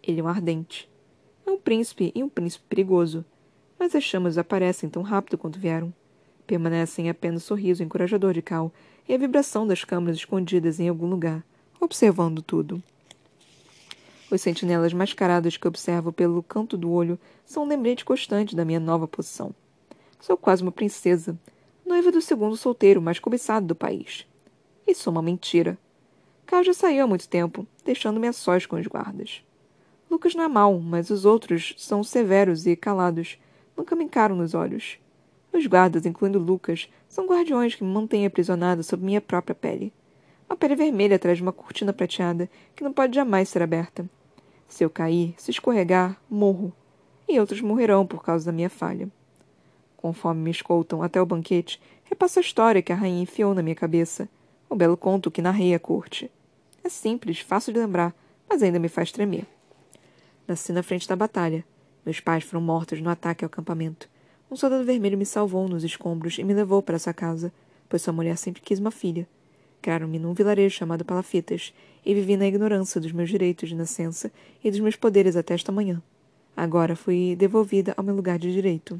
Ele 0.02 0.20
é 0.20 0.22
um 0.22 0.28
ardente. 0.28 0.90
É 1.46 1.50
um 1.50 1.58
príncipe 1.58 2.12
e 2.14 2.22
um 2.22 2.28
príncipe 2.28 2.64
perigoso, 2.68 3.24
mas 3.78 3.94
as 3.94 4.04
chamas 4.04 4.36
aparecem 4.36 4.90
tão 4.90 5.02
rápido 5.02 5.38
quanto 5.38 5.58
vieram. 5.58 5.92
Permanecem 6.46 7.08
apenas 7.08 7.44
o 7.44 7.46
sorriso 7.46 7.82
encorajador 7.82 8.34
de 8.34 8.42
Cal 8.42 8.72
e 9.08 9.14
a 9.14 9.18
vibração 9.18 9.66
das 9.66 9.84
câmaras 9.84 10.16
escondidas 10.16 10.80
em 10.80 10.88
algum 10.88 11.06
lugar, 11.06 11.44
observando 11.80 12.42
tudo. 12.42 12.82
Os 14.30 14.40
sentinelas 14.40 14.92
mascarados 14.92 15.56
que 15.56 15.66
observo 15.66 16.12
pelo 16.12 16.42
canto 16.42 16.76
do 16.76 16.90
olho 16.90 17.18
são 17.44 17.64
um 17.64 17.66
lembrete 17.66 18.04
constante 18.04 18.54
da 18.54 18.64
minha 18.64 18.78
nova 18.78 19.08
posição. 19.08 19.54
Sou 20.20 20.36
quase 20.36 20.62
uma 20.62 20.70
princesa, 20.70 21.36
noiva 21.86 22.12
do 22.12 22.20
segundo 22.20 22.56
solteiro 22.56 23.00
mais 23.00 23.18
cobiçado 23.18 23.66
do 23.66 23.74
país. 23.74 24.26
Isso 24.86 25.08
é 25.08 25.12
uma 25.12 25.22
mentira. 25.22 25.78
Cal 26.46 26.64
já 26.64 26.74
saiu 26.74 27.04
há 27.04 27.06
muito 27.06 27.28
tempo, 27.28 27.66
deixando-me 27.84 28.26
a 28.26 28.32
sós 28.32 28.66
com 28.66 28.76
os 28.76 28.86
guardas. 28.86 29.42
Lucas 30.10 30.34
não 30.34 30.44
é 30.44 30.48
mau, 30.48 30.80
mas 30.80 31.10
os 31.10 31.24
outros 31.24 31.74
são 31.78 32.02
severos 32.02 32.66
e 32.66 32.74
calados, 32.74 33.38
nunca 33.76 33.94
me 33.94 34.04
encaram 34.04 34.34
nos 34.34 34.54
olhos. 34.54 34.98
Os 35.52 35.66
guardas, 35.66 36.04
incluindo 36.04 36.38
Lucas, 36.38 36.88
são 37.08 37.26
guardiões 37.26 37.74
que 37.74 37.84
me 37.84 37.92
mantêm 37.92 38.26
aprisionada 38.26 38.82
sob 38.82 39.04
minha 39.04 39.20
própria 39.20 39.54
pele. 39.54 39.92
Uma 40.48 40.56
pele 40.56 40.74
vermelha 40.74 41.14
atrás 41.14 41.38
de 41.38 41.42
uma 41.42 41.52
cortina 41.52 41.92
prateada 41.92 42.50
que 42.74 42.82
não 42.82 42.92
pode 42.92 43.14
jamais 43.14 43.48
ser 43.48 43.62
aberta. 43.62 44.08
Se 44.66 44.84
eu 44.84 44.90
cair, 44.90 45.34
se 45.36 45.50
escorregar, 45.52 46.20
morro. 46.28 46.72
E 47.28 47.38
outros 47.38 47.60
morrerão 47.60 48.04
por 48.04 48.24
causa 48.24 48.46
da 48.46 48.52
minha 48.52 48.70
falha. 48.70 49.08
Conforme 50.00 50.40
me 50.40 50.50
escoltam 50.50 51.02
até 51.02 51.20
o 51.20 51.26
banquete, 51.26 51.78
repasso 52.04 52.38
a 52.38 52.42
história 52.42 52.80
que 52.80 52.90
a 52.90 52.96
rainha 52.96 53.22
enfiou 53.22 53.54
na 53.54 53.62
minha 53.62 53.74
cabeça. 53.74 54.26
O 54.66 54.74
belo 54.74 54.96
conto 54.96 55.30
que 55.30 55.42
narrei 55.42 55.74
à 55.74 55.78
corte. 55.78 56.30
É 56.82 56.88
simples, 56.88 57.40
fácil 57.40 57.70
de 57.70 57.80
lembrar, 57.80 58.14
mas 58.48 58.62
ainda 58.62 58.78
me 58.78 58.88
faz 58.88 59.12
tremer. 59.12 59.44
Nasci 60.48 60.72
na 60.72 60.82
frente 60.82 61.06
da 61.06 61.14
batalha, 61.14 61.62
meus 62.02 62.18
pais 62.18 62.44
foram 62.44 62.62
mortos 62.62 62.98
no 63.02 63.10
ataque 63.10 63.44
ao 63.44 63.48
acampamento. 63.48 64.08
Um 64.50 64.56
soldado 64.56 64.84
vermelho 64.84 65.18
me 65.18 65.26
salvou 65.26 65.68
nos 65.68 65.84
escombros 65.84 66.38
e 66.38 66.44
me 66.44 66.54
levou 66.54 66.80
para 66.80 66.96
essa 66.96 67.12
casa, 67.12 67.52
pois 67.86 68.00
sua 68.00 68.14
mulher 68.14 68.38
sempre 68.38 68.62
quis 68.62 68.78
uma 68.78 68.90
filha. 68.90 69.28
Criaram-me 69.82 70.18
num 70.18 70.32
vilarejo 70.32 70.78
chamado 70.78 71.04
Palafitas 71.04 71.74
e 72.06 72.14
vivi 72.14 72.38
na 72.38 72.46
ignorância 72.46 72.98
dos 73.02 73.12
meus 73.12 73.28
direitos 73.28 73.68
de 73.68 73.74
nascença 73.74 74.32
e 74.64 74.70
dos 74.70 74.80
meus 74.80 74.96
poderes 74.96 75.36
até 75.36 75.52
esta 75.52 75.70
manhã. 75.70 76.02
Agora 76.56 76.96
fui 76.96 77.36
devolvida 77.36 77.92
ao 77.98 78.02
meu 78.02 78.14
lugar 78.14 78.38
de 78.38 78.50
direito. 78.50 78.98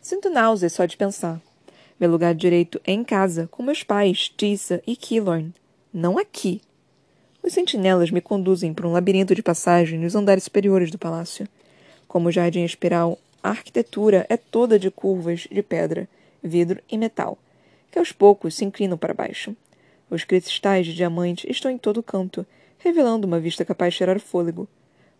Sinto 0.00 0.30
náuseas 0.30 0.72
só 0.72 0.84
de 0.84 0.96
pensar. 0.96 1.40
Meu 1.98 2.10
lugar 2.10 2.34
direito 2.34 2.80
é 2.84 2.92
em 2.92 3.02
casa, 3.02 3.48
com 3.50 3.62
meus 3.62 3.82
pais, 3.82 4.28
Tissa 4.28 4.80
e 4.86 4.94
Killorn. 4.94 5.52
Não 5.92 6.16
aqui. 6.16 6.60
Os 7.42 7.52
sentinelas 7.52 8.10
me 8.10 8.20
conduzem 8.20 8.72
por 8.72 8.86
um 8.86 8.92
labirinto 8.92 9.34
de 9.34 9.42
passagem 9.42 9.98
nos 9.98 10.14
andares 10.14 10.44
superiores 10.44 10.90
do 10.90 10.98
palácio. 10.98 11.48
Como 12.06 12.28
o 12.28 12.32
jardim 12.32 12.64
espiral, 12.64 13.18
a 13.42 13.50
arquitetura 13.50 14.24
é 14.28 14.36
toda 14.36 14.78
de 14.78 14.90
curvas 14.90 15.48
de 15.50 15.62
pedra, 15.62 16.08
vidro 16.42 16.80
e 16.90 16.96
metal, 16.96 17.36
que 17.90 17.98
aos 17.98 18.12
poucos 18.12 18.54
se 18.54 18.64
inclinam 18.64 18.96
para 18.96 19.14
baixo. 19.14 19.56
Os 20.08 20.24
cristais 20.24 20.86
de 20.86 20.94
diamante 20.94 21.50
estão 21.50 21.70
em 21.70 21.78
todo 21.78 22.02
canto, 22.02 22.46
revelando 22.78 23.26
uma 23.26 23.40
vista 23.40 23.64
capaz 23.64 23.94
de 23.94 23.98
tirar 23.98 24.16
o 24.16 24.20
fôlego. 24.20 24.68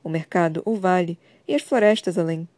O 0.02 0.08
mercado, 0.08 0.62
o 0.64 0.76
vale 0.76 1.18
e 1.46 1.54
as 1.54 1.62
florestas 1.62 2.16
além. 2.16 2.48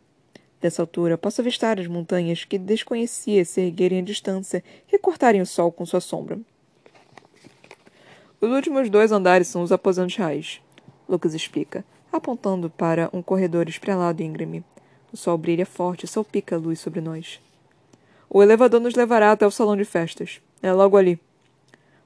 Dessa 0.60 0.82
altura, 0.82 1.16
posso 1.16 1.40
avistar 1.40 1.80
as 1.80 1.86
montanhas 1.86 2.44
que 2.44 2.58
desconhecia 2.58 3.44
se 3.44 3.62
erguerem 3.62 4.00
à 4.00 4.02
distância 4.02 4.62
e 4.92 4.98
cortarem 4.98 5.40
o 5.40 5.46
sol 5.46 5.72
com 5.72 5.86
sua 5.86 6.00
sombra. 6.00 6.38
Os 8.40 8.50
últimos 8.50 8.90
dois 8.90 9.10
andares 9.10 9.48
são 9.48 9.62
os 9.62 9.72
aposentos 9.72 10.16
reais. 10.16 10.60
Lucas 11.08 11.34
explica, 11.34 11.84
apontando 12.12 12.68
para 12.68 13.08
um 13.12 13.22
corredor 13.22 13.68
esprelado 13.68 14.22
e 14.22 14.24
íngreme. 14.26 14.64
O 15.12 15.16
sol 15.16 15.38
brilha 15.38 15.64
forte 15.64 16.04
e 16.04 16.08
salpica 16.08 16.56
a 16.56 16.58
luz 16.58 16.78
sobre 16.78 17.00
nós. 17.00 17.40
O 18.28 18.42
elevador 18.42 18.80
nos 18.80 18.94
levará 18.94 19.32
até 19.32 19.46
o 19.46 19.50
salão 19.50 19.76
de 19.76 19.84
festas. 19.84 20.40
É 20.62 20.72
logo 20.72 20.96
ali. 20.96 21.18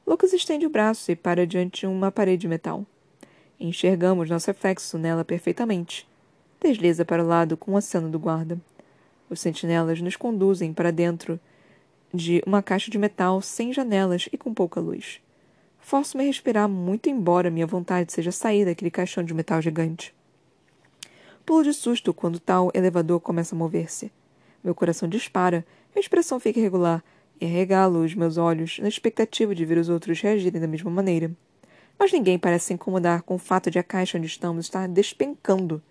Lucas 0.06 0.32
estende 0.32 0.64
o 0.64 0.70
braço 0.70 1.10
e 1.10 1.16
para 1.16 1.46
diante 1.46 1.80
de 1.80 1.86
uma 1.86 2.10
parede 2.10 2.42
de 2.42 2.48
metal. 2.48 2.86
Enxergamos 3.58 4.30
nosso 4.30 4.46
reflexo 4.46 4.96
nela 4.96 5.24
perfeitamente. 5.24 6.06
Desliza 6.64 7.04
para 7.04 7.22
o 7.22 7.26
lado 7.26 7.58
com 7.58 7.72
o 7.72 7.76
aceno 7.76 8.08
do 8.08 8.18
guarda. 8.18 8.58
Os 9.28 9.38
sentinelas 9.38 10.00
nos 10.00 10.16
conduzem 10.16 10.72
para 10.72 10.90
dentro 10.90 11.38
de 12.12 12.42
uma 12.46 12.62
caixa 12.62 12.90
de 12.90 12.96
metal 12.96 13.42
sem 13.42 13.70
janelas 13.70 14.30
e 14.32 14.38
com 14.38 14.54
pouca 14.54 14.80
luz. 14.80 15.20
Forço-me 15.78 16.24
a 16.24 16.26
respirar 16.26 16.66
muito, 16.66 17.10
embora 17.10 17.50
minha 17.50 17.66
vontade 17.66 18.14
seja 18.14 18.32
sair 18.32 18.64
daquele 18.64 18.90
caixão 18.90 19.22
de 19.22 19.34
metal 19.34 19.60
gigante. 19.60 20.14
Pulo 21.44 21.62
de 21.62 21.74
susto 21.74 22.14
quando 22.14 22.40
tal 22.40 22.70
elevador 22.72 23.20
começa 23.20 23.54
a 23.54 23.58
mover-se. 23.58 24.10
Meu 24.62 24.74
coração 24.74 25.06
dispara, 25.06 25.66
minha 25.94 26.00
expressão 26.00 26.40
fica 26.40 26.58
irregular, 26.58 27.04
e 27.38 27.44
arregalo 27.44 28.02
os 28.02 28.14
meus 28.14 28.38
olhos 28.38 28.78
na 28.78 28.88
expectativa 28.88 29.54
de 29.54 29.66
ver 29.66 29.76
os 29.76 29.90
outros 29.90 30.18
reagirem 30.18 30.62
da 30.62 30.66
mesma 30.66 30.90
maneira. 30.90 31.30
Mas 31.98 32.10
ninguém 32.10 32.38
parece 32.38 32.68
se 32.68 32.72
incomodar 32.72 33.20
com 33.20 33.34
o 33.34 33.38
fato 33.38 33.70
de 33.70 33.78
a 33.78 33.82
caixa 33.82 34.16
onde 34.16 34.28
estamos 34.28 34.64
estar 34.64 34.88
despencando. 34.88 35.82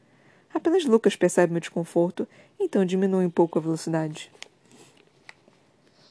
Apenas 0.53 0.85
Lucas 0.85 1.15
percebe 1.15 1.51
meu 1.51 1.59
desconforto, 1.59 2.27
então 2.59 2.85
diminui 2.85 3.25
um 3.25 3.29
pouco 3.29 3.57
a 3.57 3.61
velocidade. 3.61 4.31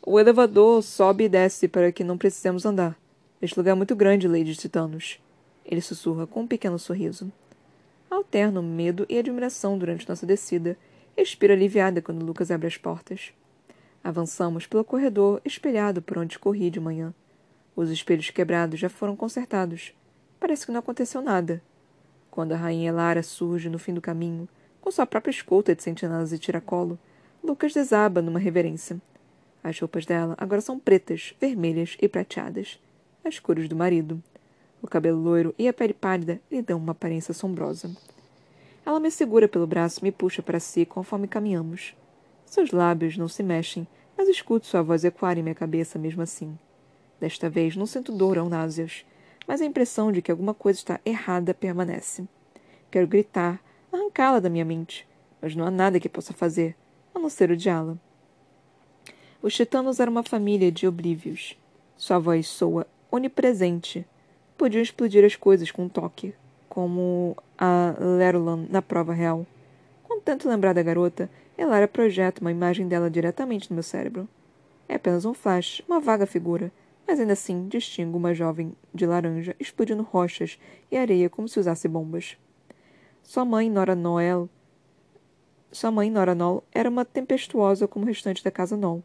O 0.05 0.18
elevador 0.18 0.82
sobe 0.82 1.24
e 1.24 1.28
desce 1.28 1.68
para 1.68 1.93
que 1.93 2.03
não 2.03 2.18
precisemos 2.18 2.66
andar. 2.66 2.99
Este 3.40 3.57
lugar 3.57 3.72
é 3.72 3.74
muito 3.74 3.95
grande, 3.95 4.26
Lady 4.26 4.57
Titanos. 4.57 5.20
Ele 5.64 5.80
sussurra 5.80 6.26
com 6.26 6.40
um 6.40 6.47
pequeno 6.47 6.78
sorriso. 6.78 7.30
Alterno 8.11 8.62
medo 8.62 9.07
e 9.09 9.16
admiração 9.16 9.78
durante 9.78 10.09
nossa 10.09 10.26
descida. 10.26 10.76
Expiro 11.16 11.53
aliviada 11.53 12.03
quando 12.03 12.24
Lucas 12.24 12.51
abre 12.51 12.66
as 12.66 12.76
portas. 12.76 13.32
Avançamos 14.03 14.66
pelo 14.66 14.84
corredor 14.84 15.40
espelhado 15.45 16.03
por 16.03 16.18
onde 16.18 16.38
corri 16.38 16.68
de 16.68 16.80
manhã. 16.80 17.14
Os 17.76 17.90
espelhos 17.90 18.28
quebrados 18.30 18.80
já 18.80 18.88
foram 18.88 19.14
consertados. 19.14 19.95
Parece 20.40 20.66
que 20.66 20.72
não 20.72 20.80
aconteceu 20.80 21.22
nada. 21.22 21.62
Quando 22.33 22.53
a 22.53 22.57
rainha 22.57 22.91
Lara 22.91 23.22
surge 23.22 23.68
no 23.68 23.78
fim 23.78 23.93
do 23.93 24.01
caminho, 24.01 24.49
com 24.80 24.91
sua 24.91 25.05
própria 25.05 25.30
escolta 25.30 25.76
de 25.76 25.83
sentinelas 25.83 26.33
e 26.33 26.39
tiracolo, 26.39 26.99
Lucas 27.45 27.74
desaba 27.74 28.22
numa 28.22 28.39
reverência. 28.39 28.99
As 29.62 29.78
roupas 29.78 30.07
dela 30.07 30.35
agora 30.39 30.62
são 30.62 30.78
pretas, 30.78 31.35
vermelhas 31.39 31.95
e 32.01 32.09
prateadas, 32.09 32.80
as 33.22 33.39
cores 33.39 33.68
do 33.68 33.76
marido. 33.76 34.20
O 34.80 34.89
cabelo 34.89 35.20
loiro 35.20 35.55
e 35.59 35.68
a 35.68 35.74
pele 35.74 35.93
pálida 35.93 36.41
lhe 36.51 36.62
dão 36.62 36.78
uma 36.78 36.93
aparência 36.93 37.33
assombrosa. 37.33 37.95
Ela 38.87 38.99
me 38.99 39.11
segura 39.11 39.47
pelo 39.47 39.66
braço 39.66 40.01
e 40.01 40.05
me 40.05 40.11
puxa 40.11 40.41
para 40.41 40.59
si 40.59 40.87
conforme 40.87 41.28
caminhamos. 41.28 41.95
Seus 42.47 42.70
lábios 42.70 43.18
não 43.18 43.28
se 43.28 43.43
mexem, 43.43 43.87
mas 44.16 44.26
escuto 44.26 44.64
sua 44.64 44.80
voz 44.80 45.05
ecoar 45.05 45.37
em 45.37 45.43
minha 45.43 45.55
cabeça 45.55 45.99
mesmo 45.99 46.22
assim. 46.22 46.59
Desta 47.20 47.51
vez 47.51 47.76
não 47.76 47.85
sinto 47.85 48.11
dor 48.11 48.39
ou 48.39 48.49
náuseas, 48.49 49.05
mas 49.47 49.61
a 49.61 49.64
impressão 49.64 50.12
de 50.12 50.22
que 50.22 50.30
alguma 50.30 50.55
coisa 50.55 50.78
está 50.78 51.01
errada 51.05 51.55
permanece. 51.55 52.26
Quero 52.90 53.07
gritar, 53.07 53.61
arrancá-la 53.93 54.40
da 54.40 54.51
minha 54.51 54.64
mente, 54.64 55.07
mas 55.40 55.55
não 55.55 55.66
há 55.66 55.70
nada 55.70 55.99
que 55.99 56.09
possa 56.09 56.32
fazer, 56.32 56.76
a 57.14 57.18
não 57.18 57.28
ser 57.28 57.51
odiá-la. 57.51 57.97
Os 59.43 59.55
titanos 59.55 59.99
eram 59.99 60.12
uma 60.12 60.22
família 60.22 60.70
de 60.70 60.86
oblívios. 60.86 61.57
Sua 61.97 62.18
voz 62.18 62.47
soa 62.49 62.86
onipresente, 63.11 64.07
podiam 64.57 64.82
explodir 64.82 65.24
as 65.24 65.36
coisas 65.36 65.70
com 65.70 65.84
um 65.84 65.88
toque, 65.88 66.34
como 66.68 67.36
a 67.59 67.95
Lerulan 67.99 68.66
na 68.70 68.80
prova 68.80 69.12
real. 69.12 69.47
Tento 70.24 70.49
lembrar 70.49 70.72
da 70.72 70.82
garota, 70.82 71.28
Elara 71.59 71.88
projeta 71.88 72.40
uma 72.40 72.53
imagem 72.53 72.86
dela 72.86 73.11
diretamente 73.11 73.68
no 73.68 73.74
meu 73.74 73.82
cérebro. 73.82 74.28
É 74.88 74.95
apenas 74.95 75.24
um 75.24 75.34
flash, 75.34 75.82
uma 75.88 76.01
vaga 76.01 76.26
figura, 76.26 76.70
mas 77.07 77.20
ainda 77.20 77.32
assim 77.32 77.68
distingo 77.68 78.16
uma 78.16 78.34
jovem 78.34 78.74
de 78.94 79.07
laranja 79.07 79.55
explodindo 79.59 80.03
rochas 80.03 80.59
e 80.90 80.96
areia 80.96 81.28
como 81.28 81.48
se 81.48 81.59
usasse 81.59 81.88
bombas. 81.88 82.36
Sua 83.22 83.44
mãe, 83.44 83.70
Nora 83.70 83.94
Noel, 83.94 84.48
sua 85.72 85.90
mãe, 85.90 86.11
Nora 86.11 86.34
Noel, 86.34 86.62
era 86.70 86.90
uma 86.90 87.03
tempestuosa 87.03 87.88
como 87.88 88.05
o 88.05 88.09
restante 88.09 88.44
da 88.44 88.50
casa 88.50 88.76
Noel. 88.76 89.03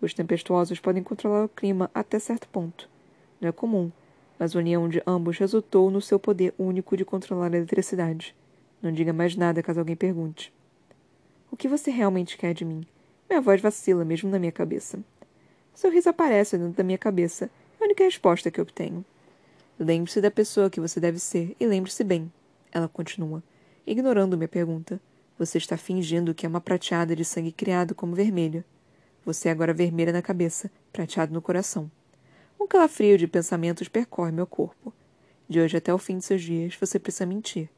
Os 0.00 0.14
tempestuosos 0.14 0.78
podem 0.78 1.02
controlar 1.02 1.44
o 1.44 1.48
clima 1.48 1.90
até 1.92 2.20
certo 2.20 2.48
ponto. 2.48 2.88
Não 3.40 3.48
é 3.48 3.52
comum, 3.52 3.90
mas 4.38 4.54
a 4.54 4.58
união 4.60 4.88
de 4.88 5.02
ambos 5.04 5.38
resultou 5.38 5.90
no 5.90 6.00
seu 6.00 6.20
poder 6.20 6.54
único 6.56 6.96
de 6.96 7.04
controlar 7.04 7.52
a 7.52 7.56
eletricidade. 7.56 8.34
Não 8.80 8.92
diga 8.92 9.12
mais 9.12 9.34
nada 9.34 9.62
caso 9.62 9.80
alguém 9.80 9.96
pergunte. 9.96 10.52
O 11.50 11.56
que 11.56 11.66
você 11.66 11.90
realmente 11.90 12.36
quer 12.36 12.54
de 12.54 12.64
mim? 12.64 12.86
Minha 13.28 13.40
voz 13.40 13.60
vacila, 13.60 14.04
mesmo 14.04 14.30
na 14.30 14.38
minha 14.38 14.52
cabeça. 14.52 15.00
Seu 15.74 15.90
riso 15.90 16.08
aparece 16.08 16.56
dentro 16.56 16.74
da 16.74 16.84
minha 16.84 16.98
cabeça. 16.98 17.50
É 17.80 17.82
a 17.82 17.84
única 17.84 18.04
resposta 18.04 18.50
que 18.50 18.60
obtenho. 18.60 19.04
Lembre-se 19.78 20.20
da 20.20 20.30
pessoa 20.30 20.70
que 20.70 20.80
você 20.80 21.00
deve 21.00 21.18
ser 21.18 21.56
e 21.58 21.66
lembre-se 21.66 22.04
bem. 22.04 22.32
Ela 22.70 22.88
continua, 22.88 23.42
ignorando 23.84 24.36
minha 24.36 24.48
pergunta. 24.48 25.00
Você 25.36 25.58
está 25.58 25.76
fingindo 25.76 26.32
que 26.32 26.46
é 26.46 26.48
uma 26.48 26.60
prateada 26.60 27.16
de 27.16 27.24
sangue 27.24 27.50
criado 27.50 27.94
como 27.94 28.14
vermelho. 28.14 28.64
Você 29.24 29.48
é 29.48 29.52
agora 29.52 29.74
vermelha 29.74 30.12
na 30.12 30.22
cabeça, 30.22 30.70
prateado 30.92 31.34
no 31.34 31.42
coração. 31.42 31.90
Um 32.60 32.68
calafrio 32.68 33.18
de 33.18 33.26
pensamentos 33.26 33.88
percorre 33.88 34.30
meu 34.30 34.46
corpo. 34.46 34.92
De 35.48 35.60
hoje 35.60 35.76
até 35.76 35.92
o 35.92 35.98
fim 35.98 36.18
de 36.18 36.24
seus 36.24 36.40
dias, 36.40 36.76
você 36.80 36.98
precisa 36.98 37.26
mentir. 37.26 37.68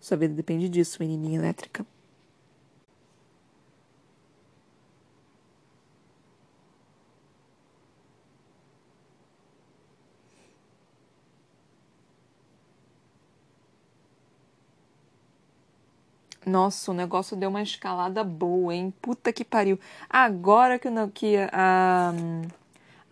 Sua 0.00 0.16
vida 0.16 0.34
depende 0.34 0.68
disso, 0.68 0.96
menininha 1.00 1.38
elétrica. 1.38 1.86
Nossa, 16.44 16.90
o 16.90 16.94
negócio 16.94 17.36
deu 17.36 17.48
uma 17.48 17.62
escalada 17.62 18.24
boa, 18.24 18.74
hein? 18.74 18.92
Puta 19.00 19.32
que 19.32 19.44
pariu. 19.44 19.78
Agora 20.10 20.78
que, 20.78 20.88
que 21.14 21.36
a 21.52 22.12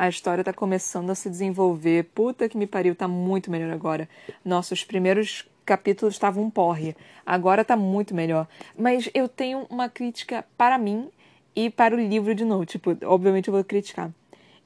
a 0.00 0.08
história 0.08 0.42
tá 0.42 0.50
começando 0.50 1.10
a 1.10 1.14
se 1.14 1.28
desenvolver. 1.28 2.04
Puta 2.14 2.48
que 2.48 2.56
me 2.56 2.66
pariu, 2.66 2.96
tá 2.96 3.06
muito 3.06 3.50
melhor 3.50 3.70
agora. 3.70 4.08
Nossa, 4.42 4.72
os 4.72 4.82
primeiros 4.82 5.46
capítulos 5.62 6.14
estavam 6.14 6.44
um 6.44 6.48
porre. 6.48 6.96
Agora 7.26 7.62
tá 7.62 7.76
muito 7.76 8.14
melhor. 8.14 8.48
Mas 8.78 9.10
eu 9.12 9.28
tenho 9.28 9.66
uma 9.68 9.90
crítica 9.90 10.42
para 10.56 10.78
mim 10.78 11.10
e 11.54 11.68
para 11.68 11.94
o 11.94 12.00
livro 12.00 12.34
de 12.34 12.46
novo. 12.46 12.64
Tipo, 12.64 12.96
obviamente 13.04 13.48
eu 13.48 13.52
vou 13.52 13.62
criticar. 13.62 14.10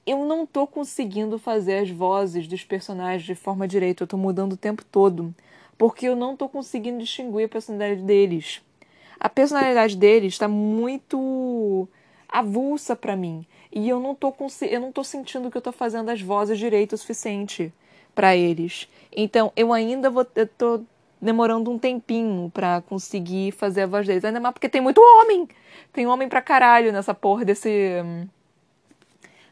Eu 0.06 0.24
não 0.24 0.46
tô 0.46 0.68
conseguindo 0.68 1.36
fazer 1.36 1.78
as 1.78 1.90
vozes 1.90 2.46
dos 2.46 2.62
personagens 2.62 3.24
de 3.24 3.34
forma 3.34 3.66
direita. 3.66 4.04
Eu 4.04 4.06
tô 4.06 4.16
mudando 4.16 4.52
o 4.52 4.56
tempo 4.56 4.84
todo. 4.84 5.34
Porque 5.76 6.06
eu 6.06 6.16
não 6.16 6.36
tô 6.36 6.48
conseguindo 6.48 6.98
distinguir 6.98 7.46
a 7.46 7.48
personalidade 7.48 8.02
deles. 8.02 8.62
A 9.18 9.28
personalidade 9.28 9.96
deles 9.96 10.34
está 10.34 10.48
muito 10.48 11.88
avulsa 12.28 12.94
para 12.96 13.16
mim. 13.16 13.46
E 13.72 13.88
eu 13.88 13.98
não 14.00 14.14
tô 14.14 14.32
eu 14.62 14.80
não 14.80 14.92
tô 14.92 15.02
sentindo 15.02 15.50
que 15.50 15.56
eu 15.56 15.62
tô 15.62 15.72
fazendo 15.72 16.10
as 16.10 16.20
vozes 16.20 16.58
direito 16.58 16.92
o 16.92 16.98
suficiente 16.98 17.72
para 18.14 18.36
eles. 18.36 18.88
Então, 19.14 19.52
eu 19.56 19.72
ainda 19.72 20.10
vou 20.10 20.26
eu 20.34 20.46
tô 20.46 20.82
demorando 21.20 21.70
um 21.70 21.78
tempinho 21.78 22.50
para 22.52 22.82
conseguir 22.82 23.52
fazer 23.52 23.82
a 23.82 23.86
voz 23.86 24.06
deles. 24.06 24.24
Ainda 24.24 24.40
mais 24.40 24.52
porque 24.52 24.68
tem 24.68 24.80
muito 24.80 25.00
homem. 25.00 25.48
Tem 25.92 26.06
homem 26.06 26.28
pra 26.28 26.42
caralho 26.42 26.92
nessa 26.92 27.14
porra 27.14 27.44
desse 27.44 28.02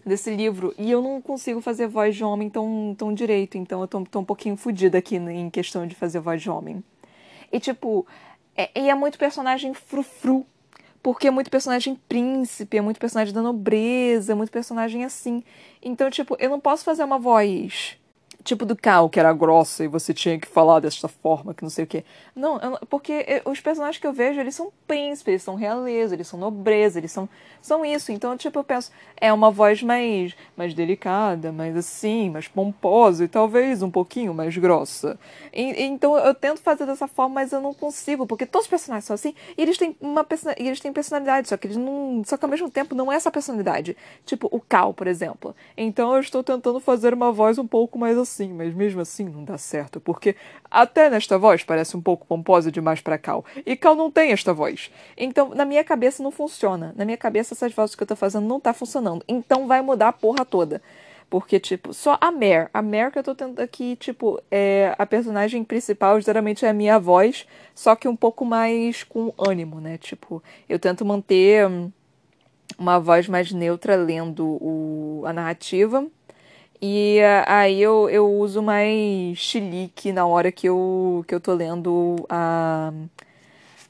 desse 0.04 0.34
livro. 0.34 0.74
E 0.78 0.90
eu 0.90 1.02
não 1.02 1.20
consigo 1.20 1.60
fazer 1.60 1.86
voz 1.86 2.14
de 2.14 2.24
homem 2.24 2.48
tão, 2.50 2.94
tão 2.96 3.12
direito. 3.14 3.56
Então 3.56 3.80
eu 3.80 3.88
tô, 3.88 4.02
tô 4.04 4.20
um 4.20 4.24
pouquinho 4.24 4.56
fodida 4.56 4.98
aqui 4.98 5.16
em 5.16 5.50
questão 5.50 5.86
de 5.86 5.94
fazer 5.94 6.20
voz 6.20 6.40
de 6.42 6.50
homem. 6.50 6.82
E 7.50 7.60
tipo, 7.60 8.06
é, 8.56 8.70
e 8.78 8.88
é 8.88 8.94
muito 8.94 9.18
personagem 9.18 9.74
frufru 9.74 10.46
porque 11.02 11.26
é 11.26 11.30
muito 11.30 11.50
personagem 11.50 11.96
príncipe, 12.08 12.76
é 12.76 12.80
muito 12.80 13.00
personagem 13.00 13.34
da 13.34 13.42
nobreza, 13.42 14.32
é 14.32 14.34
muito 14.34 14.52
personagem 14.52 15.04
assim. 15.04 15.42
Então, 15.82 16.08
tipo, 16.08 16.36
eu 16.38 16.48
não 16.48 16.60
posso 16.60 16.84
fazer 16.84 17.02
uma 17.02 17.18
voz 17.18 17.98
tipo 18.42 18.64
do 18.64 18.76
Cal, 18.76 19.08
que 19.08 19.18
era 19.18 19.32
grossa 19.32 19.84
e 19.84 19.88
você 19.88 20.12
tinha 20.12 20.38
que 20.38 20.48
falar 20.48 20.80
desta 20.80 21.08
forma, 21.08 21.54
que 21.54 21.62
não 21.62 21.70
sei 21.70 21.84
o 21.84 21.86
quê. 21.86 22.04
Não, 22.34 22.58
porque 22.88 23.42
os 23.44 23.60
personagens 23.60 24.00
que 24.00 24.06
eu 24.06 24.12
vejo, 24.12 24.40
eles 24.40 24.54
são 24.54 24.72
príncipes, 24.86 25.28
eles 25.28 25.42
são 25.42 25.54
realeza, 25.54 26.14
eles 26.14 26.26
são 26.26 26.38
nobreza, 26.38 26.98
eles 26.98 27.12
são, 27.12 27.28
são 27.60 27.84
isso. 27.84 28.10
Então, 28.10 28.36
tipo, 28.36 28.58
eu 28.58 28.64
penso, 28.64 28.90
é 29.16 29.32
uma 29.32 29.50
voz 29.50 29.82
mais, 29.82 30.34
mais 30.56 30.74
delicada, 30.74 31.52
mais 31.52 31.76
assim, 31.76 32.30
mais 32.30 32.48
pomposa 32.48 33.24
e 33.24 33.28
talvez 33.28 33.82
um 33.82 33.90
pouquinho 33.90 34.34
mais 34.34 34.56
grossa. 34.56 35.18
E, 35.52 35.84
então, 35.84 36.16
eu 36.16 36.34
tento 36.34 36.60
fazer 36.60 36.84
dessa 36.86 37.06
forma, 37.06 37.36
mas 37.36 37.52
eu 37.52 37.60
não 37.60 37.72
consigo, 37.72 38.26
porque 38.26 38.46
todos 38.46 38.66
os 38.66 38.70
personagens 38.70 39.04
são 39.04 39.14
assim 39.14 39.34
e 39.56 39.62
eles 39.62 39.78
têm 39.78 39.96
uma 40.00 40.26
eles 40.56 40.80
têm 40.80 40.92
personalidade, 40.92 41.48
só 41.48 41.56
que 41.56 41.66
eles 41.66 41.76
não, 41.76 42.22
só 42.24 42.36
que 42.36 42.44
ao 42.44 42.50
mesmo 42.50 42.70
tempo 42.70 42.94
não 42.94 43.12
é 43.12 43.16
essa 43.16 43.30
personalidade. 43.30 43.96
Tipo, 44.24 44.48
o 44.50 44.60
Cal, 44.60 44.94
por 44.94 45.06
exemplo. 45.06 45.54
Então, 45.76 46.14
eu 46.14 46.20
estou 46.20 46.42
tentando 46.42 46.80
fazer 46.80 47.12
uma 47.14 47.30
voz 47.30 47.58
um 47.58 47.66
pouco 47.66 47.98
mais 47.98 48.16
assim 48.16 48.31
assim, 48.32 48.52
mas 48.52 48.74
mesmo 48.74 49.00
assim 49.00 49.24
não 49.24 49.44
dá 49.44 49.58
certo, 49.58 50.00
porque 50.00 50.34
até 50.70 51.10
nesta 51.10 51.38
voz 51.38 51.62
parece 51.62 51.96
um 51.96 52.00
pouco 52.00 52.26
pomposa 52.26 52.72
demais 52.72 53.00
para 53.00 53.18
Cal, 53.18 53.44
e 53.66 53.76
Cal 53.76 53.94
não 53.94 54.10
tem 54.10 54.32
esta 54.32 54.54
voz. 54.54 54.90
Então, 55.16 55.50
na 55.54 55.64
minha 55.64 55.84
cabeça 55.84 56.22
não 56.22 56.30
funciona. 56.30 56.94
Na 56.96 57.04
minha 57.04 57.16
cabeça 57.16 57.54
essas 57.54 57.72
vozes 57.72 57.94
que 57.94 58.02
eu 58.02 58.06
tô 58.06 58.16
fazendo 58.16 58.46
não 58.46 58.58
tá 58.58 58.72
funcionando. 58.72 59.24
Então 59.28 59.66
vai 59.66 59.82
mudar 59.82 60.08
a 60.08 60.12
porra 60.12 60.44
toda. 60.44 60.82
Porque, 61.28 61.58
tipo, 61.58 61.94
só 61.94 62.18
a 62.20 62.30
Mare. 62.30 62.68
A 62.74 62.82
Mare 62.82 63.10
que 63.10 63.18
eu 63.18 63.22
tô 63.22 63.34
tendo 63.34 63.58
aqui, 63.60 63.96
tipo, 63.96 64.40
é 64.50 64.94
a 64.98 65.06
personagem 65.06 65.64
principal 65.64 66.20
geralmente 66.20 66.64
é 66.66 66.68
a 66.68 66.74
minha 66.74 66.98
voz, 66.98 67.46
só 67.74 67.96
que 67.96 68.06
um 68.06 68.16
pouco 68.16 68.44
mais 68.44 69.02
com 69.02 69.32
ânimo, 69.38 69.80
né? 69.80 69.96
Tipo, 69.96 70.42
eu 70.68 70.78
tento 70.78 71.04
manter 71.04 71.66
uma 72.78 72.98
voz 72.98 73.28
mais 73.28 73.52
neutra 73.52 73.96
lendo 73.96 74.46
o, 74.46 75.22
a 75.24 75.32
narrativa 75.32 76.06
e 76.84 77.20
uh, 77.20 77.44
aí 77.46 77.80
eu, 77.80 78.10
eu 78.10 78.28
uso 78.28 78.60
mais 78.60 79.38
chilique 79.38 80.12
na 80.12 80.26
hora 80.26 80.50
que 80.50 80.68
eu, 80.68 81.24
que 81.28 81.32
eu 81.32 81.40
tô 81.40 81.54
lendo 81.54 82.16
a, 82.28 82.92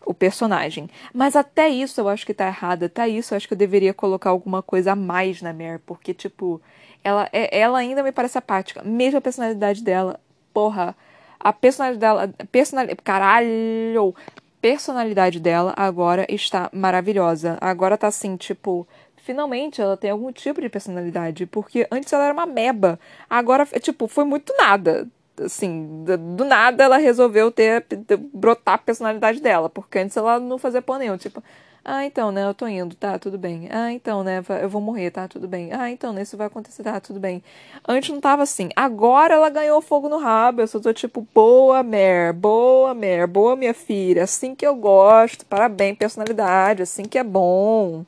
o 0.05 0.13
personagem. 0.13 0.91
Mas 1.15 1.35
até 1.35 1.71
isso 1.71 2.03
eu 2.03 2.09
acho 2.11 2.27
que 2.27 2.35
tá 2.35 2.47
errado. 2.47 2.83
Até 2.85 3.09
isso 3.09 3.33
eu 3.33 3.37
acho 3.37 3.49
que 3.49 3.55
eu 3.55 3.59
deveria 3.59 3.95
colocar 3.95 4.29
alguma 4.29 4.63
coisa 4.63 4.93
a 4.93 4.97
mais 4.97 5.41
na 5.41 5.55
Mare. 5.55 5.79
Porque, 5.87 6.13
tipo, 6.13 6.61
ela, 7.03 7.31
é, 7.33 7.59
ela 7.59 7.79
ainda 7.79 8.03
me 8.03 8.13
parece 8.13 8.37
apática. 8.37 8.83
Mesmo 8.85 9.19
a 9.19 9.23
personalidade 9.23 9.83
dela. 9.83 10.21
Porra. 10.53 10.95
A 11.41 11.51
personalidade 11.51 11.99
dela. 11.99 12.35
Personalidade. 12.53 13.01
Caralho! 13.03 14.15
Personalidade 14.61 15.41
dela 15.41 15.73
agora 15.79 16.27
está 16.29 16.69
maravilhosa. 16.75 17.57
Agora 17.59 17.97
tá 17.97 18.09
assim, 18.09 18.37
tipo. 18.37 18.87
Finalmente 19.25 19.81
ela 19.81 19.97
tem 19.97 20.11
algum 20.11 20.33
tipo 20.33 20.61
de 20.61 20.69
personalidade. 20.69 21.47
Porque 21.47 21.87
antes 21.91 22.13
ela 22.13 22.25
era 22.25 22.33
uma 22.33 22.47
meba. 22.47 22.99
Agora, 23.29 23.65
tipo, 23.81 24.07
foi 24.07 24.25
muito 24.25 24.55
nada 24.59 25.09
assim, 25.41 26.05
do 26.37 26.45
nada 26.45 26.85
ela 26.85 26.99
resolveu 26.99 27.51
ter, 27.51 27.87
brotar 28.33 28.75
a 28.75 28.79
personalidade 28.79 29.41
dela, 29.41 29.69
porque 29.71 29.99
antes 29.99 30.17
ela 30.17 30.39
não 30.39 30.59
fazia 30.59 30.83
pão 30.83 30.99
nenhum, 30.99 31.17
tipo, 31.17 31.43
ah, 31.85 32.05
então, 32.05 32.31
né, 32.31 32.47
eu 32.47 32.55
tô 32.55 32.67
indo, 32.69 32.95
tá, 32.95 33.19
tudo 33.19 33.37
bem. 33.37 33.69
Ah, 33.71 33.93
então, 33.93 34.23
né, 34.23 34.41
eu 34.63 34.69
vou 34.69 34.81
morrer, 34.81 35.11
tá, 35.11 35.27
tudo 35.27 35.49
bem. 35.49 35.73
Ah, 35.73 35.91
então, 35.91 36.13
né, 36.13 36.23
isso 36.23 36.37
vai 36.37 36.47
acontecer, 36.47 36.85
tá, 36.85 37.01
tudo 37.01 37.19
bem. 37.19 37.43
Antes 37.89 38.11
não 38.11 38.21
tava 38.21 38.45
assim. 38.45 38.69
Agora 38.77 39.35
ela 39.35 39.49
ganhou 39.51 39.81
fogo 39.83 40.09
no 40.09 40.19
rabo, 40.19 40.61
eu 40.61 40.69
só 40.69 40.79
tô 40.79 40.93
tipo, 40.93 41.27
boa, 41.35 41.83
Mer, 41.83 42.33
boa, 42.35 42.95
Mer, 42.95 43.27
boa, 43.27 43.57
minha 43.57 43.75
filha, 43.75 44.23
assim 44.25 44.55
que 44.55 44.65
eu 44.67 44.77
gosto, 44.77 45.45
parabéns, 45.47 45.99
personalidade, 45.99 46.83
assim 46.83 47.03
que 47.05 47.19
é 47.19 47.25
bom. 47.25 48.05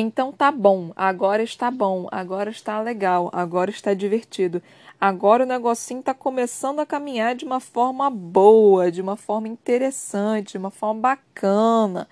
Então 0.00 0.32
tá 0.32 0.52
bom, 0.52 0.92
agora 0.94 1.42
está 1.42 1.72
bom, 1.72 2.06
agora 2.12 2.50
está 2.50 2.80
legal, 2.80 3.30
agora 3.32 3.68
está 3.68 3.94
divertido. 3.94 4.62
Agora 5.00 5.42
o 5.42 5.46
negocinho 5.46 5.98
está 5.98 6.14
começando 6.14 6.78
a 6.78 6.86
caminhar 6.86 7.34
de 7.34 7.44
uma 7.44 7.58
forma 7.58 8.08
boa, 8.08 8.92
de 8.92 9.02
uma 9.02 9.16
forma 9.16 9.48
interessante, 9.48 10.52
de 10.52 10.58
uma 10.58 10.70
forma 10.70 11.00
bacana. 11.00 12.08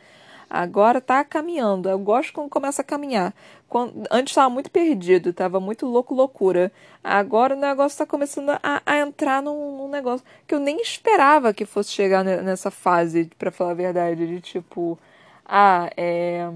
Agora 0.51 0.99
está 0.99 1.22
caminhando. 1.24 1.89
Eu 1.89 1.99
gosto 2.01 2.32
quando 2.32 2.51
começa 2.51 2.82
a 2.82 2.84
caminhar. 2.84 3.32
Quando, 3.68 4.05
antes 4.11 4.32
estava 4.32 4.51
muito 4.51 4.70
perdido, 4.70 5.30
estava 5.30 5.61
muito 5.61 5.87
louco, 5.87 6.12
loucura. 6.12 6.72
Agora 7.05 7.55
o 7.55 7.59
negócio 7.59 7.95
está 7.95 8.07
começando 8.07 8.51
a, 8.51 8.82
a 8.84 8.99
entrar 8.99 9.41
num, 9.41 9.78
num, 9.78 9.89
negócio 9.89 10.26
que 10.45 10.55
eu 10.55 10.59
nem 10.59 10.80
esperava 10.80 11.55
que 11.55 11.64
fosse 11.64 11.93
chegar 11.93 12.24
nessa 12.24 12.70
fase, 12.70 13.30
para 13.39 13.53
falar 13.53 13.70
a 13.72 13.74
verdade, 13.74 14.26
de 14.26 14.41
tipo, 14.41 14.99
ah, 15.45 15.89
é. 15.97 16.51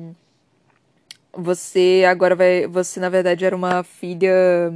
Você 1.33 2.05
agora 2.09 2.35
vai. 2.35 2.67
Você 2.67 3.01
na 3.01 3.09
verdade 3.09 3.45
era 3.45 3.55
uma 3.55 3.83
filha 3.83 4.73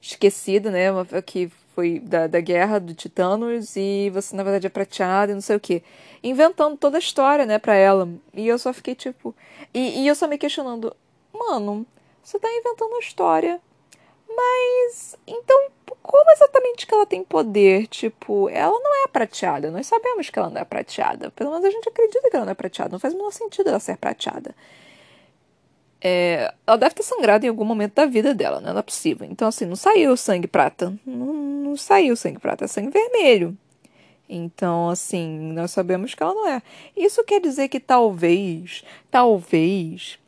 esquecida, 0.00 0.70
né? 0.70 0.88
Que 1.24 1.50
foi 1.74 1.98
da, 1.98 2.26
da 2.26 2.40
guerra 2.40 2.78
do 2.78 2.94
Titanos 2.94 3.76
e 3.76 4.10
você 4.10 4.34
na 4.36 4.42
verdade 4.42 4.66
é 4.66 4.70
prateada 4.70 5.32
e 5.32 5.34
não 5.34 5.40
sei 5.40 5.56
o 5.56 5.60
que. 5.60 5.82
Inventando 6.22 6.76
toda 6.76 6.96
a 6.96 7.00
história, 7.00 7.44
né, 7.44 7.58
pra 7.58 7.74
ela. 7.74 8.08
E 8.32 8.46
eu 8.46 8.58
só 8.58 8.72
fiquei 8.72 8.94
tipo. 8.94 9.34
E, 9.72 10.02
e 10.02 10.06
eu 10.08 10.14
só 10.14 10.26
me 10.26 10.38
questionando, 10.38 10.94
mano, 11.32 11.86
você 12.22 12.38
tá 12.38 12.48
inventando 12.48 12.94
a 12.94 13.00
história. 13.00 13.60
Mas. 14.28 15.16
Então, 15.26 15.68
como 16.02 16.30
exatamente 16.32 16.86
que 16.86 16.94
ela 16.94 17.06
tem 17.06 17.22
poder? 17.24 17.86
Tipo, 17.88 18.48
ela 18.48 18.78
não 18.78 19.04
é 19.04 19.08
prateada. 19.08 19.70
Nós 19.70 19.86
sabemos 19.86 20.30
que 20.30 20.38
ela 20.38 20.50
não 20.50 20.60
é 20.60 20.64
prateada. 20.64 21.30
Pelo 21.30 21.50
menos 21.50 21.64
a 21.64 21.70
gente 21.70 21.88
acredita 21.88 22.30
que 22.30 22.36
ela 22.36 22.44
não 22.44 22.52
é 22.52 22.54
prateada. 22.54 22.92
Não 22.92 22.98
faz 22.98 23.14
o 23.14 23.16
menor 23.16 23.32
sentido 23.32 23.68
ela 23.68 23.80
ser 23.80 23.96
prateada. 23.96 24.54
É, 26.06 26.52
ela 26.66 26.76
deve 26.76 26.94
ter 26.94 27.02
sangrado 27.02 27.46
em 27.46 27.48
algum 27.48 27.64
momento 27.64 27.94
da 27.94 28.04
vida 28.04 28.34
dela, 28.34 28.60
né? 28.60 28.70
Não 28.70 28.80
é 28.80 28.82
possível. 28.82 29.26
Então, 29.26 29.48
assim, 29.48 29.64
não 29.64 29.74
saiu 29.74 30.14
sangue 30.18 30.46
prata. 30.46 30.94
Não, 31.06 31.32
não 31.32 31.76
saiu 31.78 32.14
sangue 32.14 32.38
prata, 32.38 32.66
é 32.66 32.68
sangue 32.68 32.90
vermelho. 32.90 33.56
Então, 34.28 34.90
assim, 34.90 35.52
nós 35.54 35.70
sabemos 35.70 36.14
que 36.14 36.22
ela 36.22 36.34
não 36.34 36.46
é. 36.46 36.62
Isso 36.94 37.24
quer 37.24 37.40
dizer 37.40 37.68
que 37.68 37.80
talvez, 37.80 38.84
talvez, 39.10 40.18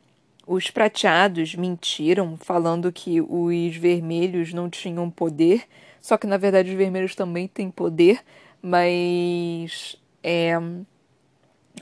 os 0.47 0.71
prateados 0.71 1.53
mentiram 1.53 2.37
falando 2.37 2.91
que 2.91 3.21
os 3.21 3.75
vermelhos 3.75 4.53
não 4.53 4.71
tinham 4.71 5.09
poder. 5.11 5.63
Só 6.01 6.17
que, 6.17 6.25
na 6.25 6.37
verdade, 6.37 6.71
os 6.71 6.75
vermelhos 6.75 7.15
também 7.15 7.47
têm 7.47 7.69
poder, 7.69 8.19
mas. 8.61 9.95
É, 10.23 10.59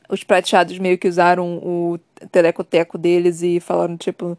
os 0.10 0.24
prateados 0.24 0.78
meio 0.78 0.98
que 0.98 1.08
usaram 1.08 1.58
o 1.58 2.00
telecoteco 2.32 2.98
deles 2.98 3.42
e 3.42 3.60
falaram, 3.60 3.98
tipo, 3.98 4.38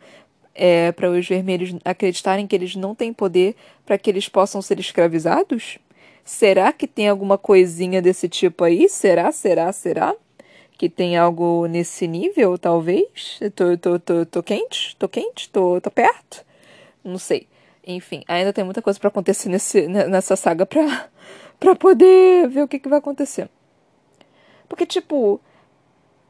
é, 0.55 0.91
para 0.93 1.11
os 1.11 1.27
vermelhos 1.29 1.75
acreditarem 1.85 2.47
que 2.47 2.57
eles 2.57 2.75
não 2.75 2.95
têm 2.95 3.12
poder 3.12 3.55
para 3.85 3.99
que 3.99 4.09
eles 4.09 4.29
possam 4.29 4.62
ser 4.62 4.81
escravizados? 4.81 5.79
Será 6.25 6.73
que 6.73 6.89
tem 6.89 7.09
alguma 7.09 7.39
coisinha 7.39 8.03
desse 8.03 8.29
tipo 8.29 8.64
aí? 8.64 8.89
Será, 8.89 9.31
será, 9.31 9.71
será? 9.73 10.14
Que 10.77 10.89
tem 10.89 11.17
algo 11.17 11.67
nesse 11.67 12.07
nível, 12.09 12.59
talvez? 12.59 13.39
Tô, 13.55 13.77
tô, 13.79 13.99
tô, 13.99 14.27
tô 14.27 14.43
quente? 14.43 14.97
Tô 14.97 15.09
quente? 15.09 15.49
Tô, 15.51 15.81
tô 15.81 15.91
perto? 15.91 16.45
Não 17.05 17.19
sei. 17.19 17.47
Enfim, 17.87 18.25
ainda 18.27 18.53
tem 18.53 18.64
muita 18.64 18.83
coisa 18.83 18.99
para 18.99 19.09
acontecer 19.09 19.49
nesse, 19.49 19.87
nessa 19.87 20.35
saga 20.35 20.67
pra, 20.67 21.09
pra 21.61 21.77
poder 21.77 22.49
ver 22.49 22.62
o 22.62 22.69
que, 22.69 22.81
que 22.81 22.89
vai 22.89 22.99
acontecer. 22.99 23.49
Porque, 24.69 24.85
tipo, 24.85 25.41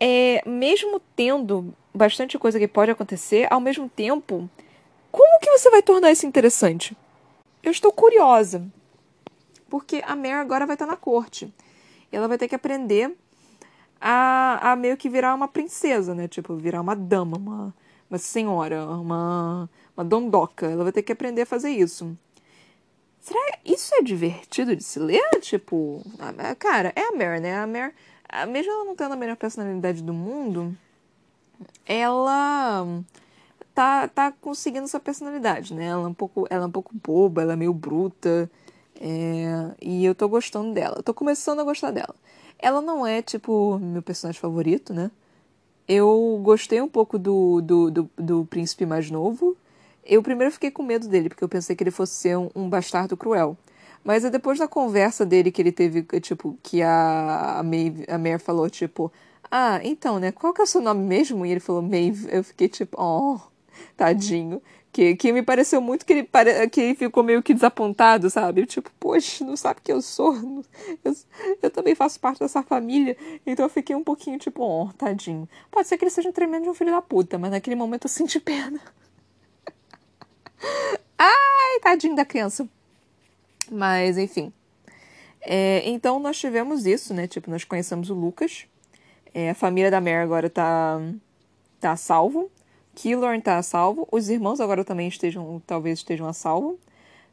é, 0.00 0.42
mesmo 0.46 1.00
tendo 1.14 1.74
bastante 1.94 2.38
coisa 2.38 2.58
que 2.58 2.68
pode 2.68 2.90
acontecer, 2.90 3.46
ao 3.50 3.60
mesmo 3.60 3.88
tempo, 3.88 4.48
como 5.10 5.40
que 5.40 5.50
você 5.50 5.70
vai 5.70 5.82
tornar 5.82 6.12
isso 6.12 6.26
interessante? 6.26 6.96
Eu 7.62 7.72
estou 7.72 7.92
curiosa. 7.92 8.66
Porque 9.68 10.02
a 10.06 10.14
Mare 10.14 10.34
agora 10.34 10.66
vai 10.66 10.74
estar 10.74 10.86
na 10.86 10.96
corte. 10.96 11.52
Ela 12.12 12.28
vai 12.28 12.38
ter 12.38 12.48
que 12.48 12.54
aprender 12.54 13.16
a, 14.00 14.72
a 14.72 14.76
meio 14.76 14.96
que 14.96 15.08
virar 15.08 15.34
uma 15.34 15.48
princesa, 15.48 16.14
né? 16.14 16.28
Tipo, 16.28 16.54
virar 16.54 16.80
uma 16.80 16.94
dama, 16.94 17.36
uma, 17.36 17.74
uma 18.08 18.18
senhora, 18.18 18.86
uma, 18.86 19.68
uma 19.96 20.04
dondoca. 20.04 20.66
Ela 20.66 20.84
vai 20.84 20.92
ter 20.92 21.02
que 21.02 21.12
aprender 21.12 21.42
a 21.42 21.46
fazer 21.46 21.70
isso. 21.70 22.16
Será 23.20 23.40
que 23.56 23.72
isso 23.72 23.92
é 23.96 24.02
divertido 24.02 24.76
de 24.76 24.84
se 24.84 25.00
ler? 25.00 25.28
Tipo, 25.40 26.00
cara, 26.58 26.92
é 26.94 27.08
a 27.08 27.12
Mare, 27.12 27.40
né? 27.40 27.56
A 27.56 27.66
Mare 27.66 27.92
mesmo 28.46 28.72
ela 28.72 28.84
não 28.84 28.96
tendo 28.96 29.12
a 29.12 29.16
melhor 29.16 29.36
personalidade 29.36 30.02
do 30.02 30.12
mundo, 30.12 30.76
ela 31.84 32.86
tá, 33.74 34.08
tá 34.08 34.32
conseguindo 34.32 34.84
essa 34.84 34.98
personalidade, 34.98 35.74
né? 35.74 35.86
Ela 35.86 36.04
é 36.04 36.06
um 36.06 36.14
pouco, 36.14 36.46
ela 36.50 36.64
é 36.64 36.66
um 36.66 36.70
pouco 36.70 36.94
boba, 36.94 37.42
ela 37.42 37.52
é 37.52 37.56
meio 37.56 37.74
bruta. 37.74 38.50
É, 39.00 39.74
e 39.80 40.04
eu 40.04 40.14
tô 40.14 40.28
gostando 40.28 40.72
dela. 40.72 41.02
Tô 41.02 41.12
começando 41.12 41.60
a 41.60 41.64
gostar 41.64 41.90
dela. 41.90 42.14
Ela 42.58 42.80
não 42.80 43.06
é, 43.06 43.20
tipo, 43.22 43.78
meu 43.78 44.02
personagem 44.02 44.40
favorito, 44.40 44.94
né? 44.94 45.10
Eu 45.86 46.40
gostei 46.42 46.80
um 46.80 46.88
pouco 46.88 47.18
do, 47.18 47.60
do, 47.60 47.90
do, 47.90 48.10
do 48.16 48.44
príncipe 48.46 48.86
mais 48.86 49.10
novo. 49.10 49.56
Eu 50.04 50.22
primeiro 50.22 50.52
fiquei 50.52 50.70
com 50.70 50.82
medo 50.82 51.08
dele, 51.08 51.28
porque 51.28 51.44
eu 51.44 51.48
pensei 51.48 51.76
que 51.76 51.82
ele 51.82 51.90
fosse 51.90 52.14
ser 52.14 52.38
um, 52.38 52.50
um 52.54 52.68
bastardo 52.68 53.16
cruel. 53.16 53.56
Mas 54.06 54.24
é 54.24 54.30
depois 54.30 54.56
da 54.56 54.68
conversa 54.68 55.26
dele 55.26 55.50
que 55.50 55.60
ele 55.60 55.72
teve, 55.72 56.04
tipo, 56.20 56.56
que 56.62 56.80
a, 56.80 57.58
a, 57.58 57.62
Maeve, 57.64 58.04
a 58.08 58.16
Mare 58.16 58.38
falou, 58.38 58.70
tipo, 58.70 59.12
ah, 59.50 59.80
então, 59.82 60.20
né, 60.20 60.30
qual 60.30 60.54
que 60.54 60.60
é 60.60 60.64
o 60.64 60.66
seu 60.66 60.80
nome 60.80 61.04
mesmo? 61.04 61.44
E 61.44 61.50
ele 61.50 61.58
falou 61.58 61.82
Maeve. 61.82 62.28
Eu 62.30 62.44
fiquei 62.44 62.68
tipo, 62.68 62.96
oh, 63.02 63.40
tadinho. 63.96 64.62
Que, 64.92 65.16
que 65.16 65.32
me 65.32 65.42
pareceu 65.42 65.80
muito 65.80 66.06
que 66.06 66.12
ele, 66.12 66.22
pare... 66.22 66.70
que 66.70 66.80
ele 66.80 66.94
ficou 66.94 67.24
meio 67.24 67.42
que 67.42 67.52
desapontado, 67.52 68.30
sabe? 68.30 68.64
Tipo, 68.64 68.92
poxa, 69.00 69.44
não 69.44 69.56
sabe 69.56 69.80
que 69.82 69.92
eu 69.92 70.00
sou? 70.00 70.36
Eu, 71.04 71.12
eu 71.60 71.70
também 71.70 71.96
faço 71.96 72.20
parte 72.20 72.38
dessa 72.38 72.62
família. 72.62 73.16
Então 73.44 73.64
eu 73.64 73.68
fiquei 73.68 73.96
um 73.96 74.04
pouquinho 74.04 74.38
tipo, 74.38 74.62
oh, 74.62 74.88
tadinho. 74.96 75.48
Pode 75.68 75.88
ser 75.88 75.98
que 75.98 76.04
ele 76.04 76.12
seja 76.12 76.28
um 76.28 76.32
tremendo 76.32 76.70
um 76.70 76.74
filho 76.74 76.92
da 76.92 77.02
puta, 77.02 77.38
mas 77.38 77.50
naquele 77.50 77.74
momento 77.74 78.04
eu 78.04 78.08
senti 78.08 78.38
pena. 78.38 78.80
Ai, 81.18 81.80
tadinho 81.82 82.14
da 82.14 82.24
criança. 82.24 82.68
Mas, 83.70 84.18
enfim. 84.18 84.52
É, 85.40 85.82
então, 85.88 86.18
nós 86.18 86.38
tivemos 86.38 86.86
isso, 86.86 87.14
né? 87.14 87.26
Tipo, 87.26 87.50
nós 87.50 87.64
conhecemos 87.64 88.10
o 88.10 88.14
Lucas. 88.14 88.66
É, 89.32 89.50
a 89.50 89.54
família 89.54 89.90
da 89.90 90.00
Mare 90.00 90.16
agora 90.16 90.50
tá, 90.50 91.00
tá 91.80 91.92
a 91.92 91.96
salvo. 91.96 92.50
Killorn 92.94 93.40
tá 93.40 93.58
a 93.58 93.62
salvo. 93.62 94.08
Os 94.10 94.28
irmãos 94.28 94.60
agora 94.60 94.84
também 94.84 95.08
estejam, 95.08 95.62
talvez 95.66 95.98
estejam 96.00 96.26
a 96.26 96.32
salvo. 96.32 96.78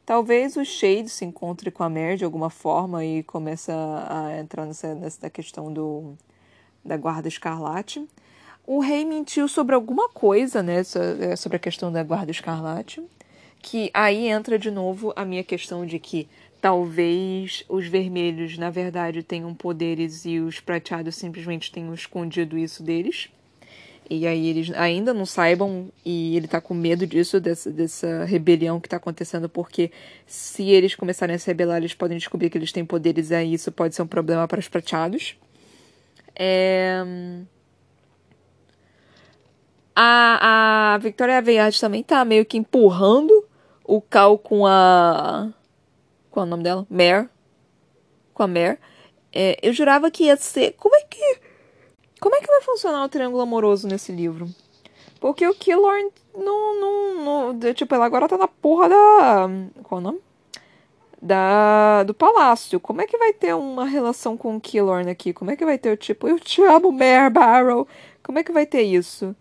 Talvez 0.06 0.56
o 0.56 0.64
Shade 0.64 1.08
se 1.08 1.24
encontre 1.24 1.70
com 1.70 1.82
a 1.82 1.88
Mare 1.88 2.18
de 2.18 2.24
alguma 2.24 2.50
forma 2.50 3.04
e 3.04 3.22
comece 3.22 3.72
a 3.72 4.36
entrar 4.38 4.66
nessa, 4.66 4.94
nessa 4.94 5.30
questão 5.30 5.72
do, 5.72 6.14
da 6.84 6.96
Guarda 6.96 7.26
Escarlate. 7.26 8.06
O 8.66 8.80
rei 8.80 9.04
mentiu 9.04 9.48
sobre 9.48 9.74
alguma 9.74 10.08
coisa, 10.08 10.62
né? 10.62 10.82
É, 11.20 11.36
sobre 11.36 11.56
a 11.56 11.60
questão 11.60 11.90
da 11.90 12.02
Guarda 12.02 12.30
Escarlate 12.30 13.02
que 13.64 13.90
aí 13.94 14.28
entra 14.28 14.58
de 14.58 14.70
novo 14.70 15.14
a 15.16 15.24
minha 15.24 15.42
questão 15.42 15.86
de 15.86 15.98
que 15.98 16.28
talvez 16.60 17.64
os 17.66 17.86
vermelhos, 17.86 18.58
na 18.58 18.68
verdade, 18.68 19.22
tenham 19.22 19.54
poderes 19.54 20.26
e 20.26 20.38
os 20.38 20.60
prateados 20.60 21.16
simplesmente 21.16 21.72
tenham 21.72 21.94
escondido 21.94 22.58
isso 22.58 22.82
deles. 22.82 23.30
E 24.08 24.26
aí 24.26 24.48
eles 24.48 24.70
ainda 24.74 25.14
não 25.14 25.24
saibam, 25.24 25.88
e 26.04 26.36
ele 26.36 26.46
tá 26.46 26.60
com 26.60 26.74
medo 26.74 27.06
disso, 27.06 27.40
dessa, 27.40 27.70
dessa 27.70 28.24
rebelião 28.26 28.78
que 28.78 28.88
tá 28.88 28.98
acontecendo, 28.98 29.48
porque 29.48 29.90
se 30.26 30.64
eles 30.64 30.94
começarem 30.94 31.34
a 31.34 31.38
se 31.38 31.46
rebelar, 31.46 31.78
eles 31.78 31.94
podem 31.94 32.18
descobrir 32.18 32.50
que 32.50 32.58
eles 32.58 32.70
têm 32.70 32.84
poderes, 32.84 33.30
e 33.30 33.34
aí 33.34 33.54
isso 33.54 33.72
pode 33.72 33.94
ser 33.94 34.02
um 34.02 34.06
problema 34.06 34.46
para 34.46 34.60
os 34.60 34.68
prateados. 34.68 35.38
É... 36.36 37.02
A, 39.96 40.94
a 40.94 40.98
Victoria 40.98 41.38
Aveyard 41.38 41.80
também 41.80 42.02
tá 42.02 42.22
meio 42.26 42.44
que 42.44 42.58
empurrando 42.58 43.33
o 43.84 44.00
Cal 44.00 44.38
com 44.38 44.66
a. 44.66 45.52
Qual 46.30 46.44
é 46.44 46.46
o 46.46 46.50
nome 46.50 46.64
dela? 46.64 46.86
Mare. 46.90 47.28
Com 48.32 48.42
a 48.42 48.46
Mare. 48.46 48.78
É, 49.32 49.58
eu 49.62 49.72
jurava 49.72 50.10
que 50.10 50.24
ia 50.24 50.36
ser. 50.36 50.72
Como 50.72 50.96
é 50.96 51.02
que. 51.02 51.38
Como 52.20 52.34
é 52.34 52.40
que 52.40 52.46
vai 52.46 52.62
funcionar 52.62 53.04
o 53.04 53.08
triângulo 53.08 53.42
amoroso 53.42 53.86
nesse 53.86 54.10
livro? 54.10 54.48
Porque 55.20 55.46
o 55.46 55.54
Killorn 55.54 56.10
não, 56.34 56.80
não, 56.80 57.50
não. 57.52 57.74
Tipo, 57.74 57.94
ela 57.94 58.06
agora 58.06 58.28
tá 58.28 58.38
na 58.38 58.48
porra 58.48 58.88
da. 58.88 59.48
Qual 59.82 60.00
é 60.00 60.02
o 60.02 60.04
nome? 60.04 60.20
Da, 61.20 62.02
do 62.04 62.14
palácio. 62.14 62.80
Como 62.80 63.00
é 63.00 63.06
que 63.06 63.16
vai 63.16 63.32
ter 63.32 63.54
uma 63.54 63.84
relação 63.84 64.36
com 64.36 64.56
o 64.56 64.60
Killorn 64.60 65.10
aqui? 65.10 65.32
Como 65.32 65.50
é 65.50 65.56
que 65.56 65.64
vai 65.64 65.78
ter, 65.78 65.96
tipo, 65.96 66.28
eu 66.28 66.38
te 66.38 66.62
amo, 66.62 66.92
Mare 66.92 67.30
Barrow? 67.30 67.88
Como 68.22 68.38
é 68.38 68.44
que 68.44 68.52
vai 68.52 68.66
ter 68.66 68.82
isso? 68.82 69.34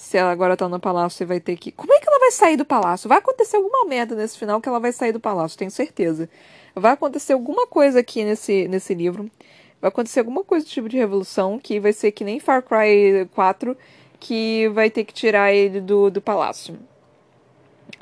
Se 0.00 0.16
ela 0.16 0.30
agora 0.32 0.56
tá 0.56 0.66
no 0.66 0.80
palácio 0.80 1.22
e 1.22 1.26
vai 1.26 1.38
ter 1.38 1.56
que. 1.56 1.70
Como 1.70 1.92
é 1.92 2.00
que 2.00 2.08
ela 2.08 2.18
vai 2.18 2.30
sair 2.30 2.56
do 2.56 2.64
palácio? 2.64 3.06
Vai 3.06 3.18
acontecer 3.18 3.58
alguma 3.58 3.84
merda 3.84 4.14
nesse 4.14 4.38
final 4.38 4.58
que 4.58 4.66
ela 4.66 4.80
vai 4.80 4.92
sair 4.92 5.12
do 5.12 5.20
palácio, 5.20 5.58
tenho 5.58 5.70
certeza. 5.70 6.26
Vai 6.74 6.92
acontecer 6.92 7.34
alguma 7.34 7.66
coisa 7.66 8.00
aqui 8.00 8.24
nesse, 8.24 8.66
nesse 8.66 8.94
livro. 8.94 9.30
Vai 9.78 9.90
acontecer 9.90 10.20
alguma 10.20 10.42
coisa 10.42 10.64
do 10.64 10.70
tipo 10.70 10.88
de 10.88 10.96
revolução 10.96 11.58
que 11.58 11.78
vai 11.78 11.92
ser 11.92 12.12
que 12.12 12.24
nem 12.24 12.40
Far 12.40 12.62
Cry 12.62 13.28
4, 13.34 13.76
que 14.18 14.68
vai 14.70 14.88
ter 14.88 15.04
que 15.04 15.12
tirar 15.12 15.52
ele 15.52 15.82
do, 15.82 16.10
do 16.10 16.22
palácio. 16.22 16.78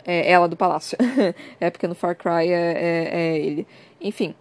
É, 0.06 0.30
ela 0.30 0.46
do 0.46 0.56
palácio. 0.56 0.96
é 1.58 1.68
porque 1.68 1.88
no 1.88 1.96
Far 1.96 2.14
Cry 2.14 2.48
é, 2.48 2.52
é, 2.52 3.08
é 3.12 3.38
ele. 3.38 3.66
Enfim. 4.00 4.36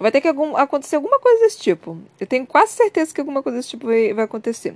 Vai 0.00 0.10
ter 0.10 0.22
que 0.22 0.28
algum, 0.28 0.56
acontecer 0.56 0.96
alguma 0.96 1.20
coisa 1.20 1.44
desse 1.44 1.58
tipo. 1.58 1.98
Eu 2.18 2.26
tenho 2.26 2.46
quase 2.46 2.72
certeza 2.72 3.14
que 3.14 3.20
alguma 3.20 3.42
coisa 3.42 3.58
desse 3.58 3.68
tipo 3.68 3.86
vai, 3.86 4.14
vai 4.14 4.24
acontecer. 4.24 4.74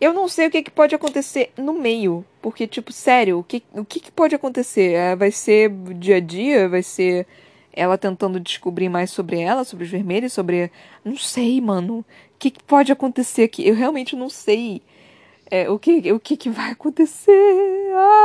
Eu 0.00 0.14
não 0.14 0.28
sei 0.28 0.46
o 0.46 0.50
que, 0.50 0.62
que 0.62 0.70
pode 0.70 0.94
acontecer 0.94 1.52
no 1.58 1.74
meio. 1.74 2.24
Porque, 2.40 2.66
tipo, 2.66 2.92
sério, 2.92 3.38
o 3.38 3.44
que, 3.44 3.62
o 3.74 3.84
que, 3.84 4.00
que 4.00 4.10
pode 4.10 4.34
acontecer? 4.34 4.94
É, 4.94 5.14
vai 5.14 5.30
ser 5.30 5.70
dia 5.94 6.16
a 6.16 6.20
dia? 6.20 6.68
Vai 6.68 6.82
ser 6.82 7.26
ela 7.72 7.98
tentando 7.98 8.40
descobrir 8.40 8.88
mais 8.88 9.10
sobre 9.10 9.40
ela, 9.40 9.64
sobre 9.64 9.84
os 9.84 9.90
vermelhos, 9.90 10.32
sobre. 10.32 10.70
Não 11.04 11.16
sei, 11.16 11.60
mano. 11.60 11.98
O 12.00 12.04
que, 12.38 12.50
que 12.50 12.62
pode 12.62 12.90
acontecer 12.90 13.42
aqui? 13.42 13.66
Eu 13.66 13.74
realmente 13.74 14.16
não 14.16 14.30
sei. 14.30 14.82
É, 15.50 15.68
o 15.68 15.78
que, 15.78 16.12
o 16.12 16.20
que, 16.20 16.36
que 16.36 16.48
vai 16.48 16.70
acontecer? 16.70 17.32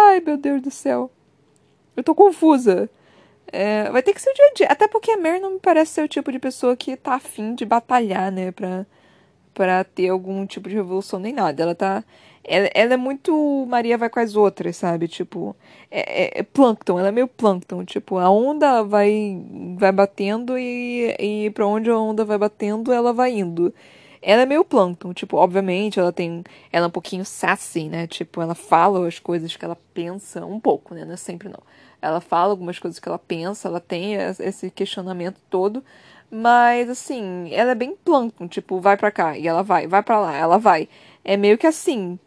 Ai, 0.08 0.22
meu 0.22 0.38
Deus 0.38 0.62
do 0.62 0.72
céu. 0.72 1.12
Eu 1.96 2.04
tô 2.04 2.16
confusa. 2.16 2.90
É, 3.52 3.90
vai 3.92 4.04
ter 4.04 4.14
que 4.14 4.22
ser 4.22 4.30
o 4.30 4.34
dia 4.34 4.46
a 4.46 4.54
dia. 4.54 4.68
Até 4.68 4.88
porque 4.88 5.12
a 5.12 5.18
Mary 5.18 5.40
não 5.40 5.54
me 5.54 5.60
parece 5.60 5.94
ser 5.94 6.04
o 6.04 6.08
tipo 6.08 6.32
de 6.32 6.40
pessoa 6.40 6.76
que 6.76 6.96
tá 6.96 7.16
afim 7.16 7.56
de 7.56 7.66
batalhar, 7.66 8.32
né? 8.32 8.52
Pra 8.52 8.86
para 9.56 9.84
ter 9.86 10.10
algum 10.10 10.46
tipo 10.46 10.70
de 10.70 10.76
revolução 10.76 11.20
nem 11.20 11.34
nada. 11.34 11.64
Ela 11.64 11.74
tá. 11.74 12.04
Ela, 12.44 12.70
ela, 12.76 12.94
é 12.94 12.98
muito 12.98 13.66
Maria 13.68 13.98
vai 13.98 14.08
com 14.08 14.20
as 14.20 14.36
outras, 14.36 14.76
sabe? 14.78 15.08
Tipo, 15.08 15.56
é, 15.90 16.26
é, 16.26 16.40
é 16.42 16.44
plâncton, 16.44 17.00
ela 17.00 17.08
é 17.08 17.12
meio 17.12 17.28
plâncton. 17.28 17.84
Tipo, 17.84 18.20
a 18.20 18.30
onda 18.30 18.84
vai, 18.84 19.42
vai 19.78 19.92
batendo 19.92 20.56
e, 20.60 21.16
e 21.20 21.50
pra 21.52 21.66
onde 21.66 21.90
a 21.90 21.98
onda 21.98 22.24
vai 22.24 22.38
batendo, 22.38 22.94
ela 22.94 23.12
vai 23.12 23.32
indo. 23.32 23.74
Ela 24.22 24.42
é 24.44 24.46
meio 24.46 24.66
plâncton, 24.66 25.14
tipo, 25.14 25.38
obviamente 25.38 26.00
ela 26.00 26.12
tem. 26.12 26.44
Ela 26.72 26.86
é 26.86 26.88
um 26.88 26.92
pouquinho 26.92 27.26
sassy, 27.26 27.88
né? 27.90 28.08
Tipo, 28.08 28.42
ela 28.42 28.56
fala 28.56 29.08
as 29.08 29.20
coisas 29.20 29.56
que 29.56 29.64
ela 29.66 29.78
pensa, 29.94 30.46
um 30.46 30.60
pouco, 30.60 30.94
né? 30.94 31.06
Não 31.06 31.14
é 31.14 31.18
sempre 31.18 31.48
não. 31.50 31.62
Ela 32.02 32.22
fala 32.22 32.52
algumas 32.52 32.78
coisas 32.78 33.00
que 33.00 33.08
ela 33.08 33.18
pensa, 33.18 33.68
ela 33.68 33.80
tem 33.80 34.14
esse 34.14 34.70
questionamento 34.70 35.40
todo, 35.50 35.84
mas, 36.32 36.90
assim, 36.90 37.50
ela 37.54 37.72
é 37.72 37.76
bem 37.76 37.96
plâncton, 37.96 38.48
tipo, 38.48 38.80
vai 38.80 38.98
pra 38.98 39.12
cá 39.12 39.38
e 39.38 39.48
ela 39.48 39.64
vai, 39.64 39.88
vai 39.88 40.04
pra 40.04 40.20
lá, 40.20 40.36
ela 40.36 40.58
vai. 40.58 40.90
É 41.24 41.38
meio 41.38 41.58
que 41.58 41.68
assim. 41.68 42.20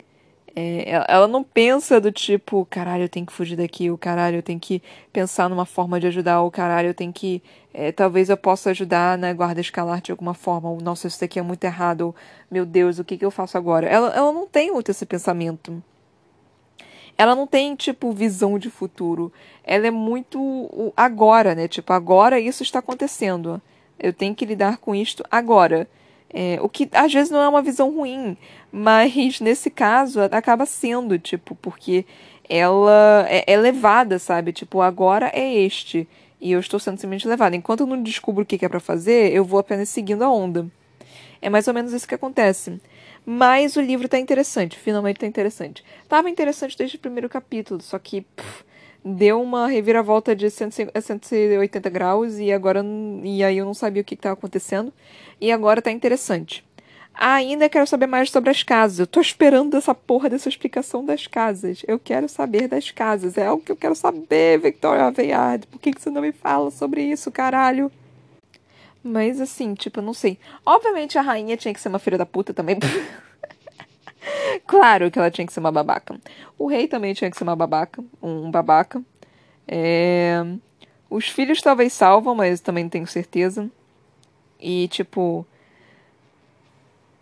É, 0.57 1.05
ela 1.09 1.28
não 1.28 1.44
pensa 1.44 2.01
do 2.01 2.11
tipo, 2.11 2.66
caralho, 2.68 3.05
eu 3.05 3.09
tenho 3.09 3.26
que 3.26 3.32
fugir 3.32 3.55
daqui, 3.57 3.90
o 3.90 3.99
caralho, 3.99 4.38
eu 4.38 4.42
tenho 4.42 4.59
que 4.59 4.82
pensar 5.12 5.49
numa 5.49 5.64
forma 5.64 6.01
de 6.01 6.09
ajudar, 6.09 6.42
o 6.42 6.51
caralho, 6.51 6.88
eu 6.88 6.94
tenho 6.94 7.12
que. 7.12 7.42
É, 7.72 7.92
talvez 7.92 8.28
eu 8.28 8.36
possa 8.36 8.70
ajudar 8.70 9.16
na 9.18 9.32
guarda 9.32 9.61
escalar 9.61 10.01
de 10.01 10.11
alguma 10.11 10.34
forma, 10.34 10.68
ou 10.70 10.80
nossa, 10.80 11.07
isso 11.07 11.20
daqui 11.20 11.38
é 11.38 11.42
muito 11.42 11.62
errado, 11.64 12.01
ou 12.03 12.16
meu 12.51 12.66
Deus, 12.66 12.99
o 12.99 13.05
que, 13.05 13.16
que 13.16 13.24
eu 13.24 13.30
faço 13.30 13.57
agora? 13.57 13.86
Ela, 13.86 14.09
ela 14.09 14.32
não 14.32 14.46
tem 14.49 14.72
muito 14.72 14.90
esse 14.90 15.07
pensamento. 15.07 15.82
Ela 17.16 17.34
não 17.34 17.46
tem, 17.46 17.74
tipo, 17.74 18.12
visão 18.12 18.59
de 18.59 18.70
futuro. 18.70 19.32
Ela 19.64 19.88
é 19.88 19.90
muito 19.90 20.92
agora, 20.96 21.55
né? 21.55 21.66
Tipo, 21.68 21.92
agora 21.92 22.40
isso 22.40 22.62
está 22.62 22.78
acontecendo. 22.78 23.61
Eu 23.99 24.12
tenho 24.12 24.34
que 24.34 24.44
lidar 24.44 24.78
com 24.78 24.94
isto 24.94 25.24
agora. 25.30 25.88
É, 26.30 26.59
o 26.61 26.68
que 26.68 26.88
às 26.92 27.12
vezes 27.12 27.30
não 27.30 27.40
é 27.40 27.49
uma 27.49 27.62
visão 27.62 27.90
ruim, 27.90 28.36
mas 28.70 29.40
nesse 29.40 29.70
caso 29.70 30.20
acaba 30.20 30.66
sendo, 30.66 31.18
tipo, 31.18 31.55
porque 31.55 32.05
ela 32.49 33.26
é, 33.28 33.44
é 33.46 33.57
levada, 33.57 34.18
sabe? 34.18 34.53
Tipo, 34.53 34.80
agora 34.80 35.30
é 35.34 35.55
este. 35.55 36.09
E 36.40 36.53
eu 36.53 36.61
estou 36.61 36.78
sendo 36.78 36.99
simplesmente 36.99 37.26
levada. 37.26 37.57
Enquanto 37.57 37.80
eu 37.80 37.86
não 37.86 38.03
descubro 38.03 38.42
o 38.42 38.46
que 38.46 38.64
é 38.64 38.68
para 38.68 38.80
fazer, 38.80 39.32
eu 39.32 39.44
vou 39.44 39.59
apenas 39.59 39.88
seguindo 39.88 40.22
a 40.22 40.30
onda. 40.30 40.66
É 41.40 41.49
mais 41.51 41.66
ou 41.68 41.74
menos 41.74 41.92
isso 41.92 42.07
que 42.07 42.14
acontece. 42.14 42.80
Mas 43.24 43.76
o 43.76 43.80
livro 43.80 44.09
tá 44.09 44.18
interessante, 44.18 44.78
finalmente 44.78 45.20
tá 45.20 45.26
interessante. 45.26 45.84
Tava 46.09 46.30
interessante 46.30 46.76
desde 46.78 46.96
o 46.96 47.01
primeiro 47.01 47.28
capítulo, 47.28 47.82
só 47.82 47.99
que 47.99 48.22
pff, 48.22 48.64
deu 49.05 49.40
uma 49.40 49.68
reviravolta 49.68 50.34
de 50.34 50.51
180 50.51 51.88
graus 51.90 52.38
e 52.38 52.53
agora 52.53 52.84
e 53.22 53.42
aí 53.42 53.59
eu 53.59 53.64
não 53.64 53.74
sabia 53.74 54.03
o 54.03 54.05
que 54.05 54.14
estava 54.14 54.34
acontecendo 54.34 54.92
e 55.40 55.53
agora 55.53 55.80
tá 55.80 55.90
interessante. 55.90 56.64
ainda 57.14 57.68
quero 57.68 57.86
saber 57.86 58.07
mais 58.07 58.30
sobre 58.30 58.51
as 58.51 58.62
casas. 58.62 58.99
Eu 59.01 59.07
tô 59.07 59.20
esperando 59.20 59.76
essa 59.76 59.94
porra 59.94 60.28
dessa 60.28 60.49
explicação 60.49 61.05
das 61.05 61.26
casas. 61.26 61.82
Eu 61.86 61.99
quero 61.99 62.28
saber 62.28 62.68
das 62.68 62.90
casas. 62.90 63.36
É 63.38 63.46
algo 63.46 63.62
que 63.62 63.72
eu 63.72 63.76
quero 63.76 63.94
saber, 63.94 64.59
Victoria 64.61 65.07
Aveyard. 65.07 65.66
Por 65.66 65.80
que, 65.80 65.92
que 65.92 66.01
você 66.01 66.11
não 66.11 66.22
me 66.22 66.32
fala 66.32 66.70
sobre 66.70 67.03
isso, 67.03 67.30
caralho? 67.30 67.90
Mas 69.03 69.40
assim, 69.40 69.74
tipo, 69.74 70.01
eu 70.01 70.05
não 70.05 70.14
sei. 70.14 70.38
Obviamente 70.66 71.18
a 71.18 71.22
rainha 71.22 71.57
tinha 71.57 71.72
que 71.72 71.80
ser 71.80 71.88
uma 71.88 71.99
filha 71.99 72.18
da 72.18 72.26
puta 72.26 72.53
também. 72.53 72.78
claro 74.66 75.11
que 75.11 75.18
ela 75.18 75.31
tinha 75.31 75.47
que 75.47 75.53
ser 75.53 75.61
uma 75.61 75.72
babaca. 75.72 76.18
O 76.59 76.66
rei 76.66 76.89
também 76.89 77.14
tinha 77.14 77.31
que 77.31 77.37
ser 77.37 77.45
uma 77.45 77.57
babaca, 77.57 78.03
um 78.22 78.51
babaca. 78.51 79.03
É... 79.66 80.45
Os 81.11 81.29
filhos 81.29 81.61
talvez 81.61 81.93
salvam, 81.93 82.35
mas 82.35 82.61
também 82.61 82.85
não 82.85 82.91
tenho 82.91 83.07
certeza. 83.07 83.70
E, 84.61 84.89
tipo. 84.89 85.47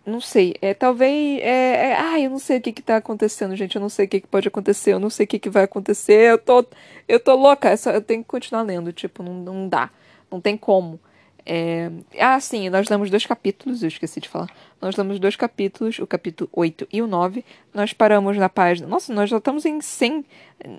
Não 0.05 0.21
sei. 0.21 0.55
É, 0.63 0.73
talvez. 0.75 1.41
É, 1.43 1.91
é... 1.91 1.97
Ai, 1.97 2.27
eu 2.27 2.31
não 2.31 2.39
sei 2.39 2.59
o 2.59 2.61
que, 2.61 2.73
que 2.73 2.83
tá 2.83 2.97
acontecendo, 2.97 3.57
gente. 3.57 3.77
Eu 3.77 3.83
não 3.83 3.89
sei 3.89 4.07
o 4.07 4.09
que, 4.09 4.21
que 4.21 4.27
pode 4.27 4.49
acontecer. 4.49 4.93
Eu 4.93 5.01
não 5.01 5.11
sei 5.11 5.25
o 5.25 5.27
que, 5.27 5.39
que 5.39 5.51
vai 5.51 5.65
acontecer. 5.65 6.31
Eu 6.33 6.39
tô. 6.39 6.65
Eu 7.09 7.21
tô 7.21 7.35
louca. 7.35 7.69
Essa... 7.69 7.91
Eu 7.93 8.03
tenho 8.03 8.23
que 8.23 8.29
continuar 8.29 8.63
lendo. 8.63 8.93
Tipo, 8.93 9.23
não, 9.23 9.35
não 9.35 9.69
dá. 9.69 9.91
Não 10.31 10.41
tem 10.41 10.57
como. 10.57 11.01
É... 11.49 11.93
Ah, 12.19 12.41
sim, 12.41 12.69
nós 12.69 12.89
damos 12.89 13.09
dois 13.09 13.25
capítulos, 13.25 13.81
eu 13.83 13.89
esqueci 13.89 14.21
de 14.21 14.29
falar. 14.29 14.49
Nós 14.83 14.97
damos 14.97 15.21
dois 15.21 15.37
capítulos, 15.37 15.99
o 16.01 16.07
capítulo 16.07 16.51
8 16.53 16.89
e 16.93 17.01
o 17.01 17.07
9. 17.07 17.45
Nós 17.73 17.93
paramos 17.93 18.37
na 18.37 18.49
página. 18.49 18.89
Nossa, 18.89 19.15
nós 19.15 19.31
já 19.31 19.37
estamos 19.37 19.65
em 19.65 19.81
100, 19.81 20.25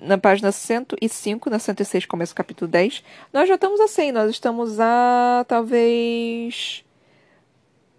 na 0.02 0.18
página 0.18 0.52
105, 0.52 1.48
na 1.48 1.58
106 1.58 2.04
começa 2.04 2.34
o 2.34 2.36
capítulo 2.36 2.70
10. 2.70 3.02
Nós 3.32 3.48
já 3.48 3.54
estamos 3.54 3.80
a 3.80 3.88
100, 3.88 4.12
nós 4.12 4.30
estamos 4.30 4.78
a. 4.78 5.44
talvez. 5.48 6.84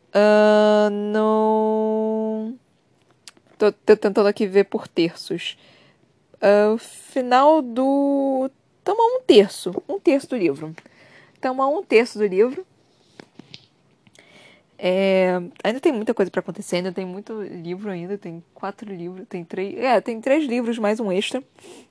Uh, 0.10 0.90
no. 0.92 2.54
Tô, 3.58 3.72
tô, 3.72 3.98
tentando 3.98 4.28
aqui 4.28 4.46
ver 4.46 4.66
por 4.66 4.88
terços. 4.88 5.58
Uh, 6.36 6.78
final 6.78 7.64
do. 7.64 8.50
Estamos 8.78 9.00
a 9.00 9.18
um 9.18 9.22
terço. 9.22 9.84
Um 9.90 10.00
terço 10.00 10.30
do 10.30 10.38
livro. 10.38 10.76
Estamos 11.40 11.66
a 11.66 11.70
um 11.70 11.82
terço 11.82 12.20
do 12.20 12.26
livro. 12.26 12.66
É, 14.78 15.40
ainda 15.64 15.80
tem 15.80 15.94
muita 15.94 16.14
coisa 16.14 16.30
para 16.30 16.42
acontecer, 16.42 16.78
ainda 16.78 16.92
tem 16.92 17.06
muito 17.06 17.42
livro 17.44 17.90
ainda, 17.90 18.18
tem 18.18 18.44
quatro 18.54 18.94
livros, 18.94 19.26
tem 19.30 19.46
três, 19.46 19.78
é, 19.78 20.02
tem 20.02 20.20
três 20.20 20.46
livros 20.46 20.78
mais 20.78 21.00
um 21.00 21.10
extra 21.10 21.42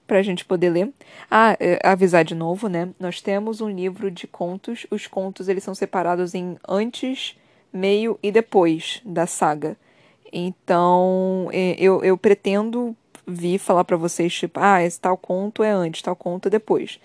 para 0.07 0.19
a 0.19 0.23
gente 0.23 0.45
poder 0.45 0.69
ler. 0.69 0.93
Ah, 1.31 1.57
é, 1.59 1.79
avisar 1.83 2.27
de 2.27 2.35
novo, 2.35 2.69
né? 2.69 2.91
Nós 3.01 3.23
temos 3.23 3.63
um 3.63 3.71
livro 3.71 4.11
de 4.11 4.27
contos. 4.27 4.87
Os 4.91 5.07
contos 5.07 5.49
eles 5.49 5.65
são 5.65 5.75
separados 5.75 6.35
em 6.35 6.59
antes, 6.69 7.35
meio 7.73 8.19
e 8.23 8.31
depois 8.31 9.01
da 9.03 9.27
saga. 9.27 9.79
Então, 10.31 11.49
é, 11.55 11.75
eu, 11.79 12.05
eu 12.05 12.19
pretendo 12.19 12.95
vir 13.27 13.59
falar 13.59 13.85
para 13.85 13.97
vocês 13.97 14.31
tipo, 14.35 14.61
ah, 14.61 14.83
esse 14.83 15.01
tal 15.01 15.17
conto 15.17 15.63
é 15.63 15.71
antes, 15.71 16.03
tal 16.03 16.15
conto 16.15 16.49
é 16.49 16.51
depois 16.51 17.01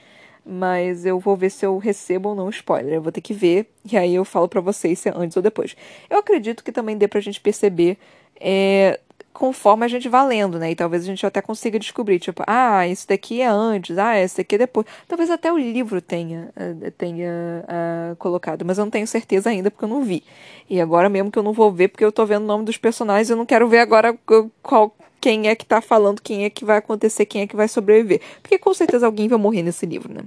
mas 0.46 1.06
eu 1.06 1.20
vou 1.20 1.36
ver 1.36 1.50
se 1.50 1.66
eu 1.66 1.78
recebo 1.78 2.30
ou 2.30 2.36
não 2.36 2.50
spoiler. 2.50 2.94
Eu 2.94 3.02
vou 3.02 3.12
ter 3.12 3.22
que 3.22 3.34
ver 3.34 3.70
e 3.90 3.98
aí 3.98 4.16
eu 4.16 4.26
falo 4.26 4.48
para 4.48 4.62
vocês 4.62 5.00
se 5.00 5.10
é 5.10 5.14
antes 5.16 5.38
ou 5.38 5.44
depois. 5.44 5.76
Eu 6.10 6.20
acredito 6.20 6.64
que 6.64 6.72
também 6.72 6.98
dê 6.98 7.08
pra 7.08 7.20
gente 7.22 7.40
perceber 7.40 7.98
é, 8.40 9.00
conforme 9.34 9.84
a 9.84 9.88
gente 9.88 10.08
vai 10.08 10.26
lendo, 10.28 10.60
né? 10.60 10.72
E 10.72 10.76
talvez 10.76 11.04
a 11.04 11.06
gente 11.06 11.26
até 11.26 11.42
consiga 11.42 11.80
descobrir, 11.80 12.20
tipo, 12.20 12.44
ah, 12.46 12.88
isso 12.88 13.08
daqui 13.08 13.42
é 13.42 13.48
antes, 13.48 13.98
ah, 13.98 14.18
esse 14.18 14.38
daqui 14.38 14.56
é 14.56 14.58
depois. 14.60 14.86
Talvez 15.08 15.30
até 15.30 15.52
o 15.52 15.58
livro 15.58 16.00
tenha, 16.02 16.50
eh, 16.56 16.92
tenha 16.92 17.32
uh, 17.64 18.16
colocado, 18.18 18.64
mas 18.64 18.78
eu 18.78 18.86
não 18.86 18.92
tenho 18.92 19.08
certeza 19.08 19.50
ainda 19.50 19.72
porque 19.72 19.84
eu 19.84 19.90
não 19.90 20.04
vi. 20.04 20.24
E 20.70 20.80
agora 20.80 21.10
mesmo 21.10 21.32
que 21.32 21.40
eu 21.40 21.44
não 21.44 21.52
vou 21.52 21.72
ver 21.72 21.88
porque 21.88 22.06
eu 22.06 22.12
tô 22.12 22.26
vendo 22.26 22.44
o 22.44 22.48
nome 22.48 22.64
dos 22.64 22.78
personagens, 22.78 23.30
eu 23.30 23.36
não 23.36 23.46
quero 23.46 23.68
ver 23.68 23.80
agora 23.80 24.16
qual, 24.62 24.96
quem 25.24 25.48
é 25.48 25.56
que 25.56 25.66
tá 25.66 25.80
falando, 25.80 26.22
quem 26.22 26.44
é 26.44 26.50
que 26.50 26.66
vai 26.66 26.80
acontecer, 26.80 27.26
quem 27.26 27.44
é 27.44 27.48
que 27.48 27.56
vai 27.56 27.70
sobreviver. 27.70 28.20
Porque 28.42 28.58
com 28.58 28.74
certeza 28.74 29.06
alguém 29.06 29.30
vai 29.30 29.40
morrer 29.40 29.64
nesse 29.64 29.86
livro, 29.86 30.14
né? 30.14 30.24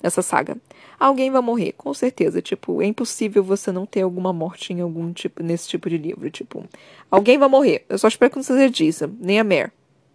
Nessa 0.00 0.22
saga 0.22 0.56
alguém 0.96 1.28
vai 1.28 1.42
morrer, 1.42 1.72
com 1.72 1.92
certeza. 1.92 2.40
Tipo, 2.40 2.80
é 2.80 2.86
impossível 2.86 3.42
você 3.42 3.72
não 3.72 3.84
ter 3.84 4.02
alguma 4.02 4.32
morte 4.32 4.72
em 4.72 4.80
algum 4.80 5.12
tipo, 5.12 5.42
nesse 5.42 5.68
tipo 5.68 5.90
de 5.90 5.98
livro. 5.98 6.30
Tipo, 6.30 6.64
alguém 7.10 7.36
vai 7.36 7.48
morrer. 7.48 7.84
Eu 7.88 7.98
só 7.98 8.06
espero 8.06 8.30
que 8.30 8.36
não 8.36 8.44
seja 8.44 8.70
Jason, 8.70 9.10
nem 9.18 9.40
a 9.40 9.44
Mare, 9.44 9.72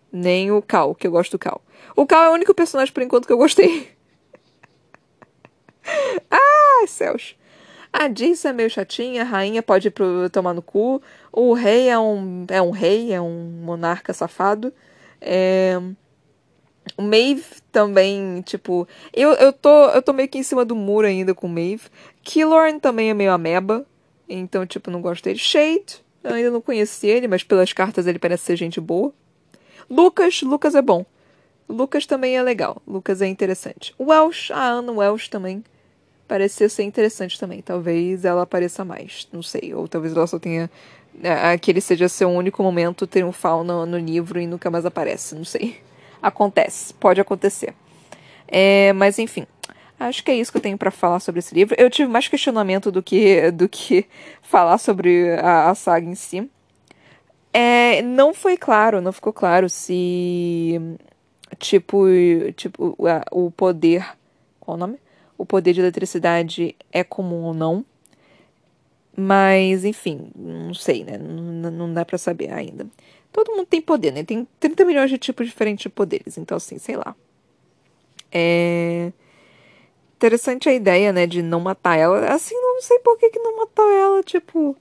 nem 0.10 0.50
o 0.54 0.62
Cal, 0.62 0.96
que 0.96 1.06
eu 1.06 1.12
gosto 1.12 1.32
do 1.32 1.40
Cal. 1.40 1.62
O 1.94 2.06
Cal 2.06 2.24
é 2.24 2.30
o 2.30 2.34
único 2.34 2.54
personagem 2.54 2.94
por 2.94 3.04
enquanto 3.04 3.28
que 3.28 3.34
eu 3.34 3.38
gostei. 3.38 3.90
ah, 6.32 6.88
céus. 6.88 7.36
A 7.92 8.08
Jason 8.08 8.50
é 8.50 8.54
meio 8.54 8.70
chatinha, 8.70 9.22
a 9.22 9.26
rainha 9.26 9.64
pode 9.64 9.90
pro, 9.90 10.30
tomar 10.30 10.54
no 10.54 10.62
cu. 10.62 11.02
O 11.32 11.54
rei 11.54 11.90
é 11.90 11.98
um, 11.98 12.46
é 12.50 12.62
um 12.62 12.72
rei, 12.72 13.14
é 13.14 13.22
um 13.22 13.62
monarca 13.64 14.14
safado. 14.14 14.74
É... 15.22 15.80
O 16.98 17.02
Maeve 17.02 17.44
também, 17.72 18.42
tipo. 18.42 18.88
Eu, 19.14 19.34
eu, 19.34 19.52
tô, 19.52 19.90
eu 19.90 20.02
tô 20.02 20.14
meio 20.14 20.30
que 20.30 20.38
em 20.38 20.44
cima 20.44 20.64
do 20.64 20.76
muro 20.76 21.06
ainda 21.06 21.34
com 21.34 21.48
o 21.48 21.50
Maeve. 21.50 21.90
Killorn 22.24 22.80
também 22.80 23.10
é 23.10 23.14
meio 23.14 23.32
ameba. 23.32 23.86
Então, 24.30 24.66
tipo, 24.66 24.90
não 24.90 25.02
gosto 25.02 25.24
dele. 25.24 25.40
Shade, 25.40 26.04
eu 26.24 26.34
ainda 26.34 26.52
não 26.52 26.62
conheci 26.62 27.08
ele, 27.08 27.28
mas 27.28 27.44
pelas 27.44 27.74
cartas 27.74 28.08
ele 28.08 28.20
parece 28.20 28.46
ser 28.46 28.56
gente 28.56 28.80
boa. 28.80 29.14
Lucas, 29.90 30.42
Lucas 30.42 30.76
é 30.76 30.82
bom. 30.82 31.06
Lucas 31.68 32.06
também 32.06 32.38
é 32.38 32.42
legal. 32.42 32.82
Lucas 32.88 33.22
é 33.22 33.28
interessante. 33.28 33.94
Welsh, 34.00 34.52
a 34.52 34.70
Anna 34.70 34.92
Welsh 34.92 35.30
também. 35.30 35.64
Parece 36.28 36.70
ser 36.70 36.84
interessante 36.84 37.40
também. 37.40 37.62
Talvez 37.62 38.26
ela 38.26 38.44
apareça 38.44 38.84
mais. 38.84 39.28
Não 39.32 39.42
sei. 39.42 39.74
Ou 39.74 39.88
talvez 39.88 40.16
ela 40.16 40.28
só 40.28 40.38
tenha. 40.38 40.70
É, 41.24 41.52
aquele 41.52 41.82
seja 41.82 42.08
seu 42.08 42.30
único 42.30 42.62
momento 42.62 43.08
triunfal 43.08 43.64
no, 43.64 43.86
no 43.86 43.98
livro 43.98 44.40
e 44.40 44.46
nunca 44.46 44.70
mais 44.70 44.86
aparece. 44.86 45.34
Não 45.34 45.46
sei 45.46 45.88
acontece, 46.22 46.94
pode 46.94 47.22
acontecer. 47.22 47.74
É, 48.48 48.94
mas 48.94 49.20
enfim, 49.20 49.46
acho 50.00 50.24
que 50.24 50.32
é 50.32 50.36
isso 50.36 50.52
que 50.52 50.58
eu 50.58 50.62
tenho 50.62 50.78
para 50.78 50.92
falar 50.92 51.20
sobre 51.20 51.40
esse 51.40 51.54
livro. 51.54 51.76
Eu 51.78 51.90
tive 51.90 52.10
mais 52.10 52.28
questionamento 52.28 52.92
do 52.92 53.02
que 53.04 53.52
do 53.52 53.68
que 53.68 54.06
falar 54.42 54.78
sobre 54.78 55.34
a, 55.40 55.70
a 55.70 55.76
saga 55.76 56.06
em 56.06 56.16
si. 56.16 56.50
É, 57.54 58.02
não 58.02 58.34
foi 58.34 58.58
claro, 58.58 59.02
não 59.02 59.12
ficou 59.12 59.34
claro 59.34 59.70
se 59.70 60.80
tipo 61.60 62.06
tipo 62.56 62.96
o 63.32 63.52
poder, 63.52 64.06
qual 64.60 64.76
o 64.78 64.80
nome? 64.80 65.00
O 65.38 65.46
poder 65.46 65.74
de 65.74 65.82
eletricidade 65.82 66.76
é 66.92 67.04
comum 67.04 67.44
ou 67.44 67.54
não. 67.54 67.86
Mas, 69.16 69.84
enfim, 69.84 70.30
não 70.36 70.74
sei, 70.74 71.04
né? 71.04 71.18
Não, 71.18 71.72
não 71.72 71.94
dá 71.94 72.06
para 72.06 72.18
saber 72.18 72.52
ainda. 72.54 72.88
Todo 73.32 73.52
mundo 73.52 73.66
tem 73.66 73.82
poder, 73.82 74.12
né? 74.12 74.24
Tem 74.24 74.48
30 74.60 74.86
milhões 74.86 75.10
de 75.10 75.18
tipos 75.18 75.48
diferentes 75.48 75.84
de 75.84 75.90
poderes. 75.90 76.38
Então, 76.38 76.58
assim, 76.58 76.78
sei 76.78 76.96
lá. 76.96 77.16
É. 78.32 79.12
Interessante 80.16 80.68
a 80.68 80.74
ideia, 80.74 81.14
né, 81.14 81.28
de 81.28 81.42
não 81.44 81.60
matar 81.60 81.98
ela. 81.98 82.34
Assim, 82.34 82.56
não 82.56 82.82
sei 82.82 83.00
por 83.00 83.18
que, 83.18 83.30
que 83.30 83.40
não 83.40 83.58
matou 83.58 83.90
ela. 83.92 84.24
Tipo, 84.24 84.76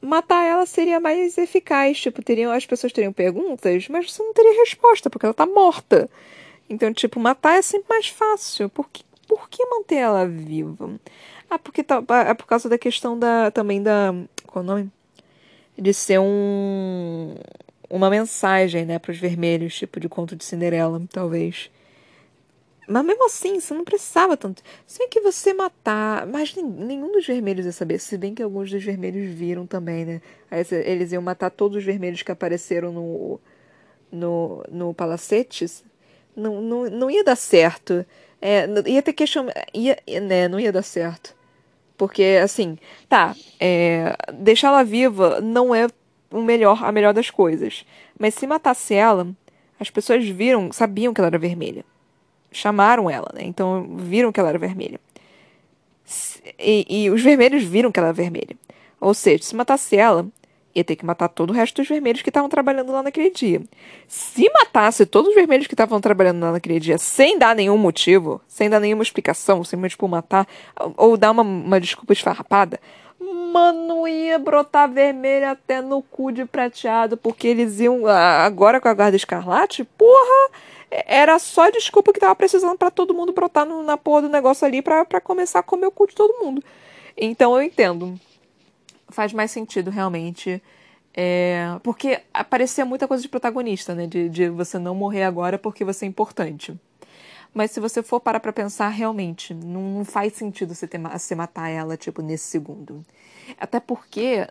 matar 0.00 0.44
ela 0.44 0.66
seria 0.66 0.98
mais 1.00 1.38
eficaz. 1.38 2.00
Tipo, 2.00 2.22
teriam, 2.22 2.52
as 2.52 2.66
pessoas 2.66 2.92
teriam 2.92 3.12
perguntas, 3.12 3.88
mas 3.88 4.12
você 4.12 4.22
não 4.22 4.32
teria 4.32 4.60
resposta, 4.60 5.08
porque 5.08 5.26
ela 5.26 5.34
tá 5.34 5.46
morta. 5.46 6.10
Então, 6.68 6.92
tipo, 6.92 7.20
matar 7.20 7.58
é 7.58 7.62
sempre 7.62 7.88
mais 7.88 8.08
fácil. 8.08 8.68
Por 8.68 8.88
que, 8.88 9.04
por 9.32 9.48
que 9.48 9.64
manter 9.64 9.96
ela 9.96 10.28
viva? 10.28 11.00
Ah, 11.48 11.58
porque 11.58 11.82
tá, 11.82 12.02
é 12.28 12.34
por 12.34 12.46
causa 12.46 12.68
da 12.68 12.76
questão 12.76 13.18
da. 13.18 13.50
também 13.50 13.82
da. 13.82 14.12
Qual 14.46 14.62
é 14.62 14.64
o 14.64 14.70
nome? 14.70 14.92
De 15.78 15.94
ser 15.94 16.18
um 16.20 17.34
uma 17.88 18.10
mensagem, 18.10 18.84
né, 18.86 18.98
para 18.98 19.12
os 19.12 19.18
vermelhos, 19.18 19.74
tipo 19.74 20.00
de 20.00 20.08
conto 20.08 20.36
de 20.36 20.44
Cinderela, 20.44 21.02
talvez. 21.10 21.70
Mas 22.86 23.04
mesmo 23.04 23.24
assim, 23.24 23.58
você 23.58 23.72
não 23.72 23.84
precisava 23.84 24.36
tanto. 24.36 24.62
Se 24.86 24.98
bem 24.98 25.08
que 25.08 25.20
você 25.20 25.54
matar. 25.54 26.26
Mas 26.26 26.54
nenhum 26.54 27.10
dos 27.12 27.26
vermelhos 27.26 27.64
ia 27.64 27.72
saber. 27.72 27.98
Se 27.98 28.18
bem 28.18 28.34
que 28.34 28.42
alguns 28.42 28.70
dos 28.70 28.84
vermelhos 28.84 29.32
viram 29.34 29.66
também, 29.66 30.04
né? 30.04 30.22
Eles 30.84 31.12
iam 31.12 31.22
matar 31.22 31.50
todos 31.50 31.78
os 31.78 31.84
vermelhos 31.84 32.22
que 32.22 32.32
apareceram 32.32 32.92
no. 32.92 33.40
no, 34.10 34.64
no 34.70 34.94
Palacetes. 34.94 35.84
Não, 36.36 36.60
não, 36.60 36.90
não 36.90 37.10
ia 37.10 37.24
dar 37.24 37.36
certo. 37.36 38.04
É, 38.42 38.68
ia 38.86 39.00
ter 39.00 39.12
que 39.12 39.24
chamar. 39.24 39.52
Ia, 39.72 39.96
né, 40.20 40.48
não 40.48 40.58
ia 40.58 40.72
dar 40.72 40.82
certo. 40.82 41.34
Porque, 41.96 42.40
assim, 42.42 42.76
tá. 43.08 43.36
É, 43.60 44.16
Deixá-la 44.34 44.82
viva 44.82 45.40
não 45.40 45.72
é 45.72 45.86
o 46.28 46.42
melhor, 46.42 46.82
a 46.84 46.90
melhor 46.90 47.14
das 47.14 47.30
coisas. 47.30 47.86
Mas 48.18 48.34
se 48.34 48.44
matasse 48.46 48.94
ela, 48.94 49.28
as 49.78 49.90
pessoas 49.90 50.26
viram, 50.28 50.72
sabiam 50.72 51.14
que 51.14 51.20
ela 51.20 51.28
era 51.28 51.38
vermelha. 51.38 51.84
Chamaram 52.50 53.08
ela, 53.08 53.30
né? 53.32 53.42
Então 53.44 53.96
viram 53.96 54.32
que 54.32 54.40
ela 54.40 54.48
era 54.48 54.58
vermelha. 54.58 54.98
E, 56.58 57.04
e 57.04 57.10
os 57.10 57.22
vermelhos 57.22 57.62
viram 57.62 57.92
que 57.92 58.00
ela 58.00 58.08
era 58.08 58.12
vermelha. 58.12 58.56
Ou 59.00 59.14
seja, 59.14 59.44
se 59.44 59.54
matasse 59.54 59.96
ela, 59.96 60.26
ia 60.74 60.84
ter 60.84 60.96
que 60.96 61.04
matar 61.04 61.28
todo 61.28 61.50
o 61.50 61.52
resto 61.52 61.82
dos 61.82 61.88
vermelhos 61.88 62.22
que 62.22 62.30
estavam 62.30 62.48
trabalhando 62.48 62.92
lá 62.92 63.02
naquele 63.02 63.30
dia. 63.30 63.62
Se 64.08 64.50
matasse 64.50 65.06
todos 65.06 65.30
os 65.30 65.34
vermelhos 65.34 65.66
que 65.66 65.74
estavam 65.74 66.00
trabalhando 66.00 66.40
lá 66.40 66.52
naquele 66.52 66.80
dia 66.80 66.98
sem 66.98 67.38
dar 67.38 67.54
nenhum 67.54 67.76
motivo, 67.76 68.40
sem 68.46 68.68
dar 68.68 68.80
nenhuma 68.80 69.02
explicação, 69.02 69.64
simplesmente 69.64 69.96
por 69.96 70.08
matar, 70.08 70.46
ou 70.96 71.16
dar 71.16 71.30
uma, 71.30 71.42
uma 71.42 71.80
desculpa 71.80 72.12
esfarrapada, 72.12 72.80
Mano, 73.52 74.08
ia 74.08 74.38
brotar 74.38 74.90
vermelho 74.90 75.48
até 75.48 75.80
no 75.80 76.02
cu 76.02 76.32
de 76.32 76.44
prateado, 76.44 77.16
porque 77.16 77.46
eles 77.46 77.78
iam. 77.78 78.06
Agora 78.06 78.80
com 78.80 78.88
a 78.88 78.94
guarda 78.94 79.16
escarlate, 79.16 79.84
porra! 79.84 80.50
Era 80.90 81.38
só 81.38 81.70
desculpa 81.70 82.12
que 82.12 82.20
tava 82.20 82.34
precisando 82.34 82.76
para 82.76 82.90
todo 82.90 83.14
mundo 83.14 83.32
brotar 83.32 83.64
no, 83.64 83.82
na 83.82 83.96
porra 83.96 84.22
do 84.22 84.28
negócio 84.28 84.66
ali 84.66 84.82
para 84.82 85.20
começar 85.20 85.60
a 85.60 85.62
comer 85.62 85.86
o 85.86 85.90
cu 85.90 86.06
de 86.06 86.14
todo 86.14 86.44
mundo. 86.44 86.62
Então 87.16 87.54
eu 87.54 87.62
entendo. 87.62 88.18
Faz 89.12 89.32
mais 89.32 89.50
sentido, 89.50 89.90
realmente. 89.90 90.62
É, 91.14 91.78
porque 91.82 92.22
aparecia 92.32 92.84
muita 92.84 93.06
coisa 93.06 93.22
de 93.22 93.28
protagonista, 93.28 93.94
né? 93.94 94.06
De, 94.06 94.28
de 94.28 94.48
você 94.48 94.78
não 94.78 94.94
morrer 94.94 95.24
agora 95.24 95.58
porque 95.58 95.84
você 95.84 96.04
é 96.04 96.08
importante. 96.08 96.74
Mas 97.54 97.70
se 97.70 97.80
você 97.80 98.02
for 98.02 98.18
parar 98.18 98.40
pra 98.40 98.52
pensar, 98.52 98.88
realmente, 98.88 99.52
não 99.52 100.04
faz 100.04 100.32
sentido 100.32 100.74
você, 100.74 100.86
ter, 100.86 100.98
você 100.98 101.34
matar 101.34 101.68
ela, 101.68 101.96
tipo, 101.96 102.22
nesse 102.22 102.44
segundo. 102.44 103.04
Até 103.60 103.78
porque, 103.78 104.48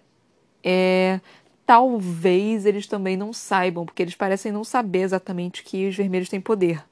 é, 0.64 1.20
talvez 1.66 2.66
eles 2.68 2.86
também 2.86 3.18
não 3.18 3.34
saibam, 3.34 3.86
porque 3.86 4.04
eles 4.04 4.14
parecem 4.14 4.52
não 4.52 4.64
saber 4.64 5.00
exatamente 5.00 5.64
que 5.64 5.88
os 5.88 5.96
vermelhos 5.96 6.30
têm 6.30 6.40
poder. 6.40 6.84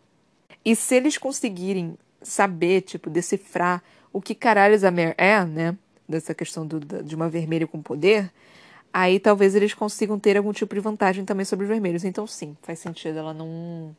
E 0.66 0.76
se 0.76 0.96
eles 0.96 1.18
conseguirem 1.18 1.96
saber, 2.24 2.82
tipo, 2.82 3.08
decifrar 3.08 3.84
o 4.12 4.20
que 4.20 4.34
caralhos 4.34 4.84
a 4.84 4.90
Mare 4.90 5.14
é, 5.16 5.46
né? 5.46 5.78
Dessa 6.10 6.34
questão 6.34 6.66
do, 6.66 6.80
de 6.80 7.16
uma 7.16 7.30
vermelha 7.30 7.68
com 7.68 7.82
poder, 7.82 8.32
aí 8.92 9.20
talvez 9.20 9.54
eles 9.54 9.76
consigam 9.76 10.18
ter 10.18 10.36
algum 10.36 10.52
tipo 10.52 10.74
de 10.74 10.82
vantagem 10.82 11.24
também 11.24 11.46
sobre 11.46 11.66
os 11.66 11.70
vermelhos. 11.70 12.04
Então, 12.04 12.26
sim, 12.26 12.58
faz 12.64 12.80
sentido 12.80 13.20
ela 13.20 13.34
não 13.34 13.96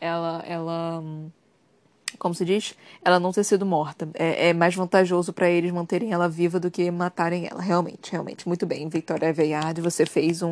ela, 0.00 0.42
ela, 0.46 1.02
como 2.18 2.34
se 2.34 2.44
diz, 2.44 2.74
ela 3.04 3.18
não 3.18 3.32
ter 3.32 3.44
sido 3.44 3.66
morta. 3.66 4.08
É, 4.14 4.48
é 4.48 4.52
mais 4.52 4.74
vantajoso 4.74 5.32
para 5.32 5.50
eles 5.50 5.70
manterem 5.72 6.12
ela 6.12 6.28
viva 6.28 6.58
do 6.58 6.70
que 6.70 6.90
matarem 6.90 7.46
ela. 7.46 7.60
Realmente, 7.60 8.12
realmente. 8.12 8.46
Muito 8.46 8.66
bem, 8.66 8.88
Victoria 8.88 9.32
Veiard, 9.32 9.80
você 9.80 10.06
fez 10.06 10.42
um, 10.42 10.50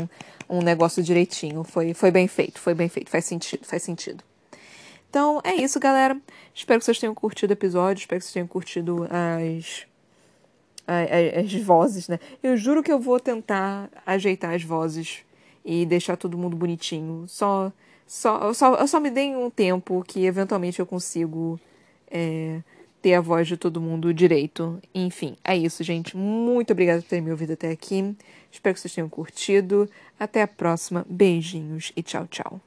um 0.48 0.60
negócio 0.60 1.02
direitinho. 1.02 1.64
Foi, 1.64 1.94
foi 1.94 2.10
bem 2.10 2.28
feito, 2.28 2.60
foi 2.60 2.74
bem 2.74 2.88
feito. 2.88 3.10
Faz 3.10 3.24
sentido, 3.24 3.64
faz 3.64 3.82
sentido. 3.82 4.22
Então, 5.08 5.40
é 5.44 5.54
isso, 5.54 5.78
galera. 5.80 6.20
Espero 6.54 6.78
que 6.78 6.84
vocês 6.84 6.98
tenham 6.98 7.14
curtido 7.14 7.50
o 7.50 7.54
episódio. 7.54 8.00
Espero 8.00 8.18
que 8.18 8.24
vocês 8.24 8.34
tenham 8.34 8.46
curtido 8.46 9.06
as, 9.10 9.86
as, 10.86 11.44
as 11.44 11.52
vozes, 11.62 12.08
né? 12.08 12.18
Eu 12.42 12.56
juro 12.56 12.82
que 12.82 12.92
eu 12.92 13.00
vou 13.00 13.18
tentar 13.18 13.90
ajeitar 14.04 14.54
as 14.54 14.62
vozes 14.62 15.18
e 15.64 15.84
deixar 15.84 16.16
todo 16.16 16.38
mundo 16.38 16.56
bonitinho. 16.56 17.24
Só 17.26 17.72
só, 18.06 18.52
só, 18.52 18.86
só 18.86 19.00
me 19.00 19.10
deem 19.10 19.36
um 19.36 19.50
tempo 19.50 20.02
que 20.06 20.24
eventualmente 20.26 20.78
eu 20.78 20.86
consigo 20.86 21.58
é, 22.08 22.60
ter 23.02 23.14
a 23.14 23.20
voz 23.20 23.48
de 23.48 23.56
todo 23.56 23.80
mundo 23.80 24.14
direito. 24.14 24.80
Enfim, 24.94 25.36
é 25.44 25.56
isso, 25.56 25.82
gente. 25.82 26.16
Muito 26.16 26.72
obrigada 26.72 27.02
por 27.02 27.08
terem 27.08 27.24
me 27.24 27.32
ouvido 27.32 27.54
até 27.54 27.70
aqui. 27.70 28.16
Espero 28.50 28.74
que 28.74 28.80
vocês 28.80 28.94
tenham 28.94 29.08
curtido. 29.08 29.90
Até 30.18 30.42
a 30.42 30.48
próxima. 30.48 31.04
Beijinhos 31.08 31.92
e 31.96 32.02
tchau, 32.02 32.26
tchau. 32.28 32.60